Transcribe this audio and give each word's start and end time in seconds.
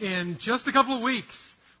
In 0.00 0.36
just 0.38 0.68
a 0.68 0.72
couple 0.72 0.94
of 0.94 1.02
weeks, 1.02 1.34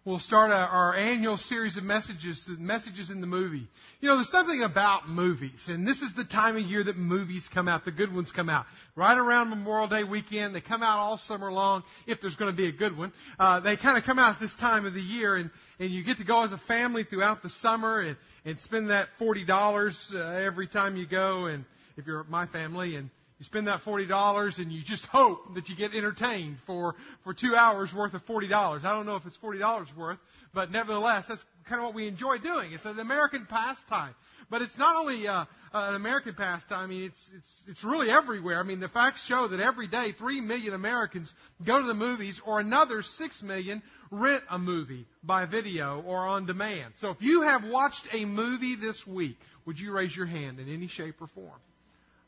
we'll 0.06 0.18
start 0.18 0.50
our, 0.50 0.96
annual 0.96 1.36
series 1.36 1.76
of 1.76 1.84
messages, 1.84 2.48
messages 2.58 3.10
in 3.10 3.20
the 3.20 3.26
movie. 3.26 3.68
You 4.00 4.08
know, 4.08 4.16
there's 4.16 4.30
something 4.30 4.62
about 4.62 5.10
movies, 5.10 5.66
and 5.68 5.86
this 5.86 6.00
is 6.00 6.14
the 6.16 6.24
time 6.24 6.56
of 6.56 6.62
year 6.62 6.82
that 6.82 6.96
movies 6.96 7.46
come 7.52 7.68
out, 7.68 7.84
the 7.84 7.92
good 7.92 8.14
ones 8.14 8.32
come 8.32 8.48
out. 8.48 8.64
Right 8.96 9.18
around 9.18 9.50
Memorial 9.50 9.88
Day 9.88 10.04
weekend, 10.04 10.54
they 10.54 10.62
come 10.62 10.82
out 10.82 11.00
all 11.00 11.18
summer 11.18 11.52
long, 11.52 11.82
if 12.06 12.18
there's 12.22 12.36
going 12.36 12.50
to 12.50 12.56
be 12.56 12.68
a 12.68 12.72
good 12.72 12.96
one. 12.96 13.12
Uh, 13.38 13.60
they 13.60 13.76
kind 13.76 13.98
of 13.98 14.04
come 14.04 14.18
out 14.18 14.40
this 14.40 14.54
time 14.56 14.86
of 14.86 14.94
the 14.94 15.02
year, 15.02 15.36
and, 15.36 15.50
and 15.78 15.90
you 15.90 16.02
get 16.02 16.16
to 16.16 16.24
go 16.24 16.44
as 16.44 16.52
a 16.52 16.58
family 16.66 17.04
throughout 17.04 17.42
the 17.42 17.50
summer 17.50 18.00
and, 18.00 18.16
and 18.46 18.58
spend 18.60 18.88
that 18.88 19.08
$40 19.20 20.14
uh, 20.14 20.18
every 20.46 20.66
time 20.66 20.96
you 20.96 21.06
go, 21.06 21.44
and 21.44 21.66
if 21.98 22.06
you're 22.06 22.24
my 22.24 22.46
family, 22.46 22.96
and 22.96 23.10
you 23.38 23.44
spend 23.44 23.68
that 23.68 23.82
$40 23.82 24.58
and 24.58 24.72
you 24.72 24.82
just 24.82 25.04
hope 25.06 25.54
that 25.54 25.68
you 25.68 25.76
get 25.76 25.94
entertained 25.94 26.56
for, 26.66 26.96
for 27.22 27.32
two 27.32 27.54
hours 27.54 27.92
worth 27.94 28.14
of 28.14 28.26
$40. 28.26 28.52
I 28.52 28.94
don't 28.94 29.06
know 29.06 29.16
if 29.16 29.26
it's 29.26 29.38
$40 29.38 29.96
worth, 29.96 30.18
but 30.52 30.72
nevertheless, 30.72 31.24
that's 31.28 31.42
kind 31.68 31.80
of 31.80 31.86
what 31.86 31.94
we 31.94 32.08
enjoy 32.08 32.38
doing. 32.38 32.72
It's 32.72 32.84
an 32.84 32.98
American 32.98 33.46
pastime. 33.48 34.14
But 34.50 34.62
it's 34.62 34.76
not 34.78 34.96
only 34.96 35.28
uh, 35.28 35.44
an 35.72 35.94
American 35.94 36.34
pastime. 36.34 36.84
I 36.84 36.86
mean, 36.86 37.04
it's, 37.04 37.30
it's, 37.36 37.48
it's 37.68 37.84
really 37.84 38.10
everywhere. 38.10 38.58
I 38.58 38.62
mean, 38.62 38.80
the 38.80 38.88
facts 38.88 39.24
show 39.24 39.46
that 39.48 39.60
every 39.60 39.86
day 39.86 40.12
3 40.18 40.40
million 40.40 40.74
Americans 40.74 41.32
go 41.64 41.80
to 41.80 41.86
the 41.86 41.94
movies 41.94 42.40
or 42.44 42.58
another 42.58 43.02
6 43.02 43.42
million 43.42 43.82
rent 44.10 44.42
a 44.50 44.58
movie 44.58 45.06
by 45.22 45.46
video 45.46 46.02
or 46.06 46.18
on 46.26 46.46
demand. 46.46 46.94
So 47.00 47.10
if 47.10 47.20
you 47.20 47.42
have 47.42 47.62
watched 47.64 48.08
a 48.12 48.24
movie 48.24 48.74
this 48.74 49.06
week, 49.06 49.36
would 49.66 49.78
you 49.78 49.92
raise 49.92 50.16
your 50.16 50.26
hand 50.26 50.58
in 50.58 50.72
any 50.72 50.88
shape 50.88 51.20
or 51.20 51.26
form? 51.28 51.60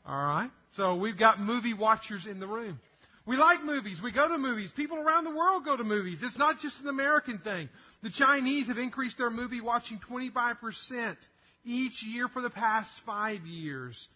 All 0.05 0.15
right? 0.15 0.51
So 0.71 0.95
we've 0.95 1.17
got 1.17 1.39
movie 1.39 1.73
watchers 1.73 2.25
in 2.25 2.39
the 2.39 2.47
room. 2.47 2.79
We 3.25 3.37
like 3.37 3.63
movies. 3.63 4.01
We 4.01 4.11
go 4.11 4.27
to 4.27 4.37
movies. 4.37 4.71
People 4.75 4.97
around 4.97 5.25
the 5.25 5.35
world 5.35 5.63
go 5.65 5.77
to 5.77 5.83
movies. 5.83 6.19
It's 6.23 6.37
not 6.37 6.59
just 6.59 6.81
an 6.81 6.87
American 6.87 7.37
thing. 7.39 7.69
The 8.01 8.09
Chinese 8.09 8.67
have 8.67 8.77
increased 8.77 9.17
their 9.17 9.29
movie 9.29 9.61
watching 9.61 9.99
25% 10.09 11.15
each 11.63 12.03
year 12.03 12.27
for 12.27 12.41
the 12.41 12.49
past 12.49 12.89
five 13.05 13.45
years, 13.45 14.07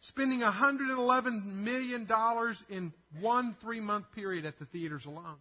spending 0.00 0.40
$111 0.40 1.44
million 1.46 2.06
in 2.68 2.92
one 3.20 3.56
three 3.62 3.80
month 3.80 4.06
period 4.14 4.44
at 4.44 4.58
the 4.58 4.66
theaters 4.66 5.06
alone. 5.06 5.36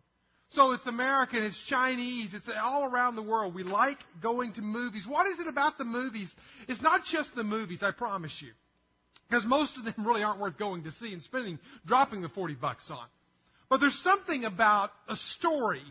So 0.51 0.71
it's 0.71 0.87
American, 0.87 1.43
it's 1.43 1.61
Chinese, 1.67 2.33
it's 2.33 2.49
all 2.63 2.85
around 2.85 3.15
the 3.15 3.21
world. 3.21 3.53
We 3.53 3.63
like 3.63 3.99
going 4.21 4.53
to 4.53 4.61
movies. 4.61 5.05
What 5.05 5.27
is 5.27 5.39
it 5.39 5.47
about 5.47 5.77
the 5.77 5.85
movies? 5.85 6.33
It's 6.67 6.81
not 6.81 7.03
just 7.03 7.35
the 7.35 7.43
movies, 7.43 7.83
I 7.83 7.91
promise 7.91 8.41
you. 8.41 8.51
Because 9.29 9.45
most 9.45 9.77
of 9.77 9.85
them 9.85 9.93
really 10.05 10.23
aren't 10.23 10.39
worth 10.39 10.57
going 10.57 10.83
to 10.83 10.91
see 10.93 11.13
and 11.13 11.21
spending, 11.21 11.59
dropping 11.85 12.21
the 12.21 12.29
40 12.29 12.55
bucks 12.55 12.89
on. 12.89 13.05
But 13.69 13.79
there's 13.79 14.01
something 14.01 14.45
about 14.45 14.89
a 15.07 15.15
story. 15.15 15.83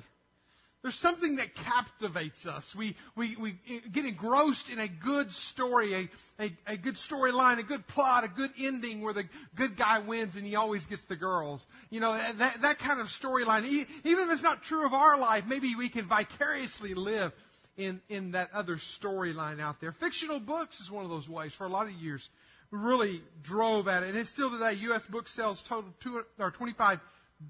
There's 0.83 0.98
something 0.98 1.36
that 1.36 1.55
captivates 1.55 2.47
us. 2.47 2.64
We, 2.77 2.97
we, 3.16 3.36
we 3.41 3.59
get 3.92 4.05
engrossed 4.05 4.69
in 4.70 4.78
a 4.81 4.89
good 4.89 5.31
story, 5.33 6.09
a, 6.39 6.42
a, 6.42 6.75
a 6.75 6.77
good 6.77 6.97
storyline, 7.11 7.59
a 7.59 7.62
good 7.62 7.86
plot, 7.86 8.25
a 8.25 8.28
good 8.28 8.50
ending 8.59 9.03
where 9.03 9.12
the 9.12 9.25
good 9.56 9.77
guy 9.77 10.00
wins 10.00 10.34
and 10.34 10.44
he 10.44 10.56
always 10.56 10.84
gets 10.86 11.05
the 11.06 11.16
girls. 11.16 11.64
You 11.91 12.00
know, 12.00 12.12
that, 12.12 12.62
that 12.62 12.78
kind 12.78 13.00
of 13.00 13.09
storyline. 13.09 13.64
Even 13.66 14.28
if 14.28 14.31
it's 14.31 14.42
not 14.42 14.62
true 14.62 14.84
of 14.86 14.92
our 14.92 15.16
life, 15.19 15.44
maybe 15.47 15.75
we 15.77 15.89
can 15.89 16.09
vicariously 16.09 16.94
live 16.94 17.33
in, 17.77 18.00
in 18.09 18.33
that 18.33 18.50
other 18.53 18.78
storyline 19.00 19.61
out 19.61 19.81
there. 19.81 19.92
Fictional 19.92 20.41
books 20.41 20.78
is 20.81 20.91
one 20.91 21.05
of 21.05 21.11
those 21.11 21.28
ways 21.28 21.53
for 21.56 21.64
a 21.64 21.70
lot 21.70 21.86
of 21.86 21.92
years 21.92 22.28
really 22.71 23.23
drove 23.43 23.89
at 23.89 24.03
it. 24.03 24.11
And 24.11 24.19
it's 24.19 24.31
still 24.31 24.51
today, 24.51 24.75
U.S. 24.83 25.05
book 25.07 25.29
sales 25.29 25.63
totaled 25.69 25.95
two, 26.03 26.23
or 26.39 26.53
$25 26.53 27.01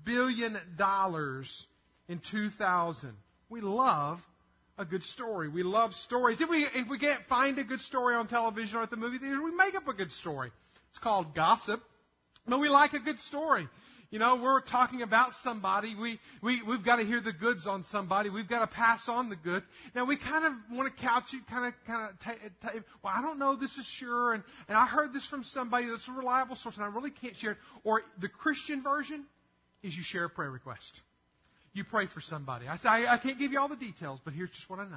billion 0.05 0.57
in 2.09 2.21
2000. 2.31 3.13
We 3.51 3.61
love 3.61 4.19
a 4.77 4.85
good 4.85 5.03
story. 5.03 5.49
We 5.49 5.63
love 5.63 5.93
stories. 5.93 6.41
If 6.41 6.49
we, 6.49 6.67
if 6.75 6.89
we 6.89 6.99
can't 6.99 7.21
find 7.29 7.59
a 7.59 7.65
good 7.65 7.81
story 7.81 8.15
on 8.15 8.29
television 8.29 8.79
or 8.79 8.83
at 8.83 8.91
the 8.91 8.97
movie 8.97 9.19
theater, 9.19 9.43
we 9.43 9.51
make 9.51 9.75
up 9.75 9.89
a 9.89 9.95
good 9.95 10.13
story. 10.13 10.51
It's 10.91 10.99
called 10.99 11.35
gossip. 11.35 11.83
But 12.47 12.61
we 12.61 12.69
like 12.69 12.95
a 12.95 13.01
good 13.01 13.19
story. 13.19 13.69
You 14.11 14.19
know, 14.19 14.37
we're 14.43 14.63
talking 14.63 15.03
about 15.03 15.33
somebody. 15.45 15.95
We, 15.95 16.19
we, 16.43 16.63
we've 16.63 16.83
got 16.83 16.97
to 16.97 17.05
hear 17.05 17.21
the 17.21 17.33
goods 17.33 17.67
on 17.67 17.85
somebody. 17.91 18.31
We've 18.31 18.49
got 18.49 18.61
to 18.61 18.75
pass 18.75 19.07
on 19.07 19.29
the 19.29 19.37
goods. 19.37 19.67
Now, 19.95 20.07
we 20.07 20.17
kind 20.17 20.47
of 20.47 20.53
want 20.73 20.95
to 20.95 21.03
couch 21.03 21.35
it, 21.35 21.47
kind 21.47 21.67
of, 21.67 21.75
kind 21.87 22.11
of, 22.11 22.19
t- 22.21 22.49
t- 22.63 22.85
well, 23.05 23.13
I 23.15 23.21
don't 23.21 23.39
know, 23.39 23.55
this 23.55 23.77
is 23.77 23.85
sure, 23.85 24.33
and, 24.33 24.43
and 24.67 24.79
I 24.79 24.87
heard 24.87 25.13
this 25.13 25.27
from 25.27 25.45
somebody 25.45 25.91
that's 25.91 26.09
a 26.09 26.13
reliable 26.13 26.57
source, 26.57 26.77
and 26.77 26.85
I 26.85 26.89
really 26.89 27.11
can't 27.11 27.37
share 27.37 27.53
it. 27.53 27.59
Or 27.85 28.03
the 28.19 28.29
Christian 28.29 28.83
version 28.83 29.27
is 29.83 29.95
you 29.95 30.03
share 30.03 30.25
a 30.25 30.31
prayer 30.31 30.51
request. 30.51 31.03
You 31.75 31.85
pray 31.85 32.07
for 32.07 32.23
somebody. 32.23 32.67
I 32.67 32.79
say, 32.79 32.89
I, 32.89 33.15
I 33.15 33.19
can't 33.19 33.39
give 33.39 33.53
you 33.53 33.61
all 33.61 33.69
the 33.69 33.77
details, 33.77 34.21
but 34.25 34.33
here's 34.33 34.51
just 34.51 34.71
what 34.71 34.79
I 34.79 34.85
know. 34.85 34.97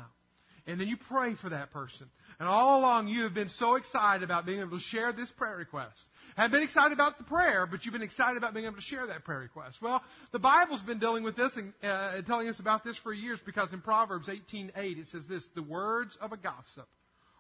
And 0.68 0.80
then 0.80 0.88
you 0.88 0.96
pray 1.10 1.36
for 1.36 1.50
that 1.50 1.72
person. 1.72 2.08
And 2.40 2.48
all 2.48 2.80
along 2.80 3.08
you 3.08 3.24
have 3.24 3.34
been 3.34 3.50
so 3.50 3.76
excited 3.76 4.24
about 4.24 4.46
being 4.46 4.60
able 4.60 4.78
to 4.78 4.84
share 4.84 5.12
this 5.12 5.30
prayer 5.32 5.58
request. 5.58 6.06
Have 6.38 6.52
been 6.52 6.64
excited 6.64 6.94
about 6.94 7.18
the 7.18 7.24
prayer, 7.25 7.66
but 7.66 7.84
you've 7.86 7.94
been 7.94 8.02
excited 8.02 8.38
about 8.38 8.53
being 8.53 8.66
able 8.66 8.75
to 8.75 8.81
share 8.81 9.06
that 9.08 9.25
prayer 9.25 9.40
request. 9.40 9.81
Well, 9.81 10.02
the 10.31 10.40
Bible's 10.40 10.81
been 10.81 11.00
dealing 11.00 11.24
with 11.24 11.36
this 11.36 11.52
and 11.56 11.74
uh, 11.84 12.22
telling 12.22 12.47
us 12.47 12.59
about 12.59 12.84
this 12.84 12.97
for 12.97 13.14
years 13.14 13.40
because 13.46 13.74
in 13.74 13.81
Proverbs 13.81 14.30
18:8 14.30 14.72
it 14.75 15.08
says 15.08 15.28
this: 15.28 15.46
"The 15.56 15.64
words 15.64 16.18
of 16.22 16.31
a 16.31 16.38
gossip 16.38 16.88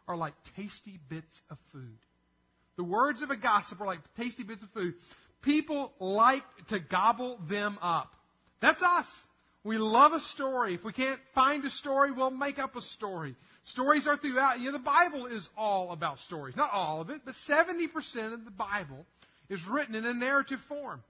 are 0.07 0.17
like 0.17 0.33
tasty 0.55 0.99
bits 1.09 1.41
of 1.49 1.57
food." 1.71 1.97
The 2.77 2.83
words 2.83 3.21
of 3.21 3.29
a 3.29 3.37
gossip 3.37 3.79
are 3.81 3.87
like 3.87 3.99
tasty 4.17 4.43
bits 4.43 4.63
of 4.63 4.69
food. 4.71 4.95
People 5.41 5.93
like 5.99 6.43
to 6.69 6.79
gobble 6.79 7.39
them 7.49 7.77
up. 7.81 8.11
That's 8.61 8.81
us. 8.81 9.05
We 9.63 9.77
love 9.77 10.13
a 10.13 10.19
story. 10.19 10.73
If 10.73 10.83
we 10.83 10.91
can't 10.91 11.19
find 11.35 11.63
a 11.65 11.69
story, 11.69 12.11
we'll 12.11 12.31
make 12.31 12.57
up 12.57 12.75
a 12.75 12.81
story. 12.81 13.35
Stories 13.65 14.07
are 14.07 14.17
throughout. 14.17 14.59
You 14.59 14.67
know, 14.67 14.71
the 14.71 14.79
Bible 14.79 15.27
is 15.27 15.47
all 15.55 15.91
about 15.91 16.19
stories. 16.19 16.55
Not 16.55 16.71
all 16.71 17.01
of 17.01 17.11
it, 17.11 17.21
but 17.23 17.35
70% 17.47 18.33
of 18.33 18.43
the 18.43 18.51
Bible 18.51 19.05
is 19.49 19.63
written 19.67 19.93
in 19.93 20.05
a 20.05 20.13
narrative 20.13 20.59
form. 20.67 21.03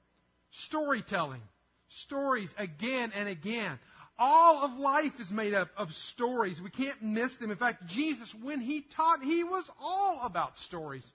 Storytelling. 0.65 1.41
Stories 1.87 2.49
again 2.57 3.13
and 3.15 3.29
again. 3.29 3.79
All 4.19 4.65
of 4.65 4.77
life 4.77 5.13
is 5.19 5.31
made 5.31 5.53
up 5.53 5.69
of 5.77 5.89
stories. 5.91 6.59
We 6.61 6.69
can't 6.69 7.01
miss 7.01 7.33
them. 7.37 7.51
In 7.51 7.57
fact, 7.57 7.87
Jesus, 7.87 8.33
when 8.43 8.59
he 8.59 8.85
taught, 8.97 9.21
he 9.21 9.45
was 9.45 9.69
all 9.79 10.21
about 10.23 10.57
stories. 10.57 11.09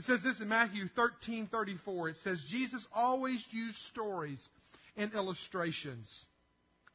It 0.00 0.04
says 0.04 0.20
this 0.24 0.40
in 0.40 0.48
Matthew 0.48 0.88
13:34. 0.96 2.10
It 2.10 2.16
says 2.24 2.44
Jesus 2.48 2.84
always 2.92 3.44
used 3.52 3.78
stories 3.78 4.48
and 4.96 5.14
illustrations 5.14 6.24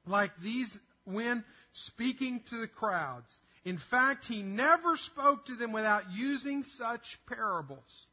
like 0.07 0.31
these 0.41 0.77
when 1.05 1.43
speaking 1.71 2.41
to 2.49 2.57
the 2.57 2.67
crowds. 2.67 3.39
In 3.65 3.79
fact, 3.91 4.25
he 4.25 4.43
never 4.43 4.95
spoke 4.95 5.45
to 5.47 5.55
them 5.55 5.71
without 5.71 6.03
using 6.11 6.63
such 6.77 7.19
parables. 7.27 8.07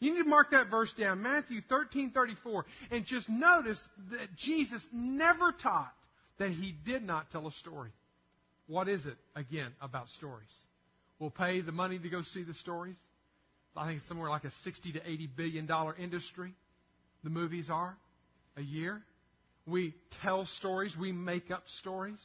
You 0.00 0.12
need 0.12 0.24
to 0.24 0.28
mark 0.28 0.50
that 0.50 0.68
verse 0.68 0.92
down, 0.94 1.22
Matthew 1.22 1.60
13:34, 1.62 2.64
and 2.90 3.06
just 3.06 3.28
notice 3.28 3.80
that 4.10 4.34
Jesus 4.36 4.86
never 4.92 5.52
taught 5.52 5.94
that 6.38 6.50
he 6.50 6.72
did 6.72 7.04
not 7.04 7.30
tell 7.30 7.46
a 7.46 7.52
story. 7.52 7.92
What 8.66 8.88
is 8.88 9.06
it 9.06 9.16
again 9.36 9.72
about 9.80 10.08
stories? 10.10 10.52
We'll 11.18 11.30
pay 11.30 11.60
the 11.60 11.72
money 11.72 11.98
to 11.98 12.08
go 12.08 12.22
see 12.22 12.42
the 12.42 12.54
stories. 12.54 12.96
I 13.76 13.86
think 13.86 14.00
it's 14.00 14.08
somewhere 14.08 14.28
like 14.28 14.44
a 14.44 14.50
60 14.64 14.92
to 14.92 15.08
80 15.08 15.26
billion 15.28 15.66
dollar 15.66 15.94
industry. 15.94 16.52
The 17.22 17.30
movies 17.30 17.70
are 17.70 17.96
a 18.56 18.62
year. 18.62 19.02
We 19.66 19.94
tell 20.22 20.46
stories. 20.46 20.96
We 20.96 21.12
make 21.12 21.50
up 21.50 21.68
stories. 21.68 22.18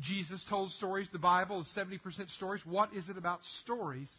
Jesus 0.00 0.44
told 0.44 0.72
stories. 0.72 1.08
The 1.10 1.18
Bible 1.18 1.60
is 1.60 1.68
70% 1.76 2.30
stories. 2.30 2.62
What 2.66 2.94
is 2.94 3.08
it 3.08 3.16
about 3.16 3.44
stories 3.44 4.10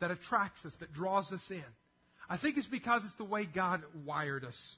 that 0.00 0.10
attracts 0.10 0.64
us, 0.64 0.74
that 0.80 0.92
draws 0.92 1.30
us 1.32 1.44
in? 1.50 1.64
I 2.28 2.38
think 2.38 2.56
it's 2.56 2.66
because 2.66 3.02
it's 3.04 3.14
the 3.16 3.24
way 3.24 3.46
God 3.46 3.82
wired 4.04 4.44
us. 4.44 4.76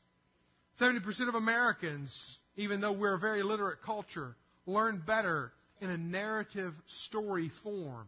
70% 0.81 1.29
of 1.29 1.35
Americans, 1.35 2.39
even 2.57 2.81
though 2.81 2.93
we're 2.93 3.15
a 3.15 3.19
very 3.19 3.43
literate 3.43 3.81
culture, 3.83 4.35
learn 4.67 5.03
better 5.07 5.53
in 5.81 5.91
a 5.91 5.97
narrative 5.97 6.75
story 6.87 7.51
form 7.63 8.07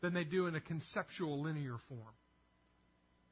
than 0.00 0.14
they 0.14 0.24
do 0.24 0.46
in 0.46 0.54
a 0.54 0.60
conceptual 0.60 1.42
linear 1.42 1.76
form. 1.88 2.14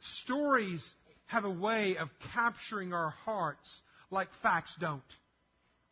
Stories 0.00 0.94
have 1.26 1.44
a 1.44 1.50
way 1.50 1.96
of 1.96 2.08
capturing 2.34 2.92
our 2.92 3.10
hearts 3.10 3.82
like 4.10 4.28
facts 4.42 4.74
don't. 4.78 5.02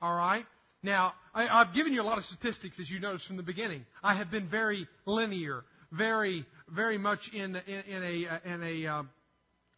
All 0.03 0.15
right? 0.15 0.45
Now, 0.83 1.15
I, 1.33 1.65
have 1.65 1.75
given 1.75 1.93
you 1.93 2.03
a 2.03 2.05
lot 2.05 2.19
of 2.19 2.25
statistics, 2.25 2.81
as 2.81 2.91
you 2.91 2.99
noticed 2.99 3.29
from 3.29 3.37
the 3.37 3.45
beginning. 3.45 3.87
I 4.03 4.15
have 4.15 4.33
been 4.33 4.49
very 4.49 4.89
linear, 5.07 5.63
very, 5.93 6.45
very 6.69 6.99
much 6.99 7.31
in, 7.33 7.55
in, 7.55 7.81
in 7.89 8.03
a, 8.03 8.53
in 8.53 8.63
a, 8.65 8.87
uh, 8.89 9.03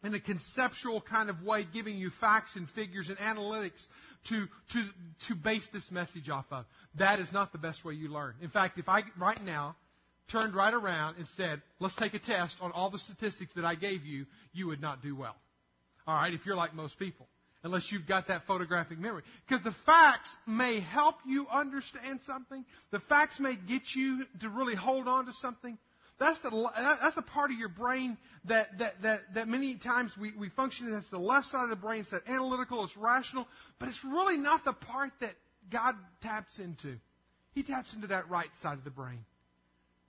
in 0.03 0.15
a 0.15 0.19
conceptual 0.19 0.99
kind 0.99 1.29
of 1.29 1.43
way, 1.43 1.67
giving 1.71 1.95
you 1.97 2.09
facts 2.19 2.55
and 2.55 2.67
figures 2.71 3.09
and 3.09 3.19
analytics 3.19 3.79
to, 4.29 4.47
to, 4.73 4.83
to 5.27 5.35
base 5.35 5.67
this 5.71 5.91
message 5.91 6.27
off 6.27 6.45
of. 6.49 6.65
That 6.97 7.19
is 7.19 7.31
not 7.31 7.51
the 7.51 7.59
best 7.59 7.85
way 7.85 7.93
you 7.93 8.09
learn. 8.09 8.33
In 8.41 8.49
fact, 8.49 8.79
if 8.79 8.89
I 8.89 9.03
right 9.19 9.41
now 9.43 9.75
turned 10.31 10.55
right 10.55 10.73
around 10.73 11.17
and 11.17 11.27
said, 11.37 11.61
let's 11.79 11.95
take 11.97 12.15
a 12.15 12.19
test 12.19 12.57
on 12.61 12.71
all 12.71 12.89
the 12.89 12.97
statistics 12.97 13.51
that 13.55 13.65
I 13.65 13.75
gave 13.75 14.05
you, 14.05 14.25
you 14.53 14.65
would 14.67 14.81
not 14.81 15.03
do 15.03 15.15
well. 15.15 15.35
All 16.07 16.15
right, 16.15 16.33
if 16.33 16.47
you're 16.47 16.55
like 16.55 16.73
most 16.73 16.97
people. 16.97 17.27
Unless 17.65 17.91
you've 17.91 18.07
got 18.07 18.27
that 18.27 18.45
photographic 18.45 18.99
memory. 18.99 19.23
Because 19.47 19.63
the 19.63 19.75
facts 19.87 20.29
may 20.45 20.79
help 20.79 21.15
you 21.25 21.47
understand 21.51 22.19
something. 22.25 22.63
The 22.91 22.99
facts 22.99 23.39
may 23.39 23.55
get 23.55 23.81
you 23.95 24.23
to 24.41 24.49
really 24.49 24.75
hold 24.75 25.07
on 25.07 25.25
to 25.25 25.33
something. 25.33 25.75
That's 26.19 26.39
the, 26.41 26.71
that's 27.01 27.15
the 27.15 27.23
part 27.23 27.49
of 27.49 27.57
your 27.57 27.69
brain 27.69 28.17
that, 28.45 28.77
that, 28.77 29.01
that, 29.01 29.21
that 29.33 29.47
many 29.47 29.75
times 29.75 30.11
we, 30.17 30.31
we 30.37 30.49
function 30.49 30.93
as 30.93 31.03
the 31.09 31.17
left 31.17 31.47
side 31.47 31.63
of 31.63 31.71
the 31.71 31.75
brain. 31.75 32.01
It's 32.01 32.11
that 32.11 32.27
analytical, 32.27 32.85
it's 32.85 32.95
rational, 32.95 33.47
but 33.79 33.89
it's 33.89 34.05
really 34.05 34.37
not 34.37 34.63
the 34.63 34.73
part 34.73 35.11
that 35.21 35.33
God 35.71 35.95
taps 36.21 36.59
into. 36.59 36.97
He 37.55 37.63
taps 37.63 37.93
into 37.95 38.07
that 38.07 38.29
right 38.29 38.49
side 38.61 38.77
of 38.77 38.83
the 38.83 38.91
brain. 38.91 39.25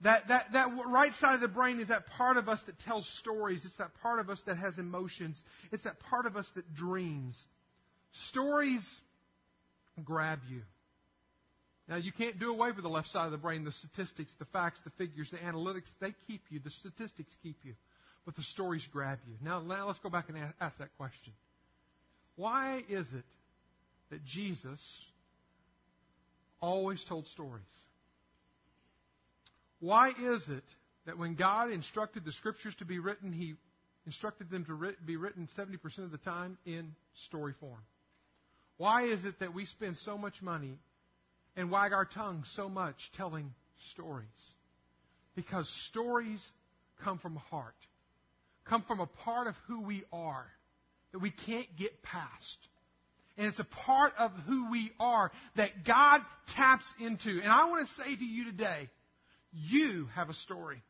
That, 0.01 0.27
that, 0.27 0.45
that 0.53 0.67
right 0.87 1.13
side 1.15 1.35
of 1.35 1.41
the 1.41 1.47
brain 1.47 1.79
is 1.79 1.87
that 1.87 2.05
part 2.05 2.37
of 2.37 2.47
us 2.47 2.59
that 2.67 2.77
tells 2.79 3.07
stories. 3.19 3.65
It's 3.65 3.77
that 3.77 3.91
part 4.03 4.19
of 4.19 4.29
us 4.29 4.41
that 4.45 4.57
has 4.57 4.77
emotions. 4.77 5.41
It's 5.71 5.83
that 5.83 5.99
part 5.99 6.27
of 6.27 6.35
us 6.35 6.47
that 6.55 6.75
dreams. 6.75 7.43
Stories 8.29 8.87
grab 10.03 10.39
you. 10.49 10.61
Now, 11.87 11.95
you 11.95 12.11
can't 12.11 12.37
do 12.37 12.51
away 12.51 12.71
with 12.71 12.83
the 12.83 12.89
left 12.89 13.07
side 13.07 13.25
of 13.25 13.31
the 13.31 13.37
brain, 13.37 13.63
the 13.63 13.71
statistics, 13.71 14.31
the 14.37 14.45
facts, 14.45 14.79
the 14.83 14.91
figures, 14.91 15.31
the 15.31 15.37
analytics. 15.37 15.89
They 15.99 16.13
keep 16.27 16.41
you. 16.49 16.59
The 16.59 16.69
statistics 16.69 17.31
keep 17.41 17.57
you. 17.63 17.73
But 18.25 18.35
the 18.35 18.43
stories 18.43 18.85
grab 18.91 19.19
you. 19.27 19.35
Now, 19.41 19.61
now 19.61 19.87
let's 19.87 19.99
go 19.99 20.09
back 20.09 20.29
and 20.29 20.37
ask 20.59 20.77
that 20.79 20.95
question. 20.97 21.33
Why 22.35 22.83
is 22.89 23.07
it 23.13 23.23
that 24.11 24.23
Jesus 24.25 24.79
always 26.61 27.03
told 27.05 27.27
stories? 27.29 27.63
Why 29.79 30.09
is 30.09 30.47
it 30.47 30.63
that 31.05 31.17
when 31.17 31.35
God 31.35 31.71
instructed 31.71 32.25
the 32.25 32.31
scriptures 32.31 32.75
to 32.75 32.85
be 32.85 32.99
written, 32.99 33.31
He 33.31 33.55
instructed 34.05 34.49
them 34.49 34.65
to 34.65 34.93
be 35.05 35.17
written 35.17 35.47
70% 35.57 35.99
of 35.99 36.11
the 36.11 36.17
time 36.17 36.57
in 36.65 36.95
story 37.13 37.53
form? 37.59 37.81
Why 38.77 39.03
is 39.03 39.23
it 39.25 39.39
that 39.39 39.53
we 39.53 39.65
spend 39.65 39.97
so 39.97 40.17
much 40.17 40.41
money 40.41 40.79
and 41.55 41.71
wag 41.71 41.93
our 41.93 42.05
tongues 42.05 42.51
so 42.55 42.69
much 42.69 43.11
telling 43.15 43.53
stories? 43.91 44.27
Because 45.35 45.69
stories 45.89 46.43
come 47.03 47.19
from 47.19 47.35
heart, 47.35 47.75
come 48.65 48.83
from 48.83 48.99
a 48.99 49.07
part 49.07 49.47
of 49.47 49.55
who 49.67 49.81
we 49.81 50.03
are 50.11 50.45
that 51.11 51.19
we 51.19 51.31
can't 51.31 51.67
get 51.77 52.01
past. 52.03 52.57
And 53.37 53.47
it's 53.47 53.59
a 53.59 53.63
part 53.63 54.13
of 54.17 54.31
who 54.47 54.71
we 54.71 54.91
are 54.99 55.31
that 55.55 55.85
God 55.85 56.21
taps 56.55 56.91
into. 56.99 57.29
And 57.29 57.51
I 57.51 57.69
want 57.69 57.87
to 57.87 57.93
say 58.03 58.15
to 58.15 58.25
you 58.25 58.45
today, 58.45 58.89
you 59.51 60.07
have 60.15 60.29
a 60.29 60.33
story. 60.33 60.81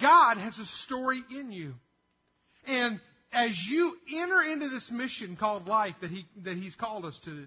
God 0.00 0.36
has 0.36 0.58
a 0.58 0.66
story 0.66 1.22
in 1.30 1.50
you. 1.52 1.74
And 2.66 3.00
as 3.32 3.56
you 3.68 3.96
enter 4.14 4.42
into 4.42 4.68
this 4.68 4.90
mission 4.90 5.36
called 5.36 5.66
life 5.66 5.94
that, 6.00 6.10
he, 6.10 6.26
that 6.44 6.56
He's 6.56 6.74
called 6.74 7.04
us 7.04 7.18
to, 7.24 7.46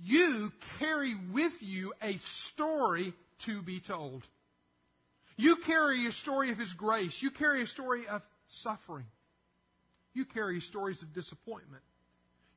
you 0.00 0.50
carry 0.78 1.14
with 1.32 1.52
you 1.60 1.92
a 2.02 2.18
story 2.46 3.14
to 3.46 3.62
be 3.62 3.80
told. 3.80 4.22
You 5.36 5.56
carry 5.66 6.06
a 6.06 6.12
story 6.12 6.50
of 6.50 6.58
His 6.58 6.72
grace. 6.72 7.16
You 7.20 7.30
carry 7.30 7.62
a 7.62 7.66
story 7.66 8.06
of 8.06 8.22
suffering. 8.48 9.06
You 10.14 10.24
carry 10.24 10.60
stories 10.60 11.02
of 11.02 11.12
disappointment. 11.14 11.82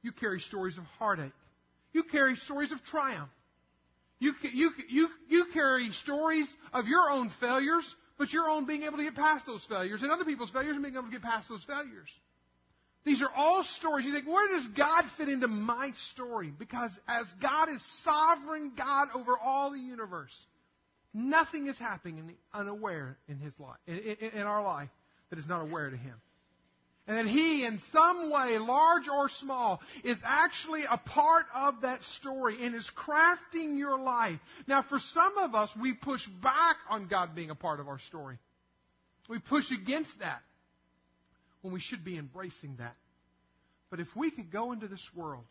You 0.01 0.11
carry 0.11 0.39
stories 0.39 0.77
of 0.77 0.83
heartache. 0.99 1.31
You 1.93 2.03
carry 2.03 2.35
stories 2.35 2.71
of 2.71 2.83
triumph. 2.83 3.29
You, 4.19 4.33
you, 4.41 4.71
you, 4.87 5.09
you 5.27 5.45
carry 5.53 5.91
stories 5.91 6.47
of 6.73 6.87
your 6.87 7.09
own 7.11 7.29
failures, 7.39 7.95
but 8.17 8.31
your 8.31 8.49
own 8.49 8.65
being 8.65 8.83
able 8.83 8.97
to 8.97 9.03
get 9.03 9.15
past 9.15 9.45
those 9.45 9.65
failures, 9.65 10.03
and 10.03 10.11
other 10.11 10.25
people's 10.25 10.51
failures 10.51 10.75
and 10.75 10.83
being 10.83 10.95
able 10.95 11.05
to 11.05 11.11
get 11.11 11.21
past 11.21 11.49
those 11.49 11.63
failures. 11.65 12.09
These 13.03 13.21
are 13.21 13.29
all 13.35 13.63
stories. 13.63 14.05
You 14.05 14.13
think, 14.13 14.27
where 14.27 14.47
does 14.47 14.67
God 14.69 15.05
fit 15.17 15.29
into 15.29 15.47
my 15.47 15.91
story? 16.11 16.51
Because 16.57 16.91
as 17.07 17.27
God 17.39 17.69
is 17.69 17.81
sovereign 18.03 18.71
God 18.75 19.09
over 19.13 19.37
all 19.37 19.71
the 19.71 19.79
universe, 19.79 20.35
nothing 21.13 21.67
is 21.67 21.77
happening 21.77 22.35
unaware 22.53 23.17
in 23.27 23.37
His 23.37 23.53
life, 23.59 23.77
in, 23.85 23.97
in, 23.97 24.29
in 24.31 24.41
our 24.41 24.63
life, 24.63 24.89
that 25.29 25.37
is 25.37 25.47
not 25.47 25.61
aware 25.61 25.89
to 25.89 25.97
Him. 25.97 26.15
And 27.07 27.17
that 27.17 27.27
he, 27.27 27.65
in 27.65 27.79
some 27.91 28.31
way, 28.31 28.57
large 28.57 29.07
or 29.07 29.29
small, 29.29 29.79
is 30.03 30.17
actually 30.23 30.85
a 30.89 30.97
part 30.97 31.45
of 31.53 31.81
that 31.81 32.03
story 32.03 32.57
and 32.65 32.73
is 32.73 32.89
crafting 32.95 33.77
your 33.77 33.99
life. 33.99 34.39
Now, 34.67 34.81
for 34.81 34.97
some 34.97 35.37
of 35.37 35.53
us, 35.53 35.69
we 35.79 35.93
push 35.93 36.25
back 36.41 36.77
on 36.89 37.07
God 37.07 37.35
being 37.35 37.51
a 37.51 37.55
part 37.55 37.79
of 37.79 37.87
our 37.87 37.99
story. 37.99 38.39
We 39.29 39.37
push 39.37 39.69
against 39.71 40.17
that 40.19 40.41
when 41.61 41.73
we 41.73 41.79
should 41.79 42.03
be 42.03 42.17
embracing 42.17 42.77
that. 42.77 42.95
But 43.91 43.99
if 43.99 44.07
we 44.15 44.31
could 44.31 44.51
go 44.51 44.71
into 44.71 44.87
this 44.87 45.07
world 45.15 45.45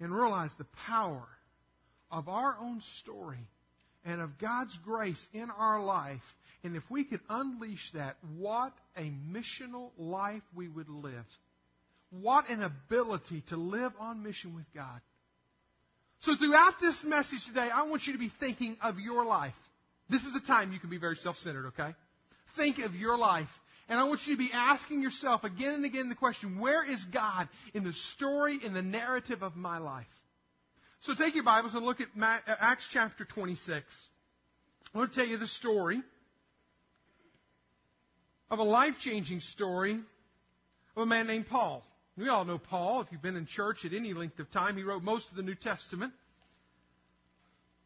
and 0.00 0.12
realize 0.12 0.50
the 0.58 0.66
power 0.86 1.26
of 2.10 2.28
our 2.28 2.56
own 2.60 2.80
story 2.98 3.46
and 4.04 4.20
of 4.20 4.38
God's 4.38 4.76
grace 4.84 5.24
in 5.32 5.50
our 5.50 5.80
life 5.80 6.22
and 6.62 6.76
if 6.76 6.82
we 6.90 7.04
could 7.04 7.20
unleash 7.28 7.90
that, 7.94 8.16
what 8.36 8.72
a 8.96 9.12
missional 9.32 9.90
life 9.96 10.42
we 10.54 10.68
would 10.68 10.88
live. 10.88 11.24
What 12.10 12.50
an 12.50 12.62
ability 12.62 13.44
to 13.48 13.56
live 13.56 13.92
on 13.98 14.22
mission 14.22 14.54
with 14.54 14.66
God. 14.74 15.00
So 16.20 16.36
throughout 16.36 16.74
this 16.80 17.02
message 17.02 17.46
today, 17.46 17.68
I 17.72 17.84
want 17.84 18.06
you 18.06 18.12
to 18.12 18.18
be 18.18 18.30
thinking 18.40 18.76
of 18.82 18.98
your 18.98 19.24
life. 19.24 19.54
This 20.10 20.22
is 20.24 20.34
the 20.34 20.40
time 20.40 20.72
you 20.72 20.78
can 20.78 20.90
be 20.90 20.98
very 20.98 21.16
self-centered, 21.16 21.68
okay? 21.68 21.94
Think 22.56 22.78
of 22.80 22.94
your 22.94 23.16
life. 23.16 23.48
And 23.88 23.98
I 23.98 24.04
want 24.04 24.20
you 24.26 24.34
to 24.34 24.38
be 24.38 24.50
asking 24.52 25.00
yourself 25.00 25.44
again 25.44 25.74
and 25.74 25.84
again 25.84 26.10
the 26.10 26.14
question, 26.14 26.60
where 26.60 26.84
is 26.84 27.02
God 27.04 27.48
in 27.72 27.84
the 27.84 27.92
story, 27.92 28.58
in 28.62 28.74
the 28.74 28.82
narrative 28.82 29.42
of 29.42 29.56
my 29.56 29.78
life? 29.78 30.06
So 31.02 31.14
take 31.14 31.34
your 31.34 31.44
Bibles 31.44 31.74
and 31.74 31.82
look 31.82 31.98
at 32.02 32.08
Acts 32.46 32.86
chapter 32.92 33.24
26. 33.24 33.86
I 34.94 34.98
want 34.98 35.10
to 35.10 35.18
tell 35.18 35.26
you 35.26 35.38
the 35.38 35.48
story 35.48 36.02
of 38.50 38.58
a 38.58 38.62
life 38.62 38.98
changing 38.98 39.40
story 39.40 39.92
of 39.92 41.02
a 41.02 41.06
man 41.06 41.26
named 41.26 41.46
Paul. 41.48 41.82
We 42.18 42.28
all 42.28 42.44
know 42.44 42.58
Paul. 42.58 43.00
If 43.00 43.06
you've 43.12 43.22
been 43.22 43.36
in 43.36 43.46
church 43.46 43.86
at 43.86 43.94
any 43.94 44.12
length 44.12 44.38
of 44.40 44.50
time, 44.50 44.76
he 44.76 44.82
wrote 44.82 45.02
most 45.02 45.30
of 45.30 45.36
the 45.36 45.42
New 45.42 45.54
Testament. 45.54 46.12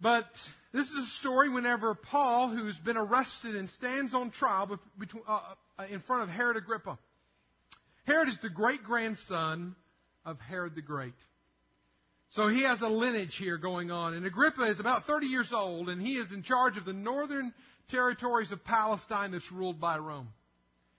But 0.00 0.26
this 0.72 0.90
is 0.90 0.98
a 0.98 1.10
story 1.20 1.48
whenever 1.48 1.94
Paul, 1.94 2.48
who's 2.48 2.78
been 2.80 2.96
arrested 2.96 3.54
and 3.54 3.70
stands 3.70 4.12
on 4.12 4.32
trial 4.32 4.80
uh, 5.28 5.40
uh, 5.78 5.84
in 5.88 6.00
front 6.00 6.24
of 6.24 6.30
Herod 6.30 6.56
Agrippa. 6.56 6.98
Herod 8.08 8.28
is 8.28 8.38
the 8.42 8.50
great 8.50 8.82
grandson 8.82 9.76
of 10.24 10.40
Herod 10.40 10.74
the 10.74 10.82
Great. 10.82 11.14
So 12.34 12.48
he 12.48 12.64
has 12.64 12.80
a 12.80 12.88
lineage 12.88 13.36
here 13.36 13.58
going 13.58 13.92
on. 13.92 14.14
And 14.14 14.26
Agrippa 14.26 14.64
is 14.64 14.80
about 14.80 15.04
30 15.04 15.28
years 15.28 15.52
old, 15.52 15.88
and 15.88 16.02
he 16.02 16.14
is 16.14 16.32
in 16.32 16.42
charge 16.42 16.76
of 16.76 16.84
the 16.84 16.92
northern 16.92 17.54
territories 17.88 18.50
of 18.50 18.64
Palestine 18.64 19.30
that's 19.30 19.52
ruled 19.52 19.80
by 19.80 19.98
Rome. 19.98 20.28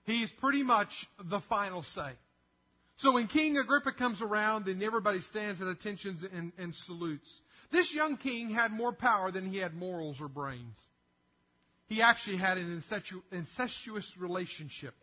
He's 0.04 0.30
pretty 0.40 0.62
much 0.62 0.88
the 1.22 1.40
final 1.40 1.82
say. 1.82 2.12
So 2.96 3.12
when 3.12 3.26
King 3.26 3.58
Agrippa 3.58 3.92
comes 3.92 4.22
around, 4.22 4.64
then 4.64 4.82
everybody 4.82 5.20
stands 5.20 5.60
at 5.60 5.68
attention 5.68 6.16
and, 6.32 6.52
and 6.56 6.74
salutes. 6.74 7.42
This 7.70 7.92
young 7.92 8.16
king 8.16 8.48
had 8.48 8.72
more 8.72 8.94
power 8.94 9.30
than 9.30 9.50
he 9.50 9.58
had 9.58 9.74
morals 9.74 10.22
or 10.22 10.28
brains. 10.28 10.78
He 11.86 12.00
actually 12.00 12.38
had 12.38 12.56
an 12.56 12.82
incestuous 13.30 14.10
relationship 14.18 14.94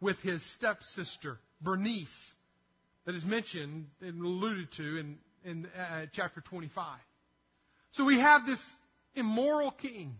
with 0.00 0.18
his 0.20 0.40
stepsister, 0.54 1.38
Bernice, 1.60 2.08
that 3.04 3.14
is 3.14 3.24
mentioned 3.24 3.88
and 4.00 4.22
alluded 4.22 4.72
to 4.72 4.96
in, 4.98 5.18
in 5.44 5.66
uh, 5.66 6.06
chapter 6.12 6.40
25. 6.40 6.98
So 7.92 8.04
we 8.04 8.18
have 8.18 8.46
this 8.46 8.60
immoral 9.14 9.70
king 9.70 10.14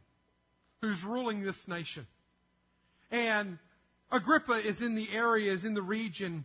who's 0.81 1.03
ruling 1.05 1.43
this 1.43 1.57
nation. 1.67 2.07
And 3.11 3.59
Agrippa 4.11 4.67
is 4.67 4.81
in 4.81 4.95
the 4.95 5.07
area, 5.13 5.53
is 5.53 5.65
in 5.65 5.75
the 5.75 5.83
region, 5.83 6.45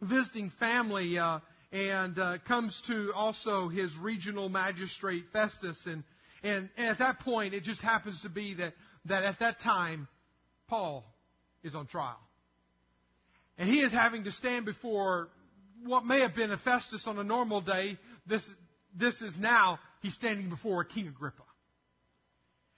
visiting 0.00 0.50
family, 0.58 1.18
uh, 1.18 1.40
and 1.72 2.18
uh, 2.18 2.38
comes 2.46 2.80
to 2.86 3.12
also 3.14 3.68
his 3.68 3.94
regional 3.96 4.48
magistrate 4.48 5.24
Festus, 5.32 5.78
and, 5.86 6.04
and 6.42 6.68
and 6.76 6.88
at 6.88 6.98
that 6.98 7.20
point, 7.20 7.54
it 7.54 7.64
just 7.64 7.82
happens 7.82 8.22
to 8.22 8.28
be 8.28 8.54
that 8.54 8.72
that 9.06 9.24
at 9.24 9.40
that 9.40 9.60
time, 9.60 10.08
Paul 10.68 11.04
is 11.62 11.74
on 11.74 11.86
trial, 11.86 12.20
and 13.58 13.68
he 13.68 13.80
is 13.80 13.92
having 13.92 14.24
to 14.24 14.32
stand 14.32 14.64
before 14.64 15.28
what 15.84 16.04
may 16.04 16.20
have 16.20 16.34
been 16.34 16.50
a 16.50 16.58
Festus 16.58 17.06
on 17.06 17.18
a 17.18 17.24
normal 17.24 17.60
day. 17.60 17.98
This 18.26 18.42
this 18.98 19.20
is 19.20 19.36
now 19.38 19.78
he's 20.00 20.14
standing 20.14 20.48
before 20.48 20.82
King 20.84 21.08
Agrippa. 21.08 21.42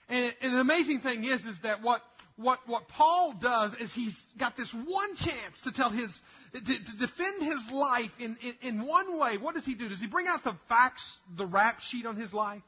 And, 0.09 0.35
and 0.40 0.55
the 0.55 0.61
amazing 0.61 1.00
thing 1.00 1.25
is, 1.25 1.45
is 1.45 1.57
that 1.62 1.83
what 1.83 2.02
what, 2.38 2.61
what 2.67 2.87
Paul 2.87 3.35
does 3.43 3.75
is 3.81 3.93
he's 3.93 4.17
got 4.38 4.57
this 4.57 4.73
one 4.73 5.17
chance 5.17 5.61
to 5.64 5.73
tell 5.73 5.90
his, 5.90 6.19
to, 6.52 6.61
to 6.61 6.97
defend 6.97 7.43
his 7.43 7.71
life 7.73 8.12
in, 8.21 8.37
in, 8.43 8.55
in 8.62 8.87
one 8.87 9.19
way. 9.19 9.38
What 9.38 9.57
does 9.57 9.64
he 9.64 9.75
do? 9.75 9.88
Does 9.88 10.00
he 10.00 10.07
bring 10.07 10.28
out 10.28 10.45
the 10.45 10.57
facts, 10.69 11.19
the 11.37 11.47
rap 11.47 11.81
sheet 11.81 12.07
on 12.07 12.14
his 12.14 12.33
life? 12.33 12.62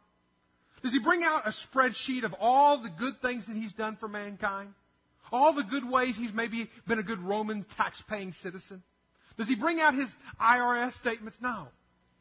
Does 0.83 0.93
he 0.93 0.99
bring 0.99 1.23
out 1.23 1.47
a 1.47 1.53
spreadsheet 1.53 2.25
of 2.25 2.35
all 2.41 2.83
the 2.83 2.91
good 2.99 3.21
things 3.23 3.47
that 3.47 3.55
he's 3.55 3.73
done 3.73 3.97
for 3.97 4.09
mankind? 4.09 4.75
All 5.31 5.55
the 5.55 5.63
good 5.63 5.89
ways 5.89 6.17
he's 6.17 6.33
maybe 6.33 6.69
been 6.89 6.99
a 6.99 7.05
good 7.05 7.21
Roman 7.21 7.65
tax 7.77 8.03
paying 8.09 8.33
citizen? 8.43 8.83
Does 9.41 9.49
he 9.49 9.55
bring 9.55 9.81
out 9.81 9.95
his 9.95 10.15
IRS 10.39 10.93
statements? 10.99 11.39
No. 11.41 11.69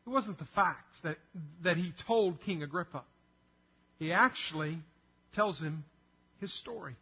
It 0.07 0.09
wasn't 0.09 0.39
the 0.39 0.47
facts 0.55 0.97
that, 1.03 1.17
that 1.65 1.75
he 1.75 1.91
told 2.07 2.39
King 2.39 2.63
Agrippa. 2.63 3.03
He 3.97 4.13
actually 4.13 4.77
tells 5.35 5.59
him 5.59 5.83
his 6.39 6.57
story. 6.57 6.95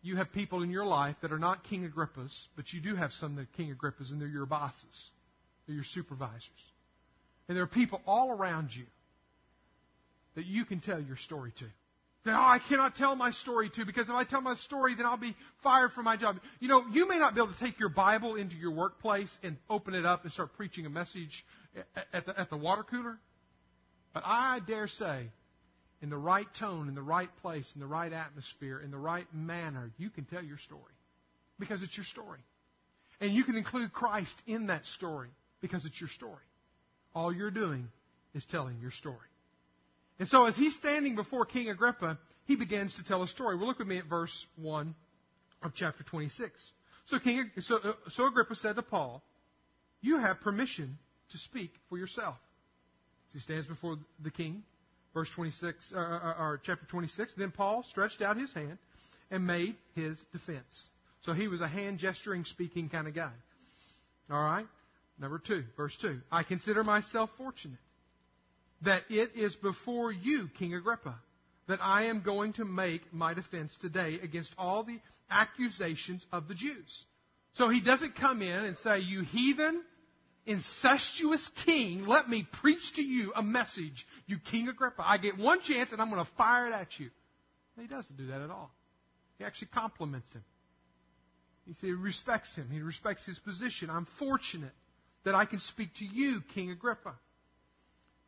You 0.00 0.16
have 0.16 0.32
people 0.32 0.62
in 0.62 0.70
your 0.70 0.86
life 0.86 1.16
that 1.20 1.32
are 1.32 1.38
not 1.38 1.64
King 1.64 1.86
Agrippas, 1.86 2.32
but 2.56 2.72
you 2.72 2.80
do 2.80 2.96
have 2.96 3.12
some 3.12 3.36
that 3.36 3.42
are 3.42 3.48
King 3.58 3.76
Agrippas, 3.76 4.10
and 4.10 4.18
they're 4.18 4.26
your 4.26 4.46
bosses. 4.46 5.10
They're 5.66 5.74
your 5.74 5.84
supervisors. 5.84 6.48
And 7.48 7.58
there 7.58 7.64
are 7.64 7.66
people 7.66 8.00
all 8.06 8.30
around 8.30 8.70
you 8.74 8.86
that 10.34 10.46
you 10.46 10.64
can 10.64 10.80
tell 10.80 10.98
your 10.98 11.16
story 11.16 11.52
to. 11.58 11.66
That, 12.26 12.36
oh, 12.36 12.42
I 12.42 12.58
cannot 12.58 12.96
tell 12.96 13.14
my 13.14 13.30
story 13.30 13.70
to 13.70 13.86
because 13.86 14.08
if 14.08 14.14
I 14.14 14.24
tell 14.24 14.40
my 14.40 14.56
story, 14.56 14.96
then 14.96 15.06
I'll 15.06 15.16
be 15.16 15.36
fired 15.62 15.92
from 15.92 16.04
my 16.04 16.16
job. 16.16 16.40
You 16.58 16.66
know, 16.66 16.84
you 16.92 17.08
may 17.08 17.18
not 17.18 17.36
be 17.36 17.40
able 17.40 17.52
to 17.52 17.58
take 17.60 17.78
your 17.78 17.88
Bible 17.88 18.34
into 18.34 18.56
your 18.56 18.72
workplace 18.72 19.36
and 19.44 19.56
open 19.70 19.94
it 19.94 20.04
up 20.04 20.24
and 20.24 20.32
start 20.32 20.52
preaching 20.56 20.86
a 20.86 20.90
message 20.90 21.44
at 22.12 22.26
the, 22.26 22.38
at 22.38 22.50
the 22.50 22.56
water 22.56 22.82
cooler. 22.82 23.18
But 24.12 24.24
I 24.26 24.60
dare 24.66 24.88
say, 24.88 25.30
in 26.02 26.10
the 26.10 26.18
right 26.18 26.48
tone, 26.58 26.88
in 26.88 26.96
the 26.96 27.02
right 27.02 27.30
place, 27.42 27.70
in 27.76 27.80
the 27.80 27.86
right 27.86 28.12
atmosphere, 28.12 28.80
in 28.80 28.90
the 28.90 28.98
right 28.98 29.26
manner, 29.32 29.92
you 29.96 30.10
can 30.10 30.24
tell 30.24 30.42
your 30.42 30.58
story 30.58 30.82
because 31.60 31.82
it's 31.82 31.96
your 31.96 32.06
story. 32.06 32.40
And 33.20 33.32
you 33.32 33.44
can 33.44 33.56
include 33.56 33.92
Christ 33.92 34.42
in 34.48 34.66
that 34.66 34.84
story 34.84 35.28
because 35.60 35.84
it's 35.84 36.00
your 36.00 36.10
story. 36.10 36.44
All 37.14 37.32
you're 37.32 37.52
doing 37.52 37.88
is 38.34 38.44
telling 38.46 38.78
your 38.80 38.90
story. 38.90 39.28
And 40.18 40.28
so 40.28 40.46
as 40.46 40.56
he's 40.56 40.74
standing 40.76 41.14
before 41.14 41.44
King 41.44 41.68
Agrippa, 41.68 42.18
he 42.46 42.56
begins 42.56 42.94
to 42.96 43.04
tell 43.04 43.22
a 43.22 43.28
story. 43.28 43.56
Well, 43.56 43.66
look 43.66 43.78
with 43.78 43.88
me 43.88 43.98
at 43.98 44.06
verse 44.06 44.46
1 44.56 44.94
of 45.62 45.72
chapter 45.74 46.04
26. 46.04 46.52
So, 47.06 47.18
King, 47.18 47.50
so, 47.60 47.76
uh, 47.76 47.92
so 48.10 48.26
Agrippa 48.26 48.54
said 48.54 48.76
to 48.76 48.82
Paul, 48.82 49.22
You 50.00 50.18
have 50.18 50.40
permission 50.40 50.98
to 51.32 51.38
speak 51.38 51.70
for 51.88 51.98
yourself. 51.98 52.36
As 53.28 53.34
he 53.34 53.40
stands 53.40 53.66
before 53.66 53.98
the 54.22 54.30
king, 54.30 54.62
verse 55.12 55.30
26, 55.30 55.92
uh, 55.94 55.98
uh, 55.98 56.34
or 56.38 56.60
chapter 56.64 56.86
26, 56.86 57.34
then 57.34 57.50
Paul 57.50 57.82
stretched 57.82 58.22
out 58.22 58.36
his 58.36 58.52
hand 58.52 58.78
and 59.30 59.46
made 59.46 59.76
his 59.94 60.18
defense. 60.32 60.88
So 61.22 61.32
he 61.32 61.48
was 61.48 61.60
a 61.60 61.68
hand 61.68 61.98
gesturing, 61.98 62.44
speaking 62.44 62.88
kind 62.88 63.08
of 63.08 63.14
guy. 63.14 63.32
All 64.30 64.42
right? 64.42 64.66
Number 65.18 65.38
two, 65.38 65.64
verse 65.76 65.96
2. 66.00 66.20
I 66.30 66.42
consider 66.42 66.84
myself 66.84 67.30
fortunate 67.36 67.78
that 68.82 69.02
it 69.08 69.30
is 69.34 69.54
before 69.56 70.12
you, 70.12 70.48
King 70.58 70.74
Agrippa, 70.74 71.14
that 71.68 71.80
I 71.82 72.04
am 72.04 72.22
going 72.22 72.52
to 72.54 72.64
make 72.64 73.12
my 73.12 73.34
defense 73.34 73.76
today 73.80 74.18
against 74.22 74.52
all 74.58 74.84
the 74.84 75.00
accusations 75.30 76.24
of 76.32 76.48
the 76.48 76.54
Jews. 76.54 77.04
So 77.54 77.68
he 77.68 77.80
doesn't 77.80 78.14
come 78.16 78.42
in 78.42 78.64
and 78.64 78.76
say, 78.78 79.00
You 79.00 79.22
heathen, 79.22 79.82
incestuous 80.44 81.48
king, 81.64 82.06
let 82.06 82.28
me 82.28 82.46
preach 82.60 82.94
to 82.96 83.02
you 83.02 83.32
a 83.34 83.42
message, 83.42 84.06
you 84.26 84.36
King 84.38 84.68
Agrippa. 84.68 85.02
I 85.04 85.18
get 85.18 85.38
one 85.38 85.60
chance 85.62 85.92
and 85.92 86.00
I'm 86.00 86.10
going 86.10 86.24
to 86.24 86.30
fire 86.36 86.68
it 86.68 86.72
at 86.72 86.98
you. 86.98 87.10
he 87.80 87.86
doesn't 87.86 88.16
do 88.16 88.26
that 88.28 88.42
at 88.42 88.50
all. 88.50 88.70
He 89.38 89.44
actually 89.44 89.68
compliments 89.74 90.32
him. 90.32 90.44
You 91.66 91.74
see, 91.80 91.88
he 91.88 91.92
respects 91.92 92.54
him. 92.54 92.68
He 92.70 92.80
respects 92.80 93.24
his 93.24 93.38
position. 93.40 93.90
I'm 93.90 94.06
fortunate 94.18 94.72
that 95.24 95.34
I 95.34 95.46
can 95.46 95.58
speak 95.58 95.88
to 95.96 96.04
you, 96.04 96.40
King 96.54 96.70
Agrippa 96.70 97.14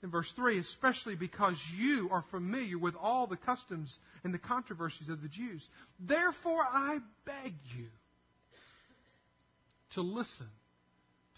in 0.02 0.10
verse 0.10 0.30
3, 0.36 0.58
especially 0.58 1.16
because 1.16 1.60
you 1.76 2.08
are 2.12 2.24
familiar 2.30 2.78
with 2.78 2.94
all 3.00 3.26
the 3.26 3.36
customs 3.36 3.98
and 4.22 4.32
the 4.32 4.38
controversies 4.38 5.08
of 5.08 5.22
the 5.22 5.28
Jews. 5.28 5.66
Therefore, 5.98 6.62
I 6.62 6.98
beg 7.24 7.54
you 7.76 7.88
to 9.94 10.02
listen 10.02 10.48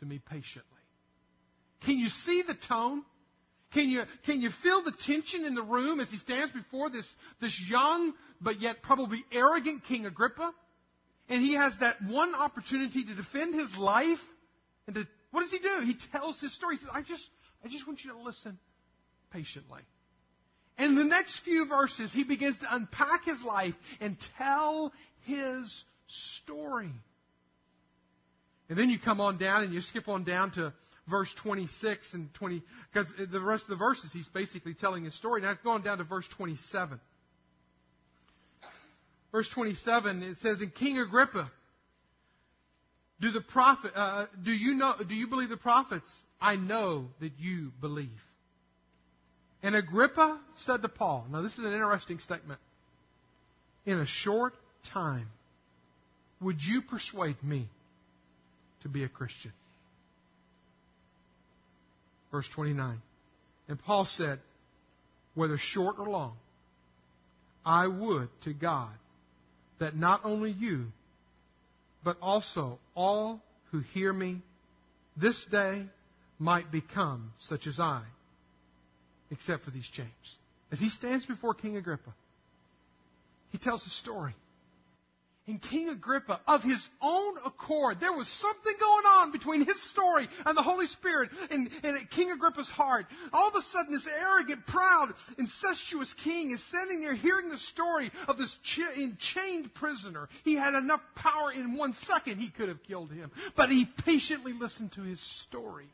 to 0.01 0.07
me 0.07 0.19
patiently. 0.19 0.65
Can 1.85 1.97
you 1.97 2.09
see 2.09 2.43
the 2.43 2.55
tone? 2.69 3.03
Can 3.73 3.89
you, 3.89 4.03
can 4.27 4.41
you 4.41 4.51
feel 4.63 4.83
the 4.83 4.93
tension 4.93 5.45
in 5.45 5.55
the 5.55 5.63
room 5.63 6.01
as 6.01 6.11
he 6.11 6.19
stands 6.19 6.53
before 6.53 6.91
this, 6.91 7.09
this 7.41 7.59
young 7.69 8.13
but 8.41 8.61
yet 8.61 8.83
probably 8.83 9.25
arrogant 9.33 9.85
King 9.85 10.07
Agrippa? 10.07 10.53
And 11.29 11.43
he 11.43 11.55
has 11.55 11.73
that 11.79 11.97
one 12.03 12.35
opportunity 12.35 13.05
to 13.05 13.15
defend 13.15 13.55
his 13.55 13.77
life. 13.77 14.19
And 14.87 14.97
to, 14.97 15.07
what 15.31 15.43
does 15.43 15.53
he 15.53 15.61
do? 15.61 15.83
He 15.85 15.97
tells 16.11 16.41
his 16.41 16.53
story. 16.55 16.77
He 16.77 16.81
says, 16.81 16.91
I 16.93 17.03
just, 17.03 17.25
I 17.65 17.69
just 17.69 17.87
want 17.87 18.05
you 18.05 18.13
to 18.13 18.19
listen 18.19 18.59
patiently. 19.33 19.83
In 20.79 20.95
the 20.95 21.05
next 21.05 21.41
few 21.41 21.67
verses, 21.67 22.11
he 22.13 22.25
begins 22.25 22.59
to 22.61 22.75
unpack 22.75 23.25
his 23.25 23.43
life 23.43 23.75
and 24.01 24.17
tell 24.39 24.93
his 25.27 25.85
story. 26.07 26.91
And 28.69 28.79
then 28.79 28.89
you 28.89 28.99
come 28.99 29.21
on 29.21 29.37
down 29.37 29.65
and 29.65 29.75
you 29.75 29.81
skip 29.81 30.09
on 30.09 30.25
down 30.25 30.53
to 30.53 30.73
verse 31.09 31.33
26 31.43 32.15
and 32.15 32.33
20, 32.35 32.63
because 32.93 33.13
the 33.31 33.41
rest 33.41 33.65
of 33.65 33.71
the 33.71 33.77
verses 33.77 34.11
he's 34.13 34.29
basically 34.29 34.75
telling 34.75 35.05
his 35.05 35.15
story. 35.15 35.43
Now 35.43 35.55
going 35.63 35.83
down 35.83 35.99
to 35.99 36.05
verse 36.05 36.29
27. 36.29 37.01
Verse 39.33 39.49
27, 39.51 40.23
it 40.23 40.37
says, 40.39 40.61
"In 40.61 40.71
King 40.71 40.99
Agrippa, 40.99 41.51
do 43.21 43.31
the 43.31 43.41
prophet, 43.41 43.93
uh, 43.95 44.27
do 44.43 44.53
you 44.53 44.75
know, 44.75 44.95
do 45.07 45.15
you 45.15 45.27
believe 45.27 45.51
the 45.51 45.57
prophets? 45.57 46.11
I 46.41 46.57
know 46.57 47.09
that 47.21 47.33
you 47.39 47.71
believe. 47.81 48.09
And 49.63 49.77
Agrippa 49.77 50.41
said 50.65 50.81
to 50.83 50.89
Paul, 50.89 51.27
now 51.31 51.43
this 51.43 51.53
is 51.53 51.65
an 51.65 51.73
interesting 51.73 52.19
statement. 52.21 52.61
In 53.85 53.99
a 53.99 54.07
short 54.07 54.55
time, 54.93 55.29
would 56.41 56.63
you 56.63 56.81
persuade 56.81 57.43
me 57.43 57.69
to 58.83 58.89
be 58.89 59.05
a 59.05 59.09
Christian? 59.09 59.53
Verse 62.33 62.49
29. 62.55 63.03
And 63.69 63.83
Paul 63.83 64.07
said, 64.07 64.39
whether 65.35 65.59
short 65.59 65.97
or 65.99 66.09
long, 66.09 66.37
I 67.65 67.87
would 67.87 68.29
to 68.43 68.55
God 68.55 68.91
that 69.79 69.95
not 69.95 70.23
only 70.25 70.51
you, 70.51 70.87
but 72.05 72.17
also 72.21 72.79
all 72.95 73.43
who 73.71 73.81
hear 73.81 74.13
me 74.13 74.43
this 75.17 75.45
day 75.47 75.85
might 76.39 76.71
become 76.73 77.33
such 77.39 77.67
as 77.67 77.79
I, 77.79 78.03
except 79.31 79.65
for 79.65 79.71
these 79.71 79.89
chains. 79.89 80.09
As 80.73 80.79
he 80.79 80.89
stands 80.89 81.27
before 81.27 81.55
King 81.55 81.77
Agrippa, 81.77 82.15
he 83.51 83.59
tells 83.59 83.85
a 83.87 83.91
story. 83.91 84.35
And 85.51 85.61
King 85.61 85.89
Agrippa, 85.89 86.41
of 86.47 86.63
his 86.63 86.89
own 87.03 87.35
accord, 87.45 87.99
there 87.99 88.13
was 88.13 88.29
something 88.29 88.73
going 88.79 89.05
on 89.05 89.33
between 89.33 89.67
his 89.67 89.83
story 89.91 90.29
and 90.47 90.57
the 90.57 90.63
Holy 90.63 90.87
Spirit 90.87 91.31
and 91.51 91.69
King 92.11 92.31
Agrippa's 92.31 92.71
heart. 92.71 93.07
All 93.33 93.49
of 93.49 93.57
a 93.57 93.63
sudden, 93.63 93.93
this 93.93 94.07
arrogant, 94.07 94.65
proud, 94.69 95.13
incestuous 95.39 96.15
king 96.23 96.53
is 96.53 96.65
standing 96.69 97.01
there 97.01 97.15
hearing 97.15 97.49
the 97.49 97.59
story 97.59 98.13
of 98.29 98.39
this 98.39 98.57
ch- 98.63 98.79
chained 99.19 99.75
prisoner. 99.75 100.29
He 100.45 100.55
had 100.55 100.75
enough 100.75 101.01
power 101.17 101.51
in 101.51 101.77
one 101.77 101.95
second, 101.95 102.39
he 102.39 102.51
could 102.51 102.69
have 102.69 102.85
killed 102.85 103.11
him. 103.11 103.33
But 103.57 103.71
he 103.71 103.89
patiently 104.05 104.53
listened 104.53 104.93
to 104.93 105.03
his 105.03 105.21
story. 105.21 105.89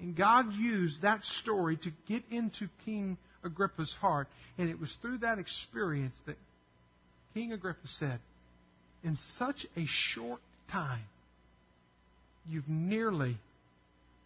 And 0.00 0.16
God 0.16 0.52
used 0.52 1.02
that 1.02 1.22
story 1.22 1.76
to 1.76 1.92
get 2.08 2.24
into 2.32 2.68
King 2.84 3.18
Agrippa's 3.44 3.94
heart. 4.00 4.26
And 4.58 4.68
it 4.68 4.80
was 4.80 4.92
through 5.00 5.18
that 5.18 5.38
experience 5.38 6.16
that 6.26 6.38
King 7.34 7.52
Agrippa 7.52 7.86
said, 7.86 8.18
In 9.04 9.16
such 9.38 9.66
a 9.76 9.86
short 9.86 10.40
time, 10.70 11.04
you've 12.48 12.68
nearly 12.68 13.36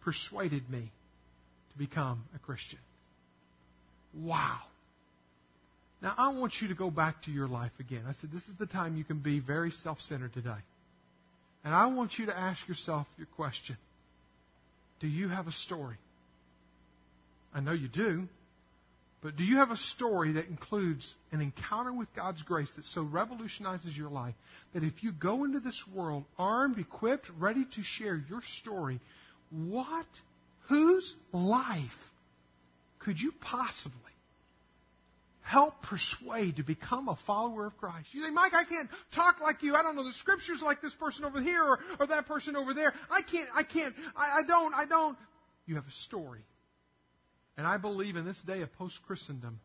persuaded 0.03 0.69
me 0.69 0.91
to 1.71 1.77
become 1.77 2.23
a 2.35 2.39
Christian. 2.39 2.79
Wow. 4.13 4.59
Now, 6.01 6.13
I 6.17 6.29
want 6.29 6.61
you 6.61 6.67
to 6.67 6.75
go 6.75 6.91
back 6.91 7.23
to 7.23 7.31
your 7.31 7.47
life 7.47 7.71
again. 7.79 8.03
I 8.07 8.13
said, 8.19 8.31
this 8.31 8.43
is 8.49 8.55
the 8.59 8.65
time 8.65 8.97
you 8.97 9.03
can 9.03 9.19
be 9.19 9.39
very 9.39 9.71
self 9.71 10.01
centered 10.01 10.33
today. 10.33 10.51
And 11.63 11.73
I 11.73 11.87
want 11.87 12.19
you 12.19 12.25
to 12.25 12.37
ask 12.37 12.67
yourself 12.67 13.07
your 13.17 13.27
question 13.35 13.77
do 14.99 15.07
you 15.07 15.27
have 15.27 15.47
a 15.47 15.51
story? 15.51 15.97
I 17.53 17.59
know 17.59 17.73
you 17.73 17.87
do. 17.87 18.27
But 19.23 19.37
do 19.37 19.45
you 19.45 19.55
have 19.55 19.71
a 19.71 19.77
story 19.77 20.33
that 20.33 20.47
includes 20.47 21.15
an 21.31 21.39
encounter 21.39 21.93
with 21.93 22.13
God's 22.13 22.41
grace 22.43 22.69
that 22.75 22.83
so 22.83 23.03
revolutionizes 23.03 23.97
your 23.97 24.09
life 24.09 24.35
that 24.73 24.83
if 24.83 25.01
you 25.01 25.13
go 25.13 25.45
into 25.45 25.61
this 25.61 25.81
world 25.93 26.25
armed, 26.37 26.77
equipped, 26.77 27.29
ready 27.39 27.63
to 27.63 27.83
share 27.83 28.21
your 28.29 28.41
story, 28.59 28.99
what, 29.49 30.05
whose 30.67 31.15
life 31.31 32.11
could 32.99 33.19
you 33.19 33.33
possibly 33.39 33.97
help 35.41 35.81
persuade 35.83 36.57
to 36.57 36.63
become 36.63 37.07
a 37.07 37.15
follower 37.27 37.65
of 37.67 37.77
Christ. 37.77 38.07
You 38.11 38.23
say, 38.23 38.31
Mike, 38.31 38.53
I 38.53 38.63
can't 38.63 38.89
talk 39.13 39.41
like 39.41 39.61
you. 39.61 39.75
I 39.75 39.83
don't 39.83 39.95
know 39.95 40.03
the 40.03 40.13
scriptures 40.13 40.61
like 40.61 40.81
this 40.81 40.93
person 40.95 41.25
over 41.25 41.41
here 41.41 41.63
or, 41.63 41.79
or 41.99 42.07
that 42.07 42.27
person 42.27 42.55
over 42.55 42.73
there. 42.73 42.93
I 43.09 43.21
can't, 43.21 43.49
I 43.53 43.63
can't, 43.63 43.93
I, 44.15 44.39
I 44.39 44.43
don't, 44.47 44.73
I 44.73 44.85
don't. 44.85 45.17
You 45.65 45.75
have 45.75 45.87
a 45.87 45.91
story. 45.91 46.41
And 47.57 47.67
I 47.67 47.77
believe 47.77 48.15
in 48.15 48.25
this 48.25 48.41
day 48.41 48.61
of 48.61 48.73
post 48.73 48.99
Christendom, 49.05 49.59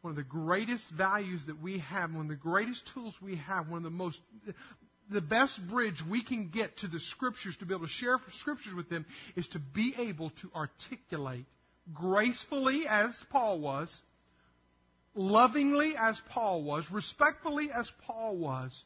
one 0.00 0.12
of 0.12 0.16
the 0.16 0.22
greatest 0.22 0.84
values 0.90 1.46
that 1.46 1.60
we 1.60 1.78
have, 1.78 2.12
one 2.12 2.22
of 2.22 2.28
the 2.28 2.36
greatest 2.36 2.88
tools 2.94 3.16
we 3.20 3.36
have, 3.36 3.68
one 3.68 3.78
of 3.78 3.84
the 3.84 3.90
most 3.90 4.20
the 5.10 5.20
best 5.20 5.60
bridge 5.68 6.02
we 6.10 6.22
can 6.22 6.48
get 6.48 6.76
to 6.78 6.88
the 6.88 6.98
scriptures 6.98 7.56
to 7.58 7.66
be 7.66 7.74
able 7.74 7.86
to 7.86 7.92
share 7.92 8.18
scriptures 8.32 8.74
with 8.74 8.88
them 8.88 9.06
is 9.36 9.46
to 9.48 9.58
be 9.58 9.94
able 9.98 10.30
to 10.30 10.50
articulate 10.54 11.46
gracefully 11.94 12.86
as 12.88 13.16
Paul 13.30 13.60
was, 13.60 13.94
lovingly 15.14 15.94
as 15.98 16.20
Paul 16.30 16.62
was, 16.64 16.90
respectfully 16.90 17.68
as 17.72 17.90
Paul 18.06 18.36
was, 18.36 18.84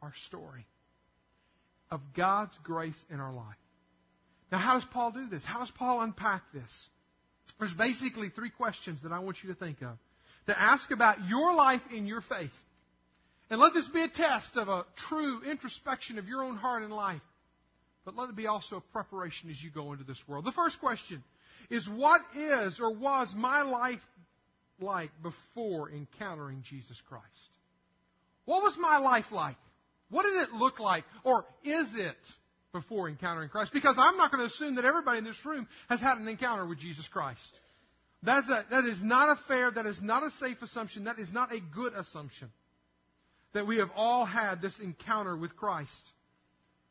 our 0.00 0.14
story 0.26 0.66
of 1.90 2.00
God's 2.16 2.56
grace 2.62 2.96
in 3.10 3.20
our 3.20 3.32
life. 3.32 3.56
Now, 4.50 4.58
how 4.58 4.74
does 4.74 4.88
Paul 4.90 5.12
do 5.12 5.28
this? 5.28 5.44
How 5.44 5.60
does 5.60 5.70
Paul 5.70 6.00
unpack 6.00 6.42
this? 6.52 6.88
There's 7.58 7.74
basically 7.74 8.28
three 8.28 8.50
questions 8.50 9.02
that 9.02 9.12
I 9.12 9.18
want 9.18 9.42
you 9.42 9.50
to 9.50 9.54
think 9.54 9.82
of. 9.82 9.98
To 10.46 10.58
ask 10.58 10.90
about 10.90 11.28
your 11.28 11.54
life 11.54 11.82
in 11.94 12.06
your 12.06 12.22
faith. 12.22 12.50
And 13.50 13.60
let 13.60 13.74
this 13.74 13.88
be 13.88 14.02
a 14.02 14.08
test 14.08 14.56
of 14.56 14.68
a 14.68 14.86
true 14.96 15.42
introspection 15.42 16.18
of 16.18 16.26
your 16.26 16.42
own 16.44 16.56
heart 16.56 16.82
and 16.82 16.92
life. 16.92 17.22
But 18.04 18.16
let 18.16 18.30
it 18.30 18.36
be 18.36 18.46
also 18.46 18.76
a 18.76 18.80
preparation 18.80 19.50
as 19.50 19.62
you 19.62 19.70
go 19.70 19.92
into 19.92 20.04
this 20.04 20.22
world. 20.26 20.44
The 20.44 20.52
first 20.52 20.80
question 20.80 21.22
is 21.68 21.88
what 21.88 22.22
is 22.34 22.80
or 22.80 22.94
was 22.94 23.34
my 23.36 23.62
life 23.62 24.00
like 24.80 25.10
before 25.22 25.90
encountering 25.90 26.62
Jesus 26.62 27.00
Christ? 27.08 27.26
What 28.44 28.62
was 28.62 28.76
my 28.78 28.98
life 28.98 29.30
like? 29.30 29.56
What 30.08 30.24
did 30.24 30.36
it 30.42 30.52
look 30.52 30.80
like? 30.80 31.04
Or 31.24 31.44
is 31.64 31.86
it 31.94 32.16
before 32.72 33.08
encountering 33.08 33.48
Christ? 33.48 33.72
Because 33.72 33.96
I'm 33.98 34.16
not 34.16 34.30
going 34.30 34.40
to 34.40 34.52
assume 34.52 34.76
that 34.76 34.84
everybody 34.84 35.18
in 35.18 35.24
this 35.24 35.44
room 35.44 35.68
has 35.88 36.00
had 36.00 36.18
an 36.18 36.28
encounter 36.28 36.66
with 36.66 36.78
Jesus 36.78 37.06
Christ. 37.08 37.60
That's 38.22 38.48
a, 38.48 38.64
that 38.70 38.84
is 38.84 39.02
not 39.02 39.38
a 39.38 39.40
fair, 39.48 39.70
that 39.70 39.86
is 39.86 40.00
not 40.02 40.22
a 40.22 40.30
safe 40.32 40.60
assumption, 40.62 41.04
that 41.04 41.18
is 41.18 41.32
not 41.32 41.52
a 41.52 41.60
good 41.74 41.94
assumption. 41.94 42.50
That 43.54 43.66
we 43.66 43.78
have 43.78 43.90
all 43.96 44.24
had 44.24 44.62
this 44.62 44.78
encounter 44.78 45.36
with 45.36 45.56
Christ. 45.56 45.90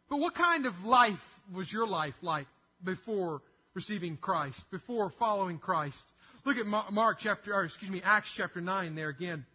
But 0.09 0.17
what 0.17 0.33
kind 0.33 0.65
of 0.65 0.73
life 0.83 1.13
was 1.53 1.71
your 1.71 1.87
life 1.87 2.15
like 2.21 2.47
before 2.83 3.41
receiving 3.75 4.17
Christ, 4.17 4.59
before 4.71 5.13
following 5.19 5.59
Christ? 5.59 5.97
Look 6.45 6.57
at 6.57 6.65
Mark 6.65 7.17
chapter, 7.21 7.53
or 7.53 7.63
excuse 7.63 7.91
me, 7.91 8.01
Acts 8.03 8.33
chapter 8.35 8.59
9 8.59 8.95
there 8.95 9.09
again. 9.09 9.45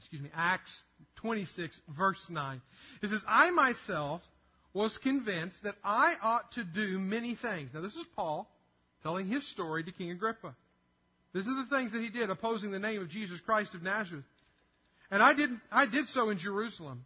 Excuse 0.00 0.22
me, 0.22 0.30
Acts 0.34 0.70
26 1.16 1.78
verse 1.96 2.24
9. 2.28 2.60
It 3.02 3.10
says, 3.10 3.20
I 3.26 3.50
myself 3.50 4.22
was 4.72 4.96
convinced 4.98 5.56
that 5.62 5.74
I 5.82 6.14
ought 6.22 6.52
to 6.52 6.64
do 6.64 6.98
many 6.98 7.34
things. 7.34 7.70
Now, 7.72 7.80
this 7.80 7.96
is 7.96 8.04
Paul 8.14 8.48
telling 9.02 9.26
his 9.26 9.48
story 9.50 9.84
to 9.84 9.92
King 9.92 10.10
Agrippa. 10.10 10.54
This 11.32 11.46
is 11.46 11.56
the 11.56 11.76
things 11.76 11.92
that 11.92 12.02
he 12.02 12.10
did, 12.10 12.30
opposing 12.30 12.70
the 12.70 12.78
name 12.78 13.00
of 13.00 13.08
Jesus 13.08 13.40
Christ 13.40 13.74
of 13.74 13.82
Nazareth. 13.82 14.24
And 15.10 15.22
I 15.22 15.34
did, 15.34 15.50
I 15.70 15.86
did 15.86 16.06
so 16.08 16.30
in 16.30 16.38
Jerusalem. 16.38 17.04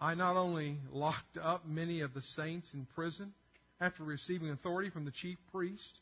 I 0.00 0.14
not 0.14 0.36
only 0.36 0.78
locked 0.92 1.38
up 1.40 1.66
many 1.66 2.00
of 2.00 2.12
the 2.12 2.22
saints 2.22 2.74
in 2.74 2.86
prison 2.94 3.32
after 3.80 4.02
receiving 4.02 4.50
authority 4.50 4.90
from 4.90 5.04
the 5.04 5.10
chief 5.10 5.38
priest, 5.52 6.00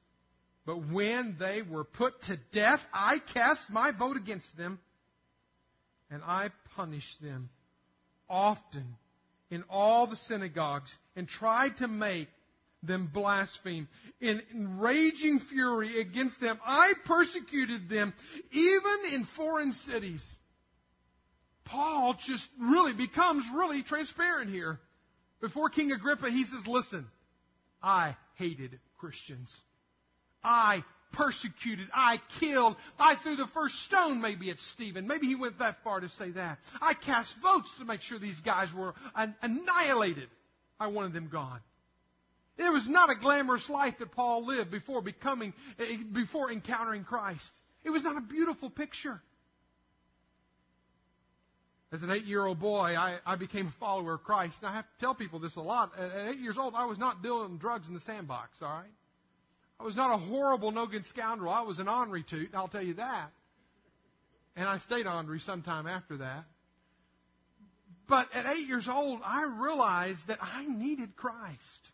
but 0.64 0.88
when 0.90 1.36
they 1.38 1.62
were 1.62 1.84
put 1.84 2.20
to 2.22 2.38
death, 2.52 2.80
I 2.92 3.18
cast 3.34 3.68
my 3.70 3.90
vote 3.96 4.16
against 4.16 4.56
them, 4.56 4.80
and 6.10 6.22
I 6.24 6.50
punished 6.76 7.20
them 7.20 7.50
often 8.28 8.96
in 9.52 9.62
all 9.68 10.06
the 10.06 10.16
synagogues 10.16 10.96
and 11.14 11.28
tried 11.28 11.76
to 11.76 11.86
make 11.86 12.28
them 12.82 13.08
blaspheme. 13.12 13.86
In, 14.18 14.40
raging 14.80 15.40
fury 15.40 16.00
against 16.00 16.40
them, 16.40 16.58
I 16.64 16.94
persecuted 17.04 17.88
them 17.90 18.14
even 18.50 19.12
in 19.12 19.24
foreign 19.36 19.74
cities. 19.74 20.22
Paul 21.66 22.16
just 22.26 22.48
really 22.58 22.94
becomes 22.94 23.44
really 23.54 23.82
transparent 23.82 24.50
here. 24.50 24.80
Before 25.42 25.68
King 25.68 25.92
Agrippa, 25.92 26.30
he 26.30 26.44
says, 26.44 26.66
Listen, 26.66 27.06
I 27.82 28.16
hated 28.36 28.80
Christians. 28.98 29.54
I 30.42 30.82
persecuted. 31.12 31.88
I 31.94 32.20
killed. 32.40 32.76
I 32.98 33.16
threw 33.22 33.36
the 33.36 33.46
first 33.48 33.74
stone 33.84 34.20
maybe 34.20 34.50
at 34.50 34.58
Stephen. 34.74 35.06
Maybe 35.06 35.26
he 35.26 35.34
went 35.34 35.58
that 35.58 35.76
far 35.84 36.00
to 36.00 36.08
say 36.08 36.30
that. 36.30 36.58
I 36.80 36.94
cast 36.94 37.34
votes 37.42 37.70
to 37.78 37.84
make 37.84 38.00
sure 38.00 38.18
these 38.18 38.40
guys 38.40 38.68
were 38.74 38.94
annihilated. 39.42 40.28
I 40.78 40.88
wanted 40.88 41.12
them 41.12 41.28
gone. 41.30 41.60
It 42.58 42.72
was 42.72 42.86
not 42.86 43.10
a 43.10 43.14
glamorous 43.18 43.68
life 43.70 43.94
that 43.98 44.12
Paul 44.12 44.46
lived 44.46 44.70
before 44.70 45.00
becoming, 45.00 45.54
eh, 45.78 45.96
before 46.12 46.50
encountering 46.52 47.04
Christ. 47.04 47.50
It 47.84 47.90
was 47.90 48.02
not 48.02 48.16
a 48.16 48.20
beautiful 48.20 48.70
picture. 48.70 49.20
As 51.92 52.02
an 52.02 52.10
eight 52.10 52.24
year 52.24 52.44
old 52.44 52.58
boy, 52.58 52.94
I, 52.96 53.18
I 53.26 53.36
became 53.36 53.66
a 53.66 53.74
follower 53.78 54.14
of 54.14 54.22
Christ. 54.22 54.54
And 54.62 54.70
I 54.70 54.76
have 54.76 54.84
to 54.84 54.98
tell 54.98 55.14
people 55.14 55.38
this 55.40 55.56
a 55.56 55.60
lot. 55.60 55.92
At, 55.98 56.30
eight 56.30 56.38
years 56.38 56.56
old, 56.58 56.74
I 56.74 56.86
was 56.86 56.98
not 56.98 57.22
doing 57.22 57.58
drugs 57.58 57.86
in 57.86 57.94
the 57.94 58.00
sandbox, 58.00 58.50
all 58.62 58.68
right? 58.68 58.90
I 59.82 59.84
was 59.84 59.96
not 59.96 60.14
a 60.14 60.16
horrible, 60.16 60.70
no 60.70 60.86
good 60.86 61.04
scoundrel. 61.06 61.52
I 61.52 61.62
was 61.62 61.80
an 61.80 61.88
ornery 61.88 62.22
toot, 62.22 62.50
I'll 62.54 62.68
tell 62.68 62.84
you 62.84 62.94
that. 62.94 63.32
And 64.54 64.68
I 64.68 64.78
stayed 64.78 65.08
ornery 65.08 65.40
sometime 65.40 65.88
after 65.88 66.18
that. 66.18 66.44
But 68.08 68.28
at 68.32 68.46
eight 68.46 68.68
years 68.68 68.86
old, 68.86 69.20
I 69.24 69.42
realized 69.42 70.20
that 70.28 70.38
I 70.40 70.66
needed 70.66 71.16
Christ. 71.16 71.91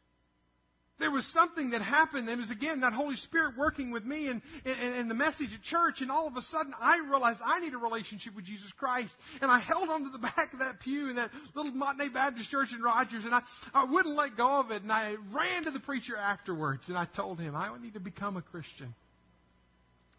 There 0.99 1.11
was 1.11 1.27
something 1.27 1.71
that 1.71 1.81
happened. 1.81 2.29
And 2.29 2.39
it 2.39 2.43
was 2.43 2.51
again 2.51 2.81
that 2.81 2.93
Holy 2.93 3.17
Spirit 3.17 3.57
working 3.57 3.91
with 3.91 4.05
me 4.05 4.29
and, 4.29 4.43
and, 4.65 4.95
and, 4.97 5.11
the 5.11 5.15
message 5.15 5.51
at 5.55 5.63
church. 5.63 6.01
And 6.01 6.11
all 6.11 6.27
of 6.27 6.37
a 6.37 6.43
sudden, 6.43 6.73
I 6.81 6.99
realized 6.99 7.41
I 7.45 7.61
need 7.61 7.73
a 7.73 7.79
relationship 7.79 8.35
with 8.35 8.45
Jesus 8.45 8.73
Christ. 8.73 9.15
And 9.41 9.51
I 9.51 9.61
held 9.61 9.89
onto 9.89 10.11
the 10.11 10.19
back 10.37 10.53
of 10.53 10.59
that 10.59 10.81
pew 10.81 11.09
in 11.09 11.17
that 11.17 11.31
little 11.55 11.73
Matinee 11.73 12.09
Baptist 12.09 12.51
Church 12.51 12.73
in 12.75 12.83
Rogers, 12.83 13.25
and 13.25 13.35
I, 13.35 13.43
I 13.73 13.85
wouldn't 13.85 14.17
let 14.17 14.37
go 14.37 14.61
of 14.61 14.71
it. 14.71 14.83
And 14.83 14.91
I 14.91 15.15
ran 15.33 15.65
to 15.65 15.71
the 15.71 15.81
preacher 15.81 16.17
afterwards, 16.17 16.89
and 16.89 16.97
I 16.97 17.05
told 17.05 17.39
him 17.39 17.55
I 17.55 17.71
need 17.81 17.95
to 17.95 18.01
become 18.01 18.37
a 18.37 18.43
Christian. 18.43 18.95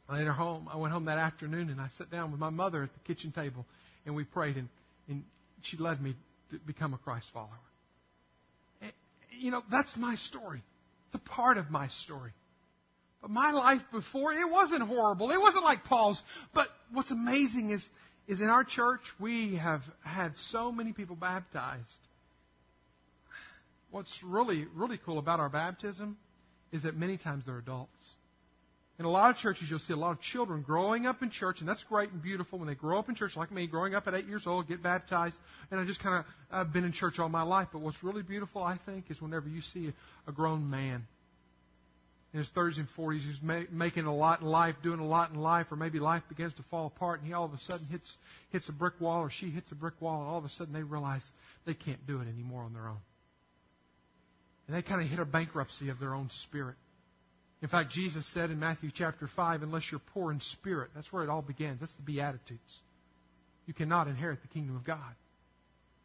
Later 0.10 0.32
home, 0.32 0.68
I 0.72 0.78
went 0.78 0.92
home 0.92 1.06
that 1.06 1.20
afternoon, 1.20 1.70
and 1.70 1.80
I 1.80 1.90
sat 1.98 2.10
down 2.10 2.32
with 2.32 2.40
my 2.40 2.50
mother 2.50 2.84
at 2.84 2.94
the 2.94 3.00
kitchen 3.02 3.32
table, 3.32 3.66
and 4.06 4.16
we 4.16 4.24
prayed, 4.24 4.56
and, 4.56 4.70
and 5.08 5.24
she 5.62 5.78
led 5.78 6.02
me 6.02 6.16
to 6.52 6.60
become 6.66 6.96
a 6.96 6.98
Christ 6.98 7.28
follower 7.32 7.50
eh, 8.82 8.88
you 9.38 9.52
know, 9.52 9.62
that's 9.70 9.96
my 9.98 10.16
story. 10.16 10.64
It's 11.10 11.16
a 11.16 11.30
part 11.30 11.58
of 11.58 11.72
my 11.72 11.88
story. 11.88 12.32
But 13.20 13.32
my 13.32 13.52
life 13.52 13.82
before, 13.92 14.32
it 14.32 14.48
wasn't 14.48 14.84
horrible. 14.84 15.32
It 15.32 15.42
wasn't 15.42 15.64
like 15.64 15.84
Paul's. 15.84 16.22
But 16.54 16.68
what's 16.92 17.10
amazing 17.10 17.72
is, 17.72 17.88
is 18.28 18.42
in 18.42 18.48
our 18.48 18.64
church, 18.64 19.02
we 19.20 19.56
have 19.56 19.82
had 20.02 20.38
so 20.38 20.72
many 20.72 20.94
people 20.94 21.16
baptized. 21.16 21.84
What's 23.90 24.16
really, 24.24 24.68
really 24.76 25.00
cool 25.04 25.18
about 25.18 25.40
our 25.40 25.50
baptism 25.50 26.16
is 26.72 26.84
that 26.84 26.96
many 26.96 27.18
times 27.18 27.44
they're 27.48 27.58
adults. 27.58 27.92
In 29.00 29.06
a 29.06 29.10
lot 29.10 29.30
of 29.30 29.38
churches, 29.38 29.70
you'll 29.70 29.80
see 29.80 29.94
a 29.94 29.98
lot 29.98 30.12
of 30.12 30.20
children 30.20 30.62
growing 30.62 31.06
up 31.06 31.24
in 31.24 31.30
church, 31.30 31.62
and 31.62 31.70
that's 31.70 31.82
great 31.86 32.12
and 32.12 32.22
beautiful 32.22 32.60
when 32.60 32.68
they 32.68 32.76
grow 32.76 33.00
up 33.00 33.08
in 33.08 33.16
church, 33.16 33.38
like 33.38 33.50
me, 33.50 33.66
growing 33.66 33.96
up 33.96 34.06
at 34.08 34.14
eight 34.14 34.26
years 34.26 34.46
old, 34.46 34.68
get 34.68 34.84
baptized, 34.84 35.38
and 35.72 35.80
I 35.80 35.86
just 35.86 36.02
kind 36.02 36.18
of 36.18 36.26
I've 36.52 36.74
been 36.74 36.84
in 36.84 36.92
church 36.92 37.18
all 37.18 37.30
my 37.30 37.44
life. 37.44 37.70
But 37.72 37.80
what's 37.80 38.04
really 38.04 38.24
beautiful, 38.24 38.62
I 38.62 38.78
think, 38.86 39.06
is 39.10 39.22
whenever 39.22 39.48
you 39.48 39.62
see 39.62 39.94
a, 40.28 40.32
grown 40.34 40.70
man 40.70 41.08
in 42.34 42.40
his 42.40 42.50
30s 42.50 42.78
and 42.78 42.88
40s 42.98 43.22
who's 43.22 43.40
ma- 43.42 43.64
making 43.72 44.04
a 44.04 44.14
lot 44.14 44.42
in 44.42 44.48
life, 44.48 44.76
doing 44.84 45.00
a 45.00 45.06
lot 45.06 45.32
in 45.32 45.40
life, 45.40 45.68
or 45.72 45.78
maybe 45.78 46.00
life 46.00 46.24
begins 46.28 46.54
to 46.56 46.64
fall 46.64 46.88
apart, 46.88 47.20
and 47.20 47.28
he 47.28 47.34
all 47.34 47.46
of 47.46 47.54
a 47.54 47.60
sudden 47.60 47.88
hits 47.88 48.18
hits 48.52 48.68
a 48.68 48.74
brick 48.74 49.00
wall, 49.00 49.22
or 49.22 49.30
she 49.30 49.50
hits 49.50 49.72
a 49.72 49.76
brick 49.76 49.94
wall, 50.02 50.20
and 50.20 50.30
all 50.30 50.38
of 50.40 50.44
a 50.44 50.50
sudden 50.50 50.74
they 50.74 50.84
realize 50.84 51.22
they 51.66 51.74
can't 51.74 52.06
do 52.06 52.20
it 52.20 52.28
anymore 52.28 52.64
on 52.64 52.74
their 52.74 52.90
own, 52.90 53.00
and 54.68 54.76
they 54.76 54.82
kind 54.82 55.02
of 55.02 55.08
hit 55.08 55.20
a 55.20 55.26
bankruptcy 55.26 55.88
of 55.88 56.00
their 56.00 56.14
own 56.14 56.30
spirit. 56.44 56.76
In 57.62 57.68
fact, 57.68 57.92
Jesus 57.92 58.26
said 58.34 58.52
in 58.52 58.60
Matthew 58.60 58.90
chapter 58.94 59.28
5, 59.28 59.64
unless 59.64 59.92
you're 59.92 60.02
poor 60.14 60.32
in 60.32 60.40
spirit, 60.40 60.92
that's 60.96 61.12
where 61.12 61.24
it 61.24 61.30
all 61.30 61.42
begins. 61.42 61.82
That's 61.82 61.94
the 61.94 62.04
Beatitudes. 62.04 62.80
You 63.66 63.74
cannot 63.74 64.08
inherit 64.08 64.42
the 64.42 64.48
kingdom 64.48 64.76
of 64.76 64.86
God. 64.86 65.16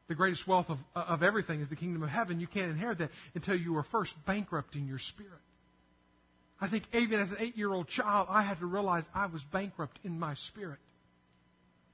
The 0.08 0.14
greatest 0.14 0.46
wealth 0.46 0.66
of, 0.68 0.78
of 0.94 1.22
everything 1.22 1.60
is 1.60 1.70
the 1.70 1.76
kingdom 1.76 2.02
of 2.02 2.10
heaven. 2.10 2.40
You 2.40 2.46
can't 2.46 2.70
inherit 2.70 2.98
that 2.98 3.10
until 3.34 3.56
you 3.56 3.76
are 3.78 3.84
first 3.84 4.14
bankrupt 4.26 4.74
in 4.74 4.86
your 4.86 4.98
spirit. 4.98 5.40
I 6.60 6.68
think 6.68 6.84
even 6.92 7.20
as 7.20 7.30
an 7.30 7.38
eight 7.40 7.56
year 7.56 7.72
old 7.72 7.88
child, 7.88 8.28
I 8.30 8.42
had 8.42 8.58
to 8.58 8.66
realize 8.66 9.04
I 9.14 9.26
was 9.26 9.42
bankrupt 9.44 9.98
in 10.04 10.18
my 10.18 10.34
spirit. 10.34 10.78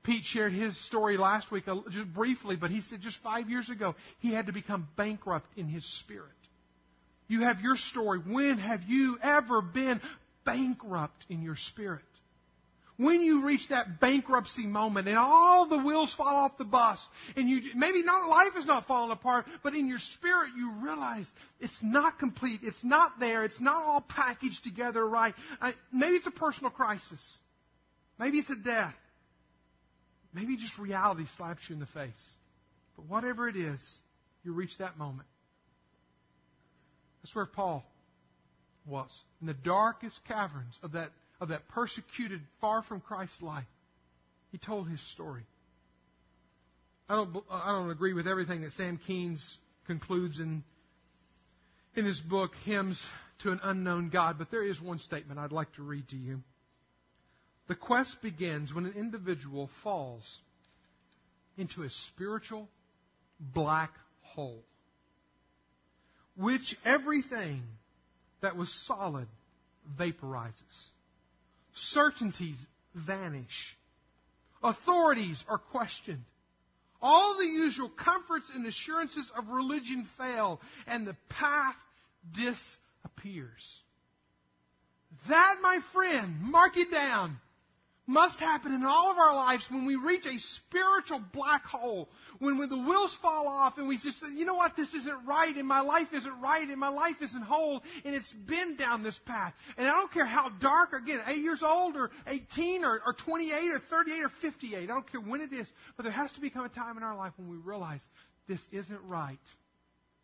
Pete 0.03 0.25
shared 0.25 0.53
his 0.53 0.77
story 0.87 1.16
last 1.18 1.51
week, 1.51 1.68
uh, 1.68 1.77
just 1.90 2.12
briefly, 2.12 2.57
but 2.57 2.70
he 2.70 2.81
said 2.81 3.01
just 3.01 3.18
five 3.23 3.51
years 3.51 3.68
ago, 3.68 3.94
he 4.20 4.33
had 4.33 4.46
to 4.46 4.53
become 4.53 4.88
bankrupt 4.96 5.46
in 5.57 5.68
his 5.68 5.85
spirit. 6.01 6.31
You 7.31 7.43
have 7.43 7.61
your 7.61 7.77
story. 7.77 8.19
When 8.19 8.59
have 8.59 8.83
you 8.88 9.16
ever 9.23 9.62
been 9.62 10.01
bankrupt 10.45 11.25
in 11.29 11.43
your 11.43 11.55
spirit? 11.55 12.03
When 12.97 13.23
you 13.23 13.47
reach 13.47 13.69
that 13.69 14.01
bankruptcy 14.01 14.66
moment 14.66 15.07
and 15.07 15.16
all 15.16 15.66
the 15.66 15.79
wheels 15.79 16.12
fall 16.12 16.27
off 16.27 16.59
the 16.59 16.64
bus 16.64 17.09
and 17.37 17.49
you, 17.49 17.61
maybe 17.77 18.03
not, 18.03 18.29
life 18.29 18.55
is 18.59 18.66
not 18.66 18.88
falling 18.88 19.12
apart, 19.12 19.47
but 19.62 19.75
in 19.75 19.87
your 19.87 20.01
spirit 20.01 20.51
you 20.57 20.73
realize 20.83 21.25
it's 21.61 21.73
not 21.81 22.19
complete, 22.19 22.61
it's 22.64 22.83
not 22.83 23.21
there, 23.21 23.45
it's 23.45 23.61
not 23.61 23.85
all 23.85 24.01
packaged 24.01 24.64
together 24.64 25.07
right. 25.07 25.33
Uh, 25.61 25.71
maybe 25.93 26.16
it's 26.16 26.27
a 26.27 26.33
personal 26.33 26.73
crisis. 26.73 27.23
Maybe 28.19 28.38
it's 28.38 28.51
a 28.51 28.57
death. 28.57 28.97
Maybe 30.35 30.57
just 30.57 30.79
reality 30.79 31.27
slaps 31.37 31.62
you 31.69 31.75
in 31.75 31.81
the 31.81 31.87
face. 31.87 32.11
But 32.97 33.07
whatever 33.07 33.49
it 33.49 33.57
is, 33.57 33.81
you 34.43 34.53
reach 34.53 34.77
that 34.79 34.99
moment. 34.99 35.29
That's 37.22 37.35
where 37.35 37.46
Paul 37.46 37.85
was. 38.87 39.11
In 39.40 39.46
the 39.46 39.54
darkest 39.54 40.24
caverns 40.26 40.78
of 40.83 40.92
that, 40.92 41.11
of 41.40 41.48
that 41.48 41.68
persecuted, 41.68 42.40
far 42.61 42.83
from 42.83 43.00
Christ's 43.00 43.42
life, 43.42 43.66
he 44.52 44.59
told 44.59 44.88
his 44.88 45.00
story. 45.12 45.44
I 47.09 47.16
don't, 47.16 47.37
I 47.50 47.72
don't 47.72 47.90
agree 47.90 48.12
with 48.12 48.28
everything 48.28 48.62
that 48.62 48.72
Sam 48.72 48.98
Keynes 48.98 49.59
concludes 49.87 50.38
in, 50.38 50.62
in 51.96 52.04
his 52.04 52.20
book, 52.20 52.52
Hymns 52.64 53.04
to 53.40 53.52
an 53.52 53.61
Unknown 53.62 54.11
God, 54.11 54.38
but 54.38 54.50
there 54.50 54.62
is 54.62 54.80
one 54.80 54.98
statement 54.98 55.40
I'd 55.40 55.52
like 55.52 55.72
to 55.74 55.83
read 55.83 56.09
to 56.11 56.16
you. 56.16 56.42
The 57.68 57.74
quest 57.74 58.20
begins 58.22 58.74
when 58.74 58.87
an 58.87 58.94
individual 58.96 59.70
falls 59.83 60.40
into 61.56 61.83
a 61.83 61.90
spiritual 61.90 62.68
black 63.38 63.92
hole, 64.22 64.62
which 66.37 66.77
everything 66.85 67.62
that 68.40 68.57
was 68.57 68.73
solid 68.87 69.27
vaporizes. 69.99 70.90
Certainties 71.75 72.57
vanish. 72.95 73.77
Authorities 74.62 75.43
are 75.49 75.59
questioned. 75.59 76.25
All 77.03 77.38
the 77.38 77.47
usual 77.47 77.88
comforts 77.88 78.51
and 78.55 78.66
assurances 78.66 79.31
of 79.37 79.49
religion 79.49 80.07
fail, 80.19 80.61
and 80.87 81.07
the 81.07 81.16
path 81.31 81.77
disappears. 82.35 83.81
That, 85.29 85.57
my 85.62 85.81
friend, 85.93 86.40
mark 86.43 86.77
it 86.77 86.90
down, 86.90 87.38
must 88.11 88.40
happen 88.40 88.75
in 88.75 88.85
all 88.85 89.12
of 89.12 89.18
our 89.18 89.35
lives 89.35 89.64
when 89.70 89.87
we 89.87 89.94
reach 89.94 90.27
a 90.27 90.38
spiritual 90.38 91.23
black 91.33 91.64
hole. 91.64 92.09
When, 92.40 92.59
when 92.59 92.68
the 92.68 92.79
wheels 92.79 93.16
fall 93.23 93.46
off 93.46 93.79
and 93.79 93.87
we 93.87 93.99
just 93.99 94.18
say, 94.18 94.27
you 94.35 94.44
know 94.44 94.55
what, 94.55 94.77
this 94.77 94.92
isn't 94.92 95.27
right 95.27 95.55
and 95.55 95.66
my 95.66 95.81
life 95.81 96.09
isn't 96.12 96.40
right 96.40 96.66
and 96.66 96.79
my 96.79 96.88
life 96.88 97.16
isn't 97.23 97.42
whole 97.42 97.83
and 98.05 98.14
it's 98.14 98.33
been 98.33 98.77
down 98.77 99.03
this 99.05 99.18
path. 99.27 99.55
And 99.79 99.87
I 99.87 99.92
don't 99.92 100.12
care 100.12 100.25
how 100.25 100.49
dark, 100.61 100.92
again, 100.92 101.20
8 101.25 101.38
years 101.38 101.62
old 101.62 101.96
or 101.96 102.11
18 102.27 102.85
or, 102.85 103.01
or 103.07 103.12
28 103.12 103.70
or 103.70 103.79
38 103.79 104.23
or 104.23 104.31
58. 104.42 104.83
I 104.83 104.87
don't 104.87 105.11
care 105.11 105.20
when 105.20 105.40
it 105.40 105.53
is. 105.53 105.68
But 105.96 106.03
there 106.03 106.12
has 106.12 106.33
to 106.33 106.40
become 106.40 106.64
a 106.64 106.68
time 106.68 106.96
in 106.96 107.05
our 107.05 107.16
life 107.16 107.33
when 107.37 107.49
we 107.49 107.59
realize 107.59 108.01
this 108.49 108.61
isn't 108.73 109.01
right 109.07 109.38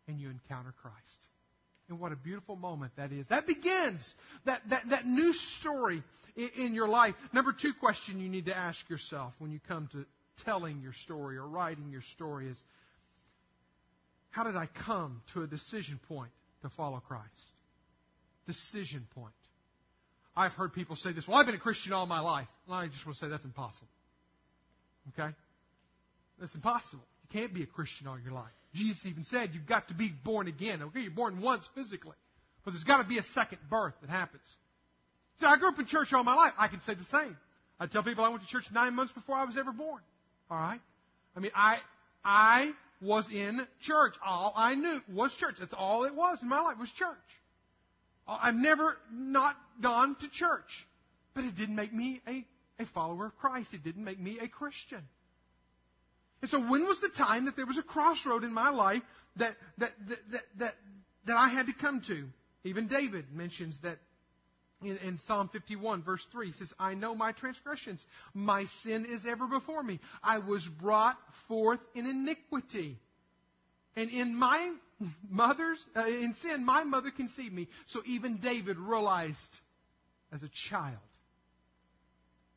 and 0.07 0.19
you 0.19 0.29
encounter 0.29 0.73
Christ. 0.81 1.26
And 1.89 1.99
what 1.99 2.11
a 2.11 2.17
beautiful 2.17 2.57
moment 2.57 2.91
that 2.97 3.13
is. 3.13 3.25
That 3.29 3.47
begins 3.47 4.13
that, 4.45 4.61
that, 4.69 4.83
that 4.89 5.05
new 5.05 5.31
story 5.31 6.03
in, 6.35 6.49
in, 6.57 6.73
your 6.73 6.87
life. 6.87 7.15
Number 7.31 7.53
two 7.53 7.71
question 7.73 8.19
you 8.19 8.27
need 8.27 8.47
to 8.47 8.57
ask 8.57 8.89
yourself 8.89 9.33
when 9.39 9.51
you 9.51 9.59
come 9.67 9.87
to 9.93 10.05
telling 10.43 10.81
your 10.81 10.91
story 10.93 11.37
or 11.37 11.47
writing 11.47 11.89
your 11.89 12.01
story 12.01 12.47
is 12.47 12.57
how 14.31 14.43
did 14.43 14.57
I 14.57 14.67
come 14.85 15.21
to 15.33 15.43
a 15.43 15.47
decision 15.47 15.99
point 16.09 16.31
to 16.61 16.69
follow 16.69 16.99
Christ? 16.99 17.25
Decision 18.45 19.07
point. 19.15 19.33
I've 20.35 20.53
heard 20.53 20.73
people 20.73 20.95
say 20.95 21.13
this, 21.13 21.27
well, 21.27 21.37
I've 21.37 21.45
been 21.45 21.55
a 21.55 21.59
Christian 21.59 21.93
all 21.93 22.05
my 22.05 22.19
life. 22.19 22.47
And 22.67 22.75
I 22.75 22.87
just 22.87 23.05
want 23.05 23.17
to 23.17 23.25
say 23.25 23.29
that's 23.29 23.45
impossible. 23.45 23.87
Okay? 25.13 25.33
That's 26.39 26.53
impossible. 26.53 27.03
You 27.29 27.39
can't 27.39 27.53
be 27.53 27.63
a 27.63 27.67
Christian 27.67 28.07
all 28.07 28.19
your 28.19 28.33
life. 28.33 28.51
Jesus 28.73 29.05
even 29.05 29.23
said 29.23 29.51
you've 29.53 29.65
got 29.65 29.87
to 29.87 29.93
be 29.93 30.11
born 30.23 30.47
again. 30.47 30.81
Okay, 30.81 31.01
you're 31.01 31.11
born 31.11 31.41
once 31.41 31.67
physically, 31.75 32.15
but 32.63 32.71
there's 32.71 32.83
got 32.83 33.01
to 33.01 33.07
be 33.07 33.17
a 33.17 33.23
second 33.33 33.59
birth 33.69 33.93
that 34.01 34.09
happens. 34.09 34.43
See, 35.39 35.45
I 35.45 35.57
grew 35.57 35.69
up 35.69 35.79
in 35.79 35.85
church 35.85 36.13
all 36.13 36.23
my 36.23 36.35
life. 36.35 36.53
I 36.57 36.67
can 36.67 36.81
say 36.85 36.93
the 36.93 37.05
same. 37.05 37.37
I 37.79 37.87
tell 37.87 38.03
people 38.03 38.23
I 38.23 38.29
went 38.29 38.41
to 38.41 38.47
church 38.47 38.65
nine 38.71 38.95
months 38.95 39.13
before 39.13 39.35
I 39.35 39.45
was 39.45 39.57
ever 39.57 39.71
born. 39.71 40.01
All 40.49 40.57
right? 40.57 40.79
I 41.35 41.39
mean, 41.39 41.51
I, 41.55 41.77
I 42.23 42.71
was 43.01 43.29
in 43.29 43.65
church. 43.81 44.15
All 44.25 44.53
I 44.55 44.75
knew 44.75 44.99
was 45.13 45.33
church. 45.35 45.55
That's 45.59 45.73
all 45.77 46.05
it 46.05 46.15
was 46.15 46.39
in 46.41 46.49
my 46.49 46.61
life 46.61 46.77
was 46.79 46.91
church. 46.91 47.15
Uh, 48.27 48.37
I've 48.41 48.55
never 48.55 48.97
not 49.11 49.55
gone 49.81 50.15
to 50.21 50.29
church. 50.29 50.87
But 51.35 51.45
it 51.45 51.55
didn't 51.55 51.75
make 51.75 51.93
me 51.93 52.21
a, 52.27 52.43
a 52.81 52.87
follower 52.87 53.27
of 53.27 53.37
Christ. 53.37 53.73
It 53.73 53.83
didn't 53.83 54.03
make 54.03 54.19
me 54.19 54.39
a 54.39 54.47
Christian. 54.47 55.03
And 56.41 56.51
so 56.51 56.59
when 56.59 56.85
was 56.85 56.99
the 57.01 57.09
time 57.09 57.45
that 57.45 57.55
there 57.55 57.65
was 57.65 57.77
a 57.77 57.83
crossroad 57.83 58.43
in 58.43 58.53
my 58.53 58.69
life 58.69 59.01
that, 59.37 59.55
that, 59.79 59.91
that, 60.07 60.19
that, 60.31 60.43
that, 60.59 60.73
that 61.25 61.37
I 61.37 61.49
had 61.49 61.67
to 61.67 61.73
come 61.73 62.01
to? 62.07 62.27
Even 62.63 62.87
David 62.87 63.25
mentions 63.33 63.79
that 63.81 63.97
in, 64.83 64.97
in, 64.97 65.19
Psalm 65.25 65.49
51, 65.51 66.03
verse 66.03 66.25
3, 66.31 66.47
he 66.47 66.53
says, 66.53 66.71
I 66.79 66.93
know 66.93 67.15
my 67.15 67.31
transgressions. 67.31 68.03
My 68.33 68.65
sin 68.83 69.07
is 69.09 69.25
ever 69.25 69.47
before 69.47 69.81
me. 69.81 69.99
I 70.23 70.37
was 70.37 70.67
brought 70.79 71.17
forth 71.47 71.79
in 71.95 72.05
iniquity. 72.05 72.99
And 73.95 74.11
in 74.11 74.35
my 74.35 74.73
mother's, 75.29 75.83
uh, 75.95 76.05
in 76.05 76.35
sin, 76.35 76.63
my 76.63 76.83
mother 76.83 77.09
conceived 77.09 77.53
me. 77.53 77.67
So 77.87 78.01
even 78.05 78.37
David 78.37 78.77
realized 78.77 79.35
as 80.31 80.43
a 80.43 80.49
child 80.69 80.97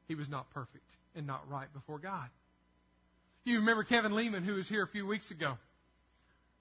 he 0.09 0.15
was 0.17 0.29
not 0.29 0.51
perfect 0.51 0.91
and 1.15 1.27
not 1.27 1.49
right 1.49 1.73
before 1.73 1.99
God. 1.99 2.29
You 3.45 3.61
remember 3.61 3.85
Kevin 3.85 4.13
Leman, 4.13 4.45
who 4.45 4.55
was 4.55 4.69
here 4.69 4.83
a 4.83 4.89
few 4.89 5.07
weeks 5.07 5.31
ago, 5.31 5.57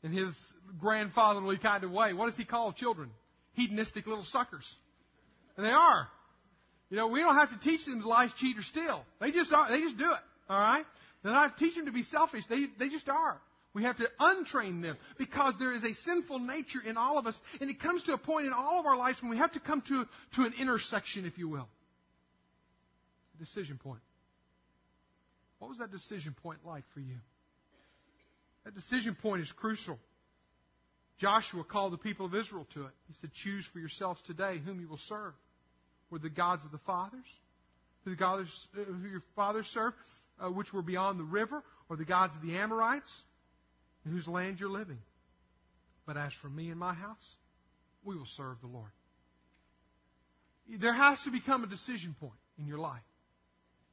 in 0.04 0.12
his 0.12 0.34
grandfatherly 0.80 1.58
kind 1.58 1.84
of 1.84 1.92
way. 1.92 2.14
What 2.14 2.28
does 2.28 2.38
he 2.38 2.46
call 2.46 2.72
children? 2.72 3.10
Hedonistic 3.54 4.08
little 4.08 4.24
suckers. 4.24 4.76
And 5.58 5.66
they 5.66 5.72
are. 5.72 6.08
You 6.90 6.98
know, 6.98 7.08
we 7.08 7.20
don't 7.20 7.36
have 7.36 7.50
to 7.50 7.60
teach 7.60 7.86
them 7.86 8.02
to 8.02 8.08
lie, 8.08 8.30
cheat, 8.38 8.58
or 8.58 8.64
steal. 8.64 9.06
They 9.20 9.32
just 9.32 9.52
are. 9.52 9.70
They 9.70 9.82
just 9.82 9.98
do 9.98 10.10
it. 10.10 10.20
All 10.50 10.60
right? 10.60 10.86
They're 11.22 11.34
not 11.34 11.58
teach 11.58 11.76
them 11.76 11.86
to 11.86 11.92
be 11.92 12.04
selfish. 12.04 12.46
They, 12.48 12.68
they 12.80 12.90
just 12.90 13.10
are. 13.10 13.40
We 13.74 13.84
have 13.84 13.98
to 13.98 14.10
untrain 14.20 14.82
them 14.82 14.98
because 15.18 15.54
there 15.60 15.72
is 15.74 15.84
a 15.84 15.94
sinful 15.94 16.40
nature 16.40 16.80
in 16.84 16.98
all 16.98 17.20
of 17.20 17.28
us, 17.28 17.40
and 17.62 17.70
it 17.70 17.80
comes 17.80 18.02
to 18.04 18.14
a 18.14 18.18
point 18.18 18.48
in 18.48 18.54
all 18.54 18.80
of 18.80 18.86
our 18.88 18.98
lives 18.98 19.22
when 19.22 19.30
we 19.30 19.38
have 19.38 19.52
to 19.52 19.60
come 19.60 19.82
to, 19.82 20.06
to 20.36 20.42
an 20.42 20.54
intersection, 20.60 21.26
if 21.26 21.38
you 21.38 21.48
will. 21.48 21.68
A 23.36 23.44
decision 23.44 23.78
point. 23.78 24.02
What 25.60 25.70
was 25.70 25.78
that 25.80 25.92
decision 25.92 26.36
point 26.42 26.60
like 26.66 26.84
for 26.94 27.02
you? 27.02 27.18
That 28.66 28.76
decision 28.76 29.16
point 29.22 29.42
is 29.42 29.52
crucial. 29.52 30.00
Joshua 31.20 31.64
called 31.66 31.92
the 31.92 31.98
people 31.98 32.26
of 32.26 32.34
Israel 32.34 32.66
to 32.74 32.86
it. 32.86 32.92
He 33.08 33.14
said, 33.20 33.32
Choose 33.34 33.66
for 33.72 33.80
yourselves 33.80 34.22
today 34.26 34.60
whom 34.64 34.80
you 34.80 34.88
will 34.88 35.00
serve. 35.08 35.34
Were 36.10 36.20
the 36.20 36.30
gods 36.30 36.64
of 36.66 36.72
the 36.72 36.80
fathers, 36.80 37.26
who, 38.04 38.12
the 38.12 38.16
gods, 38.16 38.68
uh, 38.76 38.84
who 38.84 39.08
your 39.08 39.22
fathers 39.36 39.68
served, 39.68 39.96
uh, 40.40 40.50
which 40.50 40.74
were 40.74 40.82
beyond 40.82 41.20
the 41.20 41.26
river, 41.26 41.62
or 41.90 41.98
the 41.98 42.06
gods 42.06 42.34
of 42.36 42.42
the 42.42 42.56
Amorites, 42.56 43.12
in 44.06 44.12
whose 44.12 44.28
land 44.28 44.60
you're 44.60 44.70
living. 44.70 44.98
But 46.08 46.18
as 46.18 46.34
for 46.42 46.50
me 46.50 46.70
and 46.70 46.80
my 46.80 46.94
house, 46.94 47.36
we 48.04 48.16
will 48.16 48.26
serve 48.38 48.58
the 48.62 48.68
Lord. 48.68 48.90
There 50.80 50.94
has 50.94 51.22
to 51.24 51.32
become 51.32 51.64
a 51.64 51.68
decision 51.68 52.16
point 52.20 52.40
in 52.58 52.66
your 52.66 52.78
life. 52.78 53.02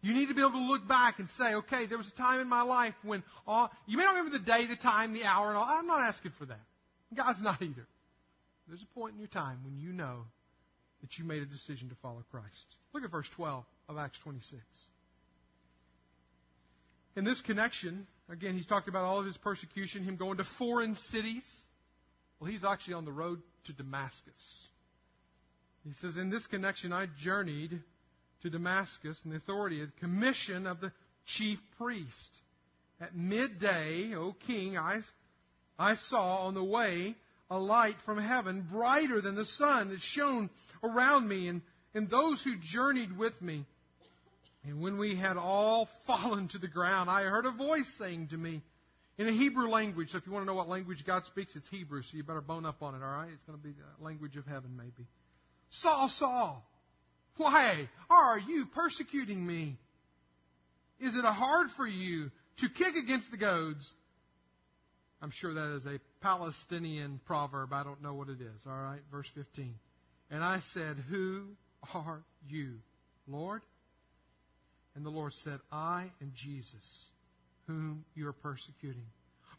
You 0.03 0.15
need 0.15 0.29
to 0.29 0.35
be 0.35 0.41
able 0.41 0.53
to 0.53 0.59
look 0.59 0.87
back 0.87 1.19
and 1.19 1.29
say, 1.39 1.55
okay, 1.55 1.87
there 1.87 1.99
was 1.99 2.07
a 2.07 2.13
time 2.13 2.41
in 2.41 2.49
my 2.49 2.63
life 2.63 2.95
when 3.03 3.23
all, 3.47 3.71
you 3.87 3.97
may 3.97 4.05
not 4.05 4.17
remember 4.17 4.39
the 4.39 4.45
day, 4.45 4.67
the 4.67 4.77
time, 4.77 5.15
the 5.15 5.25
hour, 5.25 5.49
and 5.49 5.57
all. 5.57 5.67
I'm 5.69 5.87
not 5.87 6.01
asking 6.01 6.33
for 6.39 6.47
that. 6.47 6.61
God's 7.15 7.43
not 7.43 7.63
either. 7.63 7.87
There's 8.69 8.83
a 8.83 8.99
point 8.99 9.15
in 9.15 9.19
your 9.19 9.29
time 9.29 9.61
when 9.65 9.77
you 9.77 9.93
know 9.93 10.25
that 11.01 11.19
you 11.19 11.25
made 11.25 11.43
a 11.43 11.47
decision 11.47 11.89
to 11.89 11.95
follow 12.03 12.25
Christ. 12.31 12.67
Look 12.93 13.05
at 13.05 13.11
verse 13.11 13.29
12 13.37 13.65
of 13.89 13.99
Acts 13.99 14.19
26. 14.23 14.63
In 17.17 17.25
this 17.25 17.41
connection, 17.41 18.07
again, 18.29 18.55
he's 18.55 18.67
talked 18.67 18.89
about 18.89 19.05
all 19.05 19.19
of 19.19 19.27
his 19.27 19.37
persecution, 19.39 20.05
him 20.05 20.17
going 20.17 20.37
to 20.39 20.45
foreign 20.59 20.97
cities. 21.11 21.47
Well, 22.39 22.51
he's 22.51 22.65
actually 22.65 22.95
on 22.95 23.05
the 23.05 23.13
road 23.13 23.41
to 23.67 23.73
Damascus. 23.73 24.69
He 25.85 25.95
says, 26.01 26.17
In 26.17 26.31
this 26.31 26.47
connection, 26.47 26.93
I 26.93 27.07
journeyed 27.23 27.81
to 28.47 28.51
Damascus 28.51 29.21
and 29.25 29.33
the 29.33 29.37
authority 29.37 29.83
of 29.83 29.89
the 29.89 30.01
commission 30.01 30.67
of 30.67 30.81
the 30.81 30.93
chief 31.27 31.59
priest. 31.79 32.41
At 33.01 33.15
midday, 33.15 34.15
O 34.15 34.35
king, 34.47 34.79
I, 34.79 35.01
I 35.79 35.97
saw 35.97 36.47
on 36.47 36.55
the 36.55 36.65
way 36.65 37.17
a 37.51 37.59
light 37.59 37.97
from 38.05 38.19
heaven, 38.19 38.67
brighter 38.71 39.21
than 39.21 39.35
the 39.35 39.45
sun, 39.45 39.91
that 39.91 40.01
shone 40.01 40.49
around 40.83 41.29
me 41.29 41.49
and, 41.49 41.63
and 41.95 42.09
those 42.09 42.43
who 42.43 42.55
journeyed 42.61 43.17
with 43.17 43.41
me. 43.43 43.67
And 44.65 44.81
when 44.81 44.99
we 44.99 45.17
had 45.17 45.37
all 45.37 45.89
fallen 46.07 46.49
to 46.49 46.59
the 46.59 46.69
ground, 46.69 47.11
I 47.11 47.23
heard 47.23 47.47
a 47.47 47.53
voice 47.53 47.93
saying 47.99 48.29
to 48.29 48.37
me 48.37 48.63
in 49.19 49.29
a 49.29 49.33
Hebrew 49.33 49.69
language. 49.69 50.11
So 50.11 50.19
if 50.19 50.27
you 50.27 50.33
want 50.33 50.45
to 50.45 50.47
know 50.47 50.55
what 50.55 50.69
language 50.69 51.05
God 51.05 51.25
speaks, 51.25 51.55
it's 51.57 51.69
Hebrew, 51.69 52.03
so 52.03 52.17
you 52.17 52.23
better 52.23 52.41
bone 52.41 52.65
up 52.65 52.83
on 52.83 52.95
it, 52.95 53.03
all 53.03 53.11
right? 53.11 53.31
It's 53.33 53.45
going 53.45 53.59
to 53.59 53.65
be 53.65 53.73
the 53.73 54.05
language 54.05 54.37
of 54.37 54.47
heaven, 54.47 54.77
maybe. 54.77 55.07
Saul, 55.71 56.09
Saul, 56.09 56.65
why 57.37 57.89
are 58.11 58.39
you 58.39 58.67
persecuting 58.75 59.45
me? 59.45 59.77
Is 61.01 61.15
it 61.15 61.25
hard 61.25 61.69
for 61.77 61.87
you 61.87 62.31
to 62.59 62.69
kick 62.69 62.97
against 62.97 63.31
the 63.31 63.37
goads? 63.37 63.93
I'm 65.21 65.31
sure 65.31 65.55
that 65.55 65.77
is 65.77 65.87
a 65.87 65.99
Palestinian 66.21 67.21
proverb. 67.27 67.73
I 67.73 67.83
don't 67.83 68.03
know 68.03 68.15
what 68.15 68.29
it 68.29 68.41
is. 68.41 68.63
All 68.67 68.73
right, 68.73 69.01
verse 69.11 69.31
15. 69.35 69.75
And 70.31 70.43
I 70.43 70.61
said, 70.75 70.97
Who 71.09 71.49
are 71.95 72.23
you, 72.49 72.75
Lord? 73.27 73.63
And 74.95 75.05
the 75.05 75.11
Lord 75.11 75.33
said, 75.35 75.61
I 75.71 76.11
am 76.23 76.33
Jesus, 76.35 77.07
whom 77.67 78.05
you 78.15 78.27
are 78.29 78.33
persecuting. 78.33 79.07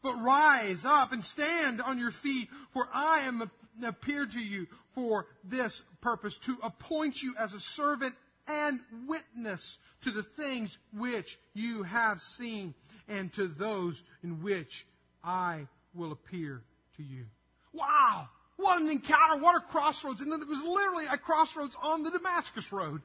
But 0.02 0.22
rise 0.22 0.80
up 0.84 1.12
and 1.12 1.24
stand 1.24 1.82
on 1.82 2.00
your 2.00 2.12
feet, 2.12 2.50
for 2.74 2.88
I 2.94 3.22
am 3.22 3.50
appeared 3.84 4.32
to 4.32 4.40
you 4.40 4.68
for 4.94 5.26
this 5.44 5.82
purpose, 6.02 6.38
to 6.46 6.58
appoint 6.64 7.22
you 7.22 7.36
as 7.38 7.54
a 7.54 7.60
servant 7.60 8.16
and 8.48 8.80
witness 9.08 9.78
to 10.04 10.12
the 10.12 10.24
things 10.24 10.76
which 10.94 11.38
you 11.54 11.84
have 11.84 12.22
seen 12.38 12.74
and 13.08 13.34
to 13.34 13.48
those 13.48 14.02
in 14.24 14.42
which 14.42 14.86
I 15.24 15.68
will 15.94 16.12
appear 16.12 16.62
to 16.98 17.04
you. 17.04 17.26
Wow! 17.74 18.30
What 18.56 18.82
an 18.82 18.90
encounter! 18.90 19.42
What 19.42 19.56
a 19.56 19.66
crossroads! 19.66 20.22
And 20.22 20.32
then 20.32 20.42
it 20.42 20.48
was 20.48 20.62
literally 20.64 21.06
a 21.06 21.18
crossroads 21.18 21.76
on 21.82 22.04
the 22.04 22.12
Damascus 22.12 22.72
Road. 22.72 23.02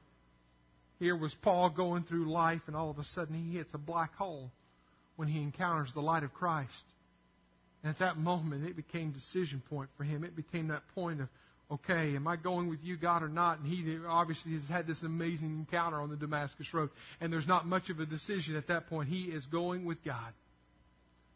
Here 0.98 1.16
was 1.16 1.34
Paul 1.34 1.70
going 1.70 2.04
through 2.04 2.30
life, 2.30 2.62
and 2.68 2.76
all 2.76 2.90
of 2.90 2.98
a 2.98 3.04
sudden 3.04 3.34
he 3.34 3.56
hits 3.56 3.74
a 3.74 3.78
black 3.78 4.14
hole 4.14 4.52
when 5.22 5.28
he 5.28 5.40
encounters 5.40 5.94
the 5.94 6.00
light 6.00 6.24
of 6.24 6.34
Christ. 6.34 6.84
And 7.84 7.90
at 7.90 8.00
that 8.00 8.16
moment, 8.16 8.66
it 8.66 8.74
became 8.74 9.12
decision 9.12 9.62
point 9.70 9.88
for 9.96 10.02
him. 10.02 10.24
It 10.24 10.34
became 10.34 10.66
that 10.68 10.82
point 10.96 11.20
of, 11.20 11.28
okay, 11.70 12.16
am 12.16 12.26
I 12.26 12.34
going 12.34 12.68
with 12.68 12.80
you, 12.82 12.96
God, 12.96 13.22
or 13.22 13.28
not? 13.28 13.60
And 13.60 13.68
he 13.68 13.98
obviously 14.04 14.54
has 14.54 14.66
had 14.68 14.88
this 14.88 15.00
amazing 15.04 15.50
encounter 15.50 16.00
on 16.00 16.10
the 16.10 16.16
Damascus 16.16 16.74
Road. 16.74 16.90
And 17.20 17.32
there's 17.32 17.46
not 17.46 17.66
much 17.66 17.88
of 17.88 18.00
a 18.00 18.04
decision 18.04 18.56
at 18.56 18.66
that 18.66 18.88
point. 18.88 19.08
He 19.08 19.26
is 19.26 19.46
going 19.46 19.84
with 19.84 20.02
God. 20.04 20.32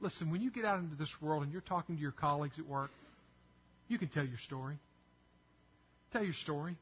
Listen, 0.00 0.32
when 0.32 0.42
you 0.42 0.50
get 0.50 0.64
out 0.64 0.80
into 0.80 0.96
this 0.96 1.14
world 1.22 1.44
and 1.44 1.52
you're 1.52 1.60
talking 1.60 1.94
to 1.94 2.02
your 2.02 2.10
colleagues 2.10 2.58
at 2.58 2.66
work, 2.66 2.90
you 3.86 3.98
can 3.98 4.08
tell 4.08 4.26
your 4.26 4.38
story. 4.38 4.78
Tell 6.12 6.24
your 6.24 6.34
story. 6.34 6.74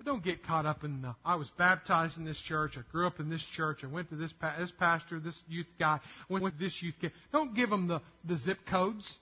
But 0.00 0.06
don't 0.06 0.24
get 0.24 0.42
caught 0.46 0.64
up 0.64 0.82
in 0.82 1.02
the, 1.02 1.14
I 1.26 1.34
was 1.34 1.50
baptized 1.58 2.16
in 2.16 2.24
this 2.24 2.40
church, 2.40 2.78
I 2.78 2.90
grew 2.90 3.06
up 3.06 3.20
in 3.20 3.28
this 3.28 3.44
church, 3.44 3.84
I 3.84 3.86
went 3.86 4.08
to 4.08 4.16
this, 4.16 4.32
this 4.58 4.72
pastor, 4.78 5.20
this 5.20 5.38
youth 5.46 5.66
guy, 5.78 6.00
went 6.30 6.42
with 6.42 6.58
this 6.58 6.82
youth 6.82 6.94
kid. 6.98 7.12
Don't 7.32 7.54
give 7.54 7.68
them 7.68 7.86
the, 7.86 8.00
the 8.24 8.38
zip 8.38 8.56
codes. 8.66 9.18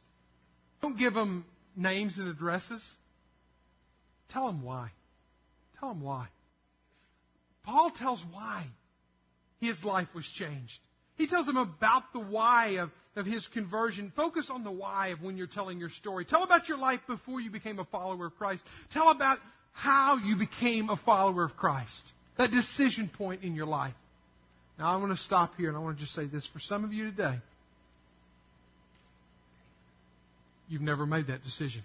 Don't 0.80 0.96
give 0.96 1.14
them 1.14 1.44
names 1.74 2.16
and 2.16 2.28
addresses. 2.28 2.80
Tell 4.28 4.46
them 4.46 4.62
why. 4.62 4.90
Tell 5.80 5.88
them 5.88 6.00
why. 6.00 6.28
Paul 7.64 7.90
tells 7.90 8.22
why 8.30 8.64
his 9.60 9.82
life 9.82 10.08
was 10.14 10.26
changed. 10.26 10.78
He 11.16 11.26
tells 11.26 11.46
them 11.46 11.56
about 11.56 12.12
the 12.12 12.20
why 12.20 12.78
of, 12.78 12.90
of 13.16 13.26
his 13.26 13.44
conversion. 13.48 14.12
Focus 14.14 14.48
on 14.48 14.62
the 14.62 14.70
why 14.70 15.08
of 15.08 15.22
when 15.22 15.36
you're 15.36 15.48
telling 15.48 15.80
your 15.80 15.90
story. 15.90 16.24
Tell 16.24 16.44
about 16.44 16.68
your 16.68 16.78
life 16.78 17.00
before 17.08 17.40
you 17.40 17.50
became 17.50 17.80
a 17.80 17.84
follower 17.84 18.26
of 18.26 18.36
Christ. 18.36 18.62
Tell 18.92 19.10
about 19.10 19.40
how 19.78 20.18
you 20.24 20.36
became 20.36 20.90
a 20.90 20.96
follower 20.96 21.44
of 21.44 21.56
Christ. 21.56 22.02
That 22.36 22.50
decision 22.50 23.08
point 23.08 23.44
in 23.44 23.54
your 23.54 23.66
life. 23.66 23.94
Now, 24.76 24.92
I 24.92 24.96
want 24.96 25.16
to 25.16 25.22
stop 25.22 25.52
here 25.56 25.68
and 25.68 25.76
I 25.76 25.80
want 25.80 25.98
to 25.98 26.02
just 26.02 26.16
say 26.16 26.26
this. 26.26 26.44
For 26.52 26.58
some 26.58 26.84
of 26.84 26.92
you 26.92 27.04
today, 27.10 27.36
you've 30.68 30.82
never 30.82 31.06
made 31.06 31.28
that 31.28 31.44
decision 31.44 31.82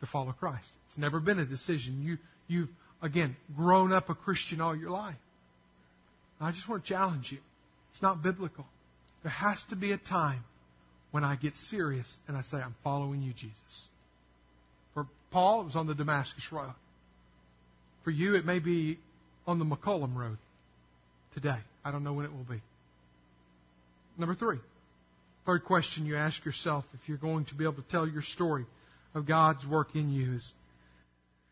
to 0.00 0.06
follow 0.06 0.32
Christ. 0.32 0.66
It's 0.86 0.98
never 0.98 1.18
been 1.18 1.40
a 1.40 1.44
decision. 1.44 2.00
You, 2.04 2.18
you've, 2.46 2.68
again, 3.02 3.36
grown 3.56 3.92
up 3.92 4.08
a 4.08 4.14
Christian 4.14 4.60
all 4.60 4.76
your 4.76 4.90
life. 4.90 5.16
I 6.40 6.52
just 6.52 6.68
want 6.68 6.84
to 6.84 6.88
challenge 6.88 7.32
you. 7.32 7.38
It's 7.92 8.02
not 8.02 8.22
biblical. 8.22 8.66
There 9.24 9.32
has 9.32 9.58
to 9.70 9.76
be 9.76 9.90
a 9.90 9.98
time 9.98 10.44
when 11.10 11.24
I 11.24 11.34
get 11.34 11.54
serious 11.70 12.06
and 12.28 12.36
I 12.36 12.42
say, 12.42 12.58
I'm 12.58 12.76
following 12.84 13.20
you, 13.20 13.32
Jesus. 13.32 13.88
For 14.94 15.06
Paul, 15.32 15.62
it 15.62 15.64
was 15.64 15.76
on 15.76 15.88
the 15.88 15.94
Damascus 15.94 16.44
Road. 16.52 16.72
For 18.04 18.10
you, 18.10 18.34
it 18.34 18.44
may 18.44 18.58
be 18.58 18.98
on 19.46 19.58
the 19.58 19.64
McCollum 19.64 20.14
Road 20.14 20.38
today. 21.34 21.58
I 21.84 21.90
don't 21.90 22.04
know 22.04 22.12
when 22.12 22.24
it 22.24 22.32
will 22.32 22.44
be. 22.44 22.60
Number 24.18 24.34
three. 24.34 24.58
Third 25.46 25.64
question 25.64 26.06
you 26.06 26.16
ask 26.16 26.44
yourself 26.44 26.84
if 26.94 27.08
you're 27.08 27.18
going 27.18 27.46
to 27.46 27.54
be 27.54 27.64
able 27.64 27.74
to 27.74 27.88
tell 27.88 28.06
your 28.06 28.22
story 28.22 28.66
of 29.14 29.26
God's 29.26 29.66
work 29.66 29.94
in 29.94 30.12
you 30.12 30.34
is 30.34 30.52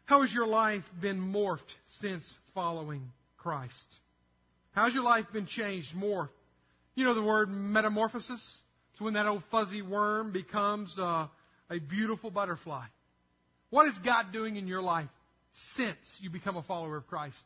how 0.04 0.22
has 0.22 0.32
your 0.32 0.46
life 0.46 0.84
been 1.00 1.20
morphed 1.20 1.74
since 2.00 2.32
following 2.54 3.02
Christ? 3.38 3.86
How's 4.72 4.94
your 4.94 5.02
life 5.02 5.26
been 5.32 5.46
changed, 5.46 5.94
morphed? 5.94 6.28
You 6.94 7.04
know 7.04 7.14
the 7.14 7.22
word 7.22 7.48
metamorphosis? 7.48 8.42
It's 8.92 9.00
when 9.00 9.14
that 9.14 9.26
old 9.26 9.42
fuzzy 9.50 9.82
worm 9.82 10.32
becomes 10.32 10.96
uh, 10.98 11.26
a 11.70 11.78
beautiful 11.78 12.30
butterfly. 12.30 12.84
What 13.70 13.88
is 13.88 13.98
God 13.98 14.32
doing 14.32 14.56
in 14.56 14.66
your 14.66 14.82
life 14.82 15.08
since 15.76 15.98
you 16.20 16.30
become 16.30 16.56
a 16.56 16.62
follower 16.62 16.96
of 16.96 17.06
Christ? 17.06 17.36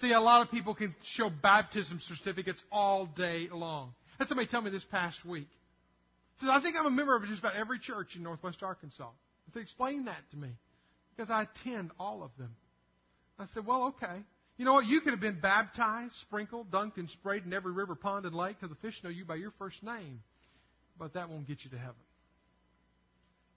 See, 0.00 0.12
a 0.12 0.20
lot 0.20 0.42
of 0.42 0.50
people 0.50 0.74
can 0.74 0.94
show 1.04 1.30
baptism 1.30 2.00
certificates 2.00 2.62
all 2.72 3.06
day 3.06 3.48
long. 3.52 3.94
Had 4.18 4.28
somebody 4.28 4.48
tell 4.48 4.60
me 4.60 4.70
this 4.70 4.84
past 4.84 5.24
week. 5.24 5.48
Says, 6.40 6.48
I 6.50 6.60
think 6.60 6.76
I'm 6.76 6.86
a 6.86 6.90
member 6.90 7.14
of 7.14 7.24
just 7.26 7.38
about 7.38 7.54
every 7.56 7.78
church 7.78 8.16
in 8.16 8.22
Northwest 8.22 8.62
Arkansas. 8.62 9.08
I 9.08 9.52
said, 9.52 9.62
explain 9.62 10.06
that 10.06 10.18
to 10.32 10.36
me. 10.36 10.48
Because 11.16 11.30
I 11.30 11.42
attend 11.42 11.92
all 11.98 12.24
of 12.24 12.30
them. 12.38 12.56
I 13.38 13.46
said, 13.46 13.66
well, 13.66 13.84
okay. 13.84 14.22
You 14.56 14.64
know 14.64 14.72
what? 14.72 14.86
You 14.86 15.00
could 15.00 15.12
have 15.12 15.20
been 15.20 15.40
baptized, 15.40 16.14
sprinkled, 16.14 16.70
dunked, 16.70 16.96
and 16.96 17.08
sprayed 17.10 17.44
in 17.44 17.52
every 17.52 17.72
river, 17.72 17.94
pond, 17.94 18.24
and 18.24 18.34
lake 18.34 18.56
because 18.60 18.74
the 18.74 18.80
fish 18.80 19.02
know 19.02 19.10
you 19.10 19.24
by 19.24 19.36
your 19.36 19.52
first 19.58 19.82
name. 19.82 20.20
But 20.98 21.14
that 21.14 21.28
won't 21.28 21.46
get 21.46 21.64
you 21.64 21.70
to 21.70 21.78
heaven. 21.78 21.94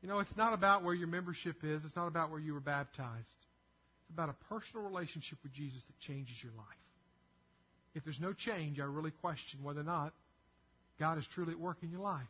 You 0.02 0.10
know, 0.10 0.20
it's 0.20 0.36
not 0.38 0.54
about 0.54 0.84
where 0.84 0.94
your 0.94 1.08
membership 1.08 1.58
is. 1.64 1.82
It's 1.86 1.96
not 1.96 2.08
about 2.08 2.32
where 2.32 2.40
you 2.40 2.54
were 2.54 2.60
baptized. 2.60 3.26
It's 4.08 4.14
about 4.14 4.30
a 4.30 4.54
personal 4.54 4.86
relationship 4.86 5.38
with 5.44 5.52
Jesus 5.54 5.84
that 5.86 6.00
changes 6.00 6.36
your 6.42 6.54
life. 6.54 6.66
If 7.94 8.04
there's 8.06 8.20
no 8.20 8.32
change, 8.32 8.80
I 8.80 8.84
really 8.84 9.12
question 9.12 9.64
whether 9.64 9.82
or 9.82 9.84
not 9.84 10.14
God 11.00 11.18
is 11.18 11.28
truly 11.34 11.52
at 11.52 11.60
work 11.60 11.78
in 11.82 11.90
your 11.90 12.00
life. 12.00 12.28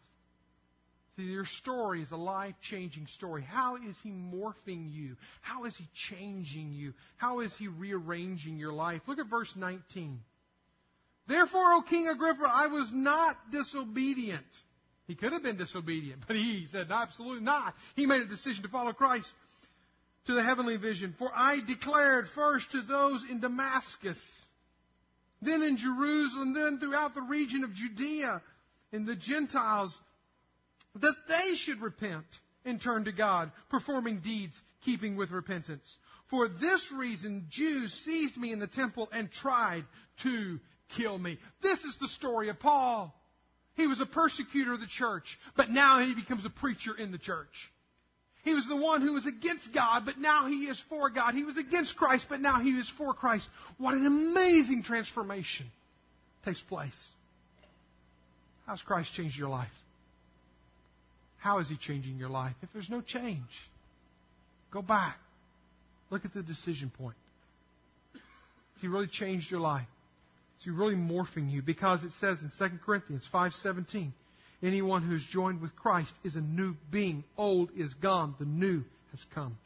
See, 1.18 1.24
your 1.24 1.46
story 1.46 2.02
is 2.02 2.12
a 2.12 2.18
life 2.18 2.56
changing 2.62 3.08
story. 3.08 3.44
How 3.44 3.76
is 3.76 3.96
He 4.04 4.10
morphing 4.10 4.92
you? 4.92 5.18
How 5.42 5.66
is 5.66 5.76
He 5.76 5.88
changing 5.94 6.74
you? 6.74 6.94
How 7.18 7.42
is 7.42 7.54
He 7.58 7.68
rearranging 7.68 8.58
your 8.58 8.74
life? 8.74 9.02
Look 9.08 9.20
at 9.20 9.28
verse 9.28 9.52
19. 9.56 10.20
Therefore, 11.28 11.74
O 11.74 11.82
King 11.82 12.08
Agrippa, 12.08 12.50
I 12.50 12.68
was 12.68 12.90
not 12.94 13.36
disobedient. 13.52 14.46
He 15.08 15.16
could 15.16 15.34
have 15.34 15.44
been 15.44 15.58
disobedient, 15.58 16.24
but 16.28 16.36
he 16.36 16.68
said, 16.72 16.88
absolutely 16.92 17.44
not. 17.44 17.74
He 17.96 18.06
made 18.06 18.22
a 18.22 18.28
decision 18.28 18.64
to 18.64 18.70
follow 18.70 18.94
Christ 18.94 19.32
to 20.28 20.34
the 20.34 20.44
heavenly 20.44 20.78
vision. 20.78 21.16
For 21.18 21.32
I 21.34 21.60
declared 21.66 22.28
first 22.36 22.72
to 22.72 22.82
those 22.82 23.24
in 23.30 23.40
Damascus, 23.40 24.20
then 25.42 25.64
in 25.64 25.78
Jerusalem, 25.78 26.54
then 26.54 26.80
throughout 26.80 27.16
the 27.16 27.22
region 27.22 27.64
of 27.64 27.74
Judea, 27.74 28.42
and 28.92 29.06
the 29.06 29.16
Gentiles 29.16 29.98
that 30.96 31.16
they 31.28 31.56
should 31.56 31.82
repent 31.82 32.26
and 32.66 32.82
turn 32.82 33.06
to 33.06 33.12
God, 33.12 33.52
performing 33.70 34.20
deeds 34.20 34.60
keeping 34.84 35.16
with 35.16 35.32
repentance. 35.32 35.98
For 36.30 36.48
this 36.48 36.92
reason, 36.92 37.48
Jews 37.50 37.94
seized 38.06 38.38
me 38.38 38.52
in 38.52 38.60
the 38.60 38.68
temple 38.68 39.10
and 39.12 39.32
tried 39.32 39.86
to 40.24 40.60
kill 40.96 41.18
me. 41.18 41.38
This 41.62 41.80
is 41.82 41.98
the 42.00 42.08
story 42.08 42.50
of 42.50 42.60
Paul. 42.60 43.14
He 43.76 43.88
was 43.88 44.02
a 44.02 44.06
persecutor 44.06 44.74
of 44.74 44.80
the 44.80 44.88
church, 44.88 45.38
but 45.56 45.70
now 45.70 46.04
he 46.04 46.16
becomes 46.16 46.46
a 46.46 46.50
preacher 46.50 46.96
in 46.98 47.12
the 47.12 47.18
church. 47.18 47.72
He 48.48 48.54
was 48.54 48.66
the 48.66 48.78
one 48.78 49.02
who 49.02 49.12
was 49.12 49.26
against 49.26 49.74
God, 49.74 50.04
but 50.06 50.20
now 50.20 50.48
he 50.48 50.68
is 50.68 50.82
for 50.90 51.10
God. 51.10 51.34
He 51.34 51.44
was 51.44 51.58
against 51.58 51.98
Christ, 51.98 52.28
but 52.30 52.40
now 52.40 52.62
he 52.62 52.70
is 52.70 52.90
for 52.98 53.14
Christ. 53.14 53.46
What 53.78 53.94
an 53.94 54.06
amazing 54.06 54.84
transformation 54.84 55.66
takes 56.46 56.62
place. 56.62 57.08
How's 58.66 58.82
Christ 58.82 59.14
changed 59.14 59.38
your 59.38 59.50
life? 59.50 59.74
How 61.40 61.60
is 61.60 61.68
He 61.68 61.76
changing 61.76 62.16
your 62.16 62.30
life? 62.30 62.56
If 62.62 62.70
there's 62.72 62.90
no 62.90 63.02
change, 63.02 63.42
go 64.72 64.82
back. 64.82 65.18
Look 66.10 66.24
at 66.24 66.34
the 66.34 66.42
decision 66.42 66.90
point. 66.98 67.18
Has 68.14 68.82
He 68.82 68.88
really 68.88 69.08
changed 69.08 69.52
your 69.52 69.60
life? 69.60 69.88
Is 70.60 70.64
He 70.64 70.70
really 70.70 70.96
morphing 70.96 71.52
you? 71.52 71.62
Because 71.62 72.02
it 72.06 72.14
says 72.14 72.40
in 72.42 72.50
2 72.58 72.78
Corinthians 72.86 73.28
5.17, 73.34 74.12
anyone 74.64 75.04
who's 75.04 75.26
joined 75.26 75.62
with 75.62 75.76
Christ 75.76 76.14
is 76.24 76.36
a 76.36 76.42
new 76.42 76.76
being. 76.92 77.24
Old 77.38 77.70
is 77.76 77.94
gone. 77.96 78.36
The 78.40 78.46
new 78.46 78.84
has 79.12 79.26
come. 79.34 79.58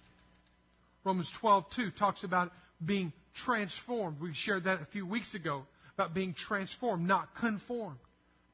Romans 1.04 1.32
12.2 1.42 1.96
talks 1.96 2.24
about 2.24 2.52
being 2.84 3.12
transformed. 3.34 4.20
We 4.20 4.34
shared 4.34 4.66
that 4.66 4.82
a 4.82 4.86
few 4.86 5.06
weeks 5.06 5.34
ago 5.34 5.64
about 5.96 6.14
being 6.14 6.34
transformed, 6.34 7.08
not 7.08 7.34
conformed. 7.36 7.98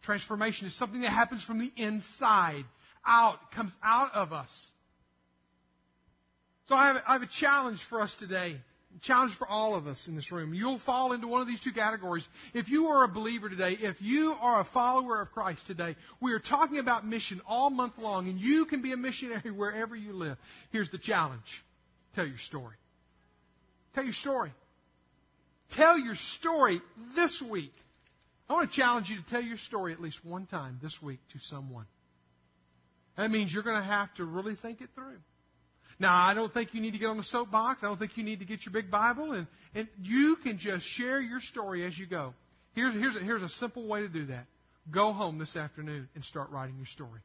Transformation 0.04 0.68
is 0.68 0.78
something 0.78 1.02
that 1.02 1.12
happens 1.12 1.44
from 1.44 1.60
the 1.60 1.72
inside 1.76 2.66
out, 3.06 3.52
comes 3.52 3.74
out 3.84 4.14
of 4.14 4.34
us. 4.34 4.50
So 6.68 6.76
I 6.76 6.88
have, 6.88 7.04
I 7.08 7.14
have 7.14 7.22
a 7.22 7.28
challenge 7.28 7.80
for 7.90 8.02
us 8.02 8.14
today. 8.20 8.58
Challenge 9.02 9.36
for 9.38 9.48
all 9.48 9.76
of 9.76 9.86
us 9.86 10.08
in 10.08 10.16
this 10.16 10.32
room. 10.32 10.54
You'll 10.54 10.80
fall 10.80 11.14
into 11.14 11.28
one 11.28 11.42
of 11.42 11.48
these 11.48 11.60
two 11.60 11.72
categories. 11.72 12.28
If 12.54 12.70
you 12.70 12.88
are 12.88 13.04
a 13.04 13.08
believer 13.08 13.50
today, 13.50 13.78
if 13.80 14.02
you 14.02 14.36
are 14.40 14.62
a 14.62 14.66
follower 14.66 15.22
of 15.22 15.32
Christ 15.32 15.66
today, 15.68 15.96
we 16.22 16.34
are 16.34 16.40
talking 16.40 16.80
about 16.80 17.06
mission 17.06 17.42
all 17.48 17.70
month 17.70 17.98
long, 17.98 18.28
and 18.28 18.40
you 18.40 18.66
can 18.66 18.82
be 18.82 18.94
a 18.94 18.98
missionary 18.98 19.52
wherever 19.56 19.96
you 19.96 20.14
live. 20.14 20.38
Here's 20.72 20.90
the 20.90 20.98
challenge. 20.98 21.64
Tell 22.16 22.26
your 22.26 22.40
story. 22.40 22.76
Tell 23.94 24.04
your 24.04 24.14
story. 24.14 24.52
Tell 25.76 26.00
your 26.00 26.16
story 26.16 26.82
this 27.16 27.42
week. 27.42 27.74
I 28.50 28.54
want 28.54 28.72
to 28.72 28.76
challenge 28.80 29.10
you 29.10 29.18
to 29.18 29.30
tell 29.30 29.42
your 29.42 29.58
story 29.58 29.94
at 29.94 30.02
least 30.02 30.24
one 30.24 30.46
time 30.46 30.80
this 30.82 31.02
week 31.02 31.20
to 31.34 31.40
someone. 31.40 31.86
That 33.18 33.30
means 33.32 33.54
you're 33.54 33.64
going 33.64 33.82
to 33.82 33.88
have 33.88 34.14
to 34.16 34.26
really 34.26 34.56
think 34.56 34.82
it 34.82 34.90
through. 34.96 35.18
Now, 36.00 36.14
I 36.14 36.34
don't 36.34 36.54
think 36.54 36.74
you 36.74 36.82
need 36.82 36.94
to 36.94 37.00
get 37.00 37.08
on 37.08 37.18
the 37.18 37.24
soapbox. 37.24 37.84
I 37.84 37.88
don't 37.88 37.98
think 37.98 38.18
you 38.18 38.24
need 38.24 38.40
to 38.40 38.46
get 38.46 38.66
your 38.66 38.74
big 38.74 38.92
Bible, 38.92 39.32
and, 39.32 39.48
and 39.74 39.88
you 40.02 40.36
can 40.36 40.60
just 40.60 40.86
share 40.86 41.20
your 41.20 41.42
story 41.42 41.86
as 41.86 41.98
you 41.98 42.06
go. 42.06 42.34
Here's, 42.76 42.94
here's, 42.94 43.16
a, 43.16 43.20
here's 43.20 43.42
a 43.42 43.50
simple 43.50 43.88
way 43.88 44.02
to 44.02 44.08
do 44.08 44.28
that. 44.28 44.46
Go 44.92 45.12
home 45.12 45.40
this 45.40 45.56
afternoon 45.56 46.08
and 46.14 46.24
start 46.24 46.52
writing 46.52 46.76
your 46.78 46.86
story. 46.86 47.20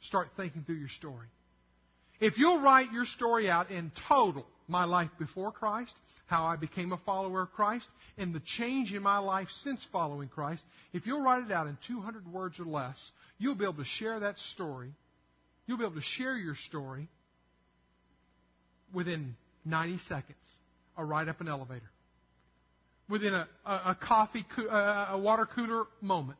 Start 0.00 0.28
thinking 0.36 0.62
through 0.64 0.76
your 0.76 0.88
story. 0.88 1.26
If 2.20 2.38
you'll 2.38 2.60
write 2.60 2.92
your 2.92 3.06
story 3.06 3.48
out 3.48 3.70
in 3.70 3.90
total, 4.08 4.46
my 4.68 4.84
life 4.84 5.10
before 5.18 5.52
Christ, 5.52 5.94
how 6.26 6.44
I 6.44 6.56
became 6.56 6.92
a 6.92 6.98
follower 6.98 7.42
of 7.42 7.52
Christ, 7.52 7.88
and 8.18 8.34
the 8.34 8.40
change 8.40 8.92
in 8.92 9.02
my 9.02 9.18
life 9.18 9.48
since 9.62 9.86
following 9.92 10.28
Christ, 10.28 10.62
if 10.92 11.06
you'll 11.06 11.22
write 11.22 11.44
it 11.44 11.52
out 11.52 11.66
in 11.66 11.78
200 11.86 12.30
words 12.30 12.58
or 12.58 12.64
less, 12.64 13.12
you'll 13.38 13.54
be 13.54 13.64
able 13.64 13.74
to 13.74 13.84
share 13.84 14.20
that 14.20 14.38
story. 14.38 14.92
You'll 15.66 15.78
be 15.78 15.84
able 15.84 15.96
to 15.96 16.00
share 16.02 16.36
your 16.36 16.54
story 16.54 17.08
within 18.92 19.36
90 19.64 19.98
seconds, 20.08 20.38
a 20.96 21.04
ride 21.04 21.28
up 21.28 21.40
an 21.40 21.48
elevator, 21.48 21.90
within 23.08 23.34
a, 23.34 23.48
a, 23.64 23.70
a 23.70 23.98
coffee, 24.00 24.44
uh, 24.58 24.62
uh, 24.66 25.08
a 25.12 25.18
water 25.18 25.46
cooler 25.46 25.84
moment. 26.00 26.38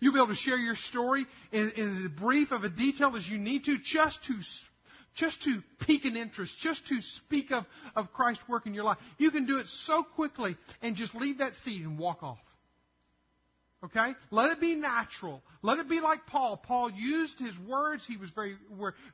You'll 0.00 0.12
be 0.12 0.18
able 0.18 0.28
to 0.28 0.34
share 0.34 0.56
your 0.56 0.74
story 0.74 1.26
in, 1.52 1.70
in 1.76 2.04
as 2.04 2.20
brief 2.20 2.50
of 2.50 2.64
a 2.64 2.68
detail 2.68 3.14
as 3.16 3.28
you 3.28 3.38
need 3.38 3.64
to, 3.64 3.78
just 3.78 4.24
to 4.24 4.34
just 5.14 5.42
to 5.42 5.62
pique 5.80 6.06
an 6.06 6.16
interest, 6.16 6.58
just 6.60 6.86
to 6.88 7.00
speak 7.02 7.52
of, 7.52 7.66
of 7.94 8.12
Christ's 8.12 8.48
work 8.48 8.66
in 8.66 8.72
your 8.72 8.84
life. 8.84 8.96
You 9.18 9.30
can 9.30 9.46
do 9.46 9.58
it 9.58 9.66
so 9.66 10.02
quickly 10.02 10.56
and 10.80 10.96
just 10.96 11.14
leave 11.14 11.38
that 11.38 11.54
seat 11.56 11.82
and 11.82 11.98
walk 11.98 12.22
off. 12.22 12.38
Okay? 13.84 14.14
Let 14.30 14.50
it 14.50 14.60
be 14.60 14.76
natural. 14.76 15.42
Let 15.62 15.78
it 15.78 15.88
be 15.88 16.00
like 16.00 16.26
Paul. 16.26 16.56
Paul 16.56 16.90
used 16.90 17.38
his 17.38 17.58
words. 17.68 18.06
He 18.06 18.16
was 18.16 18.30
very, 18.30 18.56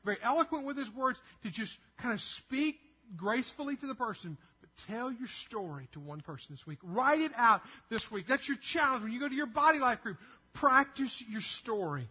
very 0.05 0.17
eloquent 0.23 0.65
with 0.65 0.77
his 0.77 0.89
words 0.93 1.19
to 1.43 1.51
just 1.51 1.75
kind 2.01 2.13
of 2.13 2.21
speak 2.21 2.75
gracefully 3.15 3.75
to 3.77 3.87
the 3.87 3.95
person. 3.95 4.37
But 4.61 4.69
tell 4.87 5.11
your 5.11 5.27
story 5.45 5.89
to 5.93 5.99
one 5.99 6.21
person 6.21 6.47
this 6.51 6.65
week. 6.67 6.77
Write 6.83 7.19
it 7.19 7.31
out 7.35 7.61
this 7.89 8.11
week. 8.11 8.25
That's 8.29 8.47
your 8.47 8.57
challenge. 8.61 9.03
When 9.03 9.11
you 9.11 9.19
go 9.19 9.27
to 9.27 9.35
your 9.35 9.47
body 9.47 9.79
life 9.79 10.01
group, 10.01 10.17
practice 10.53 11.23
your 11.27 11.41
story. 11.41 12.07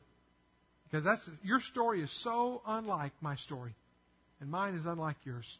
Because 0.84 1.04
that's, 1.04 1.30
your 1.44 1.60
story 1.60 2.02
is 2.02 2.10
so 2.22 2.62
unlike 2.66 3.12
my 3.20 3.36
story. 3.36 3.74
And 4.40 4.50
mine 4.50 4.74
is 4.74 4.86
unlike 4.86 5.16
yours. 5.24 5.58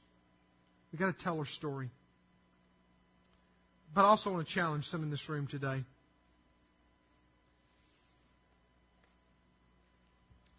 We've 0.93 0.99
got 0.99 1.17
to 1.17 1.25
tell 1.25 1.39
our 1.39 1.47
story. 1.47 1.91
But 3.95 4.05
I 4.05 4.09
also 4.09 4.33
want 4.33 4.49
to 4.49 4.53
challenge 4.53 4.87
some 4.87 5.03
in 5.03 5.11
this 5.11 5.29
room 5.29 5.47
today. 5.47 5.85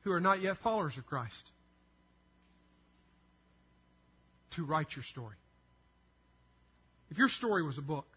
Who 0.09 0.15
are 0.15 0.19
not 0.19 0.41
yet 0.41 0.57
followers 0.57 0.97
of 0.97 1.05
Christ 1.05 1.51
to 4.55 4.65
write 4.65 4.87
your 4.95 5.03
story. 5.03 5.35
If 7.11 7.19
your 7.19 7.29
story 7.29 7.61
was 7.61 7.77
a 7.77 7.83
book, 7.83 8.07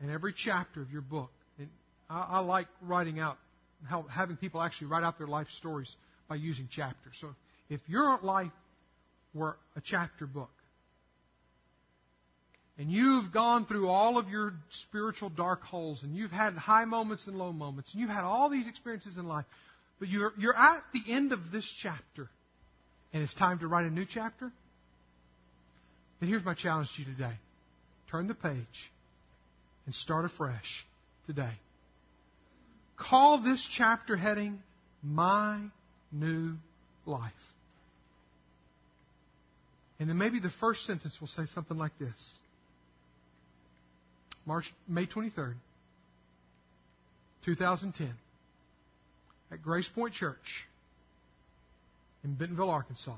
and 0.00 0.08
every 0.08 0.32
chapter 0.32 0.80
of 0.80 0.92
your 0.92 1.02
book, 1.02 1.32
and 1.58 1.68
I, 2.08 2.26
I 2.30 2.38
like 2.40 2.68
writing 2.80 3.18
out, 3.18 3.38
how, 3.88 4.02
having 4.02 4.36
people 4.36 4.62
actually 4.62 4.86
write 4.86 5.02
out 5.02 5.18
their 5.18 5.26
life 5.26 5.48
stories 5.56 5.94
by 6.28 6.36
using 6.36 6.68
chapters. 6.68 7.14
So 7.20 7.34
if 7.68 7.80
your 7.88 8.16
life 8.22 8.52
were 9.34 9.56
a 9.74 9.80
chapter 9.80 10.26
book, 10.26 10.52
and 12.78 12.88
you've 12.88 13.32
gone 13.32 13.66
through 13.66 13.88
all 13.88 14.16
of 14.16 14.28
your 14.28 14.54
spiritual 14.70 15.28
dark 15.28 15.62
holes, 15.62 16.04
and 16.04 16.14
you've 16.14 16.30
had 16.30 16.54
high 16.54 16.84
moments 16.84 17.26
and 17.26 17.36
low 17.36 17.52
moments, 17.52 17.92
and 17.92 18.00
you've 18.00 18.10
had 18.10 18.22
all 18.22 18.48
these 18.48 18.68
experiences 18.68 19.16
in 19.16 19.26
life, 19.26 19.44
but 19.98 20.08
you're, 20.08 20.32
you're 20.38 20.56
at 20.56 20.82
the 20.92 21.12
end 21.12 21.32
of 21.32 21.52
this 21.52 21.64
chapter, 21.82 22.28
and 23.12 23.22
it's 23.22 23.34
time 23.34 23.58
to 23.60 23.68
write 23.68 23.86
a 23.86 23.90
new 23.90 24.04
chapter. 24.04 24.50
Then 26.20 26.28
here's 26.28 26.44
my 26.44 26.54
challenge 26.54 26.94
to 26.96 27.02
you 27.02 27.12
today 27.12 27.34
turn 28.10 28.28
the 28.28 28.34
page 28.34 28.92
and 29.86 29.94
start 29.94 30.24
afresh 30.24 30.86
today. 31.26 31.52
Call 32.96 33.38
this 33.38 33.66
chapter 33.76 34.16
heading 34.16 34.62
My 35.02 35.60
New 36.12 36.54
Life. 37.06 37.32
And 39.98 40.08
then 40.08 40.16
maybe 40.18 40.38
the 40.38 40.50
first 40.60 40.86
sentence 40.86 41.20
will 41.20 41.28
say 41.28 41.44
something 41.54 41.76
like 41.76 41.98
this 41.98 42.38
March, 44.46 44.72
May 44.88 45.06
23rd, 45.06 45.54
2010 47.44 48.12
at 49.54 49.62
Grace 49.62 49.88
Point 49.88 50.12
Church 50.12 50.66
in 52.24 52.34
Bentonville, 52.34 52.70
Arkansas. 52.70 53.16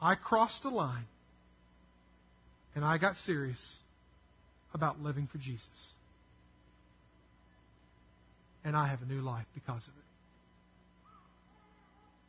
I 0.00 0.14
crossed 0.14 0.64
a 0.64 0.68
line 0.68 1.06
and 2.76 2.84
I 2.84 2.98
got 2.98 3.16
serious 3.16 3.60
about 4.74 5.00
living 5.00 5.26
for 5.26 5.38
Jesus. 5.38 5.68
And 8.64 8.76
I 8.76 8.86
have 8.88 9.00
a 9.02 9.06
new 9.06 9.22
life 9.22 9.46
because 9.54 9.82
of 9.82 9.88
it. 9.88 10.04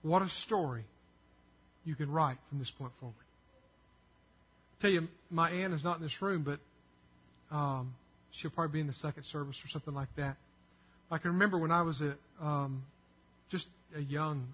What 0.07 0.21
a 0.21 0.29
story 0.29 0.85
you 1.83 1.95
can 1.95 2.09
write 2.09 2.37
from 2.47 2.59
this 2.59 2.71
point 2.71 2.93
forward. 2.99 3.15
I 4.79 4.81
tell 4.81 4.91
you, 4.91 5.07
my 5.29 5.51
aunt 5.51 5.73
is 5.73 5.83
not 5.83 5.97
in 5.97 6.03
this 6.03 6.21
room, 6.21 6.43
but 6.43 6.59
um, 7.53 7.93
she'll 8.31 8.51
probably 8.51 8.73
be 8.73 8.79
in 8.79 8.87
the 8.87 8.93
second 8.93 9.25
service 9.25 9.57
or 9.65 9.67
something 9.67 9.93
like 9.93 10.07
that. 10.15 10.37
I 11.11 11.17
can 11.17 11.31
remember 11.31 11.57
when 11.57 11.71
I 11.71 11.81
was 11.81 12.01
a, 12.01 12.15
um, 12.43 12.83
just 13.49 13.67
a 13.95 14.01
young 14.01 14.47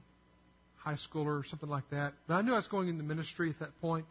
high 0.77 0.93
schooler 0.93 1.39
or 1.39 1.43
something 1.43 1.69
like 1.69 1.89
that. 1.89 2.13
But 2.27 2.35
I 2.35 2.41
knew 2.41 2.53
I 2.53 2.57
was 2.57 2.67
going 2.67 2.87
into 2.87 3.03
ministry 3.03 3.49
at 3.49 3.59
that 3.59 3.79
point. 3.81 4.05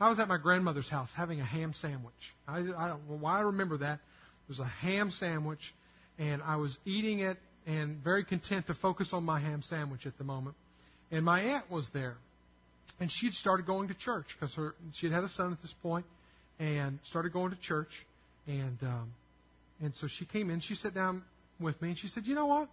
I 0.00 0.08
was 0.08 0.18
at 0.18 0.26
my 0.26 0.38
grandmother's 0.38 0.88
house 0.88 1.10
having 1.14 1.40
a 1.40 1.44
ham 1.44 1.72
sandwich. 1.72 2.14
I, 2.48 2.58
I 2.58 2.88
don't 2.88 3.08
know 3.08 3.16
why 3.20 3.38
I 3.38 3.42
remember 3.42 3.78
that. 3.78 3.94
It 3.94 4.48
was 4.48 4.58
a 4.58 4.64
ham 4.64 5.10
sandwich, 5.10 5.72
and 6.18 6.42
I 6.42 6.56
was 6.56 6.76
eating 6.84 7.20
it 7.20 7.38
and 7.66 8.02
very 8.02 8.24
content 8.24 8.66
to 8.66 8.74
focus 8.74 9.12
on 9.12 9.24
my 9.24 9.38
ham 9.38 9.62
sandwich 9.62 10.06
at 10.06 10.18
the 10.18 10.24
moment. 10.24 10.56
And 11.10 11.24
my 11.24 11.40
aunt 11.40 11.70
was 11.70 11.88
there, 11.94 12.16
and 12.98 13.10
she'd 13.10 13.34
started 13.34 13.66
going 13.66 13.88
to 13.88 13.94
church 13.94 14.26
because 14.34 14.54
her 14.56 14.74
she'd 14.94 15.12
had 15.12 15.24
a 15.24 15.28
son 15.28 15.52
at 15.52 15.62
this 15.62 15.74
point, 15.82 16.06
and 16.58 16.98
started 17.04 17.32
going 17.32 17.50
to 17.50 17.60
church, 17.60 18.04
and 18.46 18.78
um, 18.82 19.12
and 19.80 19.94
so 19.94 20.08
she 20.08 20.24
came 20.24 20.50
in. 20.50 20.60
She 20.60 20.74
sat 20.74 20.94
down 20.94 21.22
with 21.60 21.80
me, 21.80 21.90
and 21.90 21.98
she 21.98 22.08
said, 22.08 22.26
"You 22.26 22.34
know 22.34 22.46
what? 22.46 22.68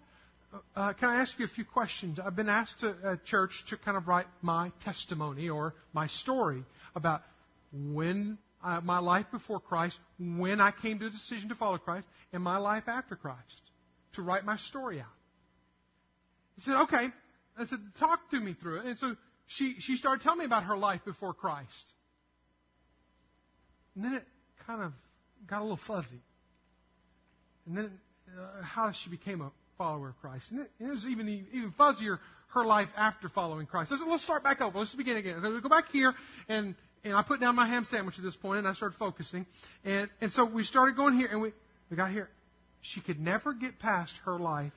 Uh, 0.75 0.93
can 0.93 1.09
I 1.09 1.21
ask 1.21 1.37
you 1.39 1.45
a 1.45 1.47
few 1.47 1.63
questions? 1.63 2.19
I've 2.19 2.35
been 2.35 2.49
asked 2.49 2.81
to, 2.81 2.95
at 3.03 3.23
church 3.25 3.63
to 3.69 3.77
kind 3.77 3.95
of 3.95 4.07
write 4.07 4.25
my 4.41 4.71
testimony 4.83 5.49
or 5.49 5.73
my 5.93 6.07
story 6.07 6.65
about 6.93 7.21
when 7.71 8.37
uh, 8.63 8.81
my 8.81 8.99
life 8.99 9.25
before 9.31 9.59
Christ, 9.59 9.97
when 10.19 10.59
I 10.59 10.71
came 10.71 10.99
to 10.99 11.07
a 11.07 11.09
decision 11.09 11.49
to 11.49 11.55
follow 11.55 11.77
Christ, 11.77 12.05
and 12.33 12.43
my 12.43 12.57
life 12.57 12.83
after 12.87 13.15
Christ, 13.15 13.61
to 14.13 14.21
write 14.21 14.45
my 14.45 14.57
story 14.57 14.99
out." 14.99 15.07
He 16.57 16.63
said, 16.63 16.81
"Okay." 16.83 17.07
I 17.57 17.65
said, 17.65 17.79
"Talk 17.99 18.29
to 18.31 18.39
me 18.39 18.53
through 18.53 18.79
it." 18.79 18.85
And 18.85 18.97
so 18.97 19.15
she 19.47 19.75
she 19.79 19.95
started 19.97 20.23
telling 20.23 20.39
me 20.39 20.45
about 20.45 20.65
her 20.65 20.77
life 20.77 21.03
before 21.05 21.33
Christ, 21.33 21.85
and 23.95 24.03
then 24.05 24.13
it 24.15 24.23
kind 24.67 24.81
of 24.81 24.93
got 25.47 25.59
a 25.59 25.63
little 25.63 25.79
fuzzy, 25.87 26.21
and 27.65 27.77
then 27.77 27.99
uh, 28.37 28.63
how 28.63 28.91
she 28.91 29.09
became 29.09 29.41
a 29.41 29.51
follower 29.77 30.09
of 30.09 30.17
Christ. 30.21 30.51
And 30.51 30.61
it, 30.61 30.71
it 30.79 30.89
was 30.89 31.05
even 31.05 31.27
even 31.53 31.73
fuzzier 31.79 32.19
her 32.53 32.65
life 32.65 32.89
after 32.97 33.29
following 33.29 33.65
Christ. 33.65 33.89
Said, 33.89 33.99
let's 34.07 34.23
start 34.23 34.43
back 34.43 34.61
over. 34.61 34.79
Let's 34.79 34.93
begin 34.93 35.17
again. 35.17 35.41
Go 35.41 35.69
back 35.69 35.89
here, 35.91 36.13
and 36.47 36.75
and 37.03 37.13
I 37.13 37.23
put 37.23 37.39
down 37.39 37.55
my 37.55 37.67
ham 37.67 37.85
sandwich 37.89 38.17
at 38.17 38.23
this 38.23 38.35
point, 38.35 38.59
and 38.59 38.67
I 38.67 38.73
started 38.73 38.97
focusing. 38.97 39.45
And 39.83 40.09
and 40.19 40.31
so 40.31 40.45
we 40.45 40.63
started 40.63 40.95
going 40.95 41.15
here, 41.15 41.29
and 41.31 41.41
we 41.41 41.53
we 41.89 41.97
got 41.97 42.11
here. 42.11 42.29
She 42.81 43.01
could 43.01 43.19
never 43.19 43.53
get 43.53 43.79
past 43.79 44.13
her 44.25 44.37
life 44.39 44.73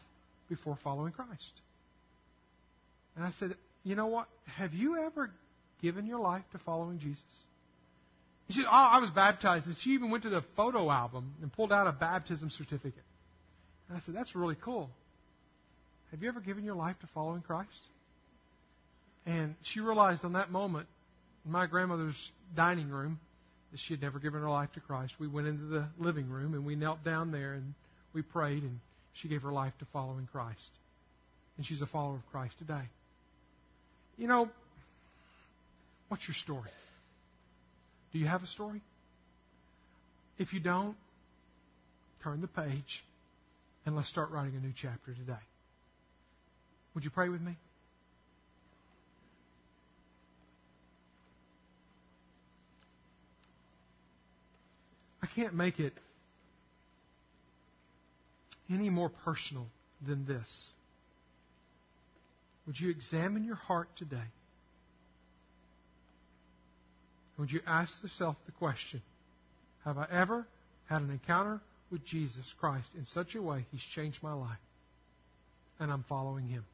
before 0.48 0.78
following 0.84 1.12
Christ. 1.12 1.52
And 3.16 3.24
I 3.24 3.32
said, 3.38 3.56
you 3.82 3.94
know 3.94 4.06
what? 4.06 4.28
Have 4.56 4.74
you 4.74 4.98
ever 4.98 5.30
given 5.80 6.06
your 6.06 6.18
life 6.18 6.42
to 6.52 6.58
following 6.58 6.98
Jesus? 6.98 7.22
She 8.50 8.60
said, 8.60 8.66
oh, 8.66 8.70
I 8.70 9.00
was 9.00 9.10
baptized. 9.10 9.66
And 9.66 9.76
she 9.78 9.90
even 9.90 10.10
went 10.10 10.24
to 10.24 10.28
the 10.28 10.42
photo 10.54 10.90
album 10.90 11.34
and 11.40 11.50
pulled 11.52 11.72
out 11.72 11.86
a 11.86 11.92
baptism 11.92 12.50
certificate. 12.50 13.04
And 13.88 13.98
I 13.98 14.00
said, 14.00 14.14
That's 14.14 14.34
really 14.34 14.56
cool. 14.60 14.90
Have 16.10 16.22
you 16.22 16.28
ever 16.28 16.40
given 16.40 16.64
your 16.64 16.76
life 16.76 16.96
to 17.00 17.06
following 17.08 17.42
Christ? 17.42 17.68
And 19.26 19.54
she 19.62 19.80
realized 19.80 20.24
on 20.24 20.34
that 20.34 20.50
moment, 20.50 20.86
in 21.44 21.52
my 21.52 21.66
grandmother's 21.66 22.30
dining 22.54 22.90
room, 22.90 23.18
that 23.72 23.80
she 23.80 23.94
had 23.94 24.02
never 24.02 24.18
given 24.18 24.40
her 24.40 24.48
life 24.48 24.72
to 24.74 24.80
Christ. 24.80 25.14
We 25.18 25.26
went 25.26 25.48
into 25.48 25.64
the 25.64 25.88
living 25.98 26.28
room 26.28 26.54
and 26.54 26.64
we 26.64 26.76
knelt 26.76 27.02
down 27.02 27.32
there 27.32 27.54
and 27.54 27.74
we 28.12 28.22
prayed, 28.22 28.62
and 28.62 28.78
she 29.14 29.28
gave 29.28 29.42
her 29.42 29.50
life 29.50 29.72
to 29.80 29.86
following 29.92 30.28
Christ. 30.30 30.60
And 31.56 31.66
she's 31.66 31.82
a 31.82 31.86
follower 31.86 32.14
of 32.16 32.26
Christ 32.30 32.56
today. 32.58 32.88
You 34.16 34.28
know, 34.28 34.48
what's 36.08 36.28
your 36.28 36.34
story? 36.34 36.70
Do 38.12 38.20
you 38.20 38.26
have 38.26 38.44
a 38.44 38.46
story? 38.46 38.80
If 40.38 40.52
you 40.52 40.60
don't, 40.60 40.96
turn 42.22 42.40
the 42.40 42.46
page 42.46 43.04
and 43.86 43.96
let's 43.96 44.08
start 44.08 44.30
writing 44.30 44.54
a 44.56 44.60
new 44.60 44.72
chapter 44.74 45.12
today. 45.12 45.42
Would 46.94 47.04
you 47.04 47.10
pray 47.10 47.28
with 47.28 47.40
me? 47.40 47.56
I 55.22 55.26
can't 55.26 55.54
make 55.54 55.80
it 55.80 55.92
any 58.70 58.90
more 58.90 59.08
personal 59.08 59.66
than 60.06 60.26
this. 60.26 60.68
Would 62.66 62.78
you 62.78 62.90
examine 62.90 63.44
your 63.44 63.56
heart 63.56 63.88
today? 63.96 64.30
Would 67.38 67.50
you 67.50 67.60
ask 67.66 68.02
yourself 68.02 68.36
the 68.46 68.52
question 68.52 69.02
Have 69.84 69.98
I 69.98 70.06
ever 70.10 70.46
had 70.86 71.02
an 71.02 71.10
encounter 71.10 71.60
with 71.94 72.04
Jesus 72.04 72.52
Christ 72.58 72.88
in 72.98 73.06
such 73.06 73.36
a 73.36 73.40
way 73.40 73.64
He's 73.70 73.80
changed 73.80 74.20
my 74.20 74.32
life? 74.32 74.58
And 75.78 75.92
I'm 75.92 76.04
following 76.08 76.48
Him. 76.48 76.64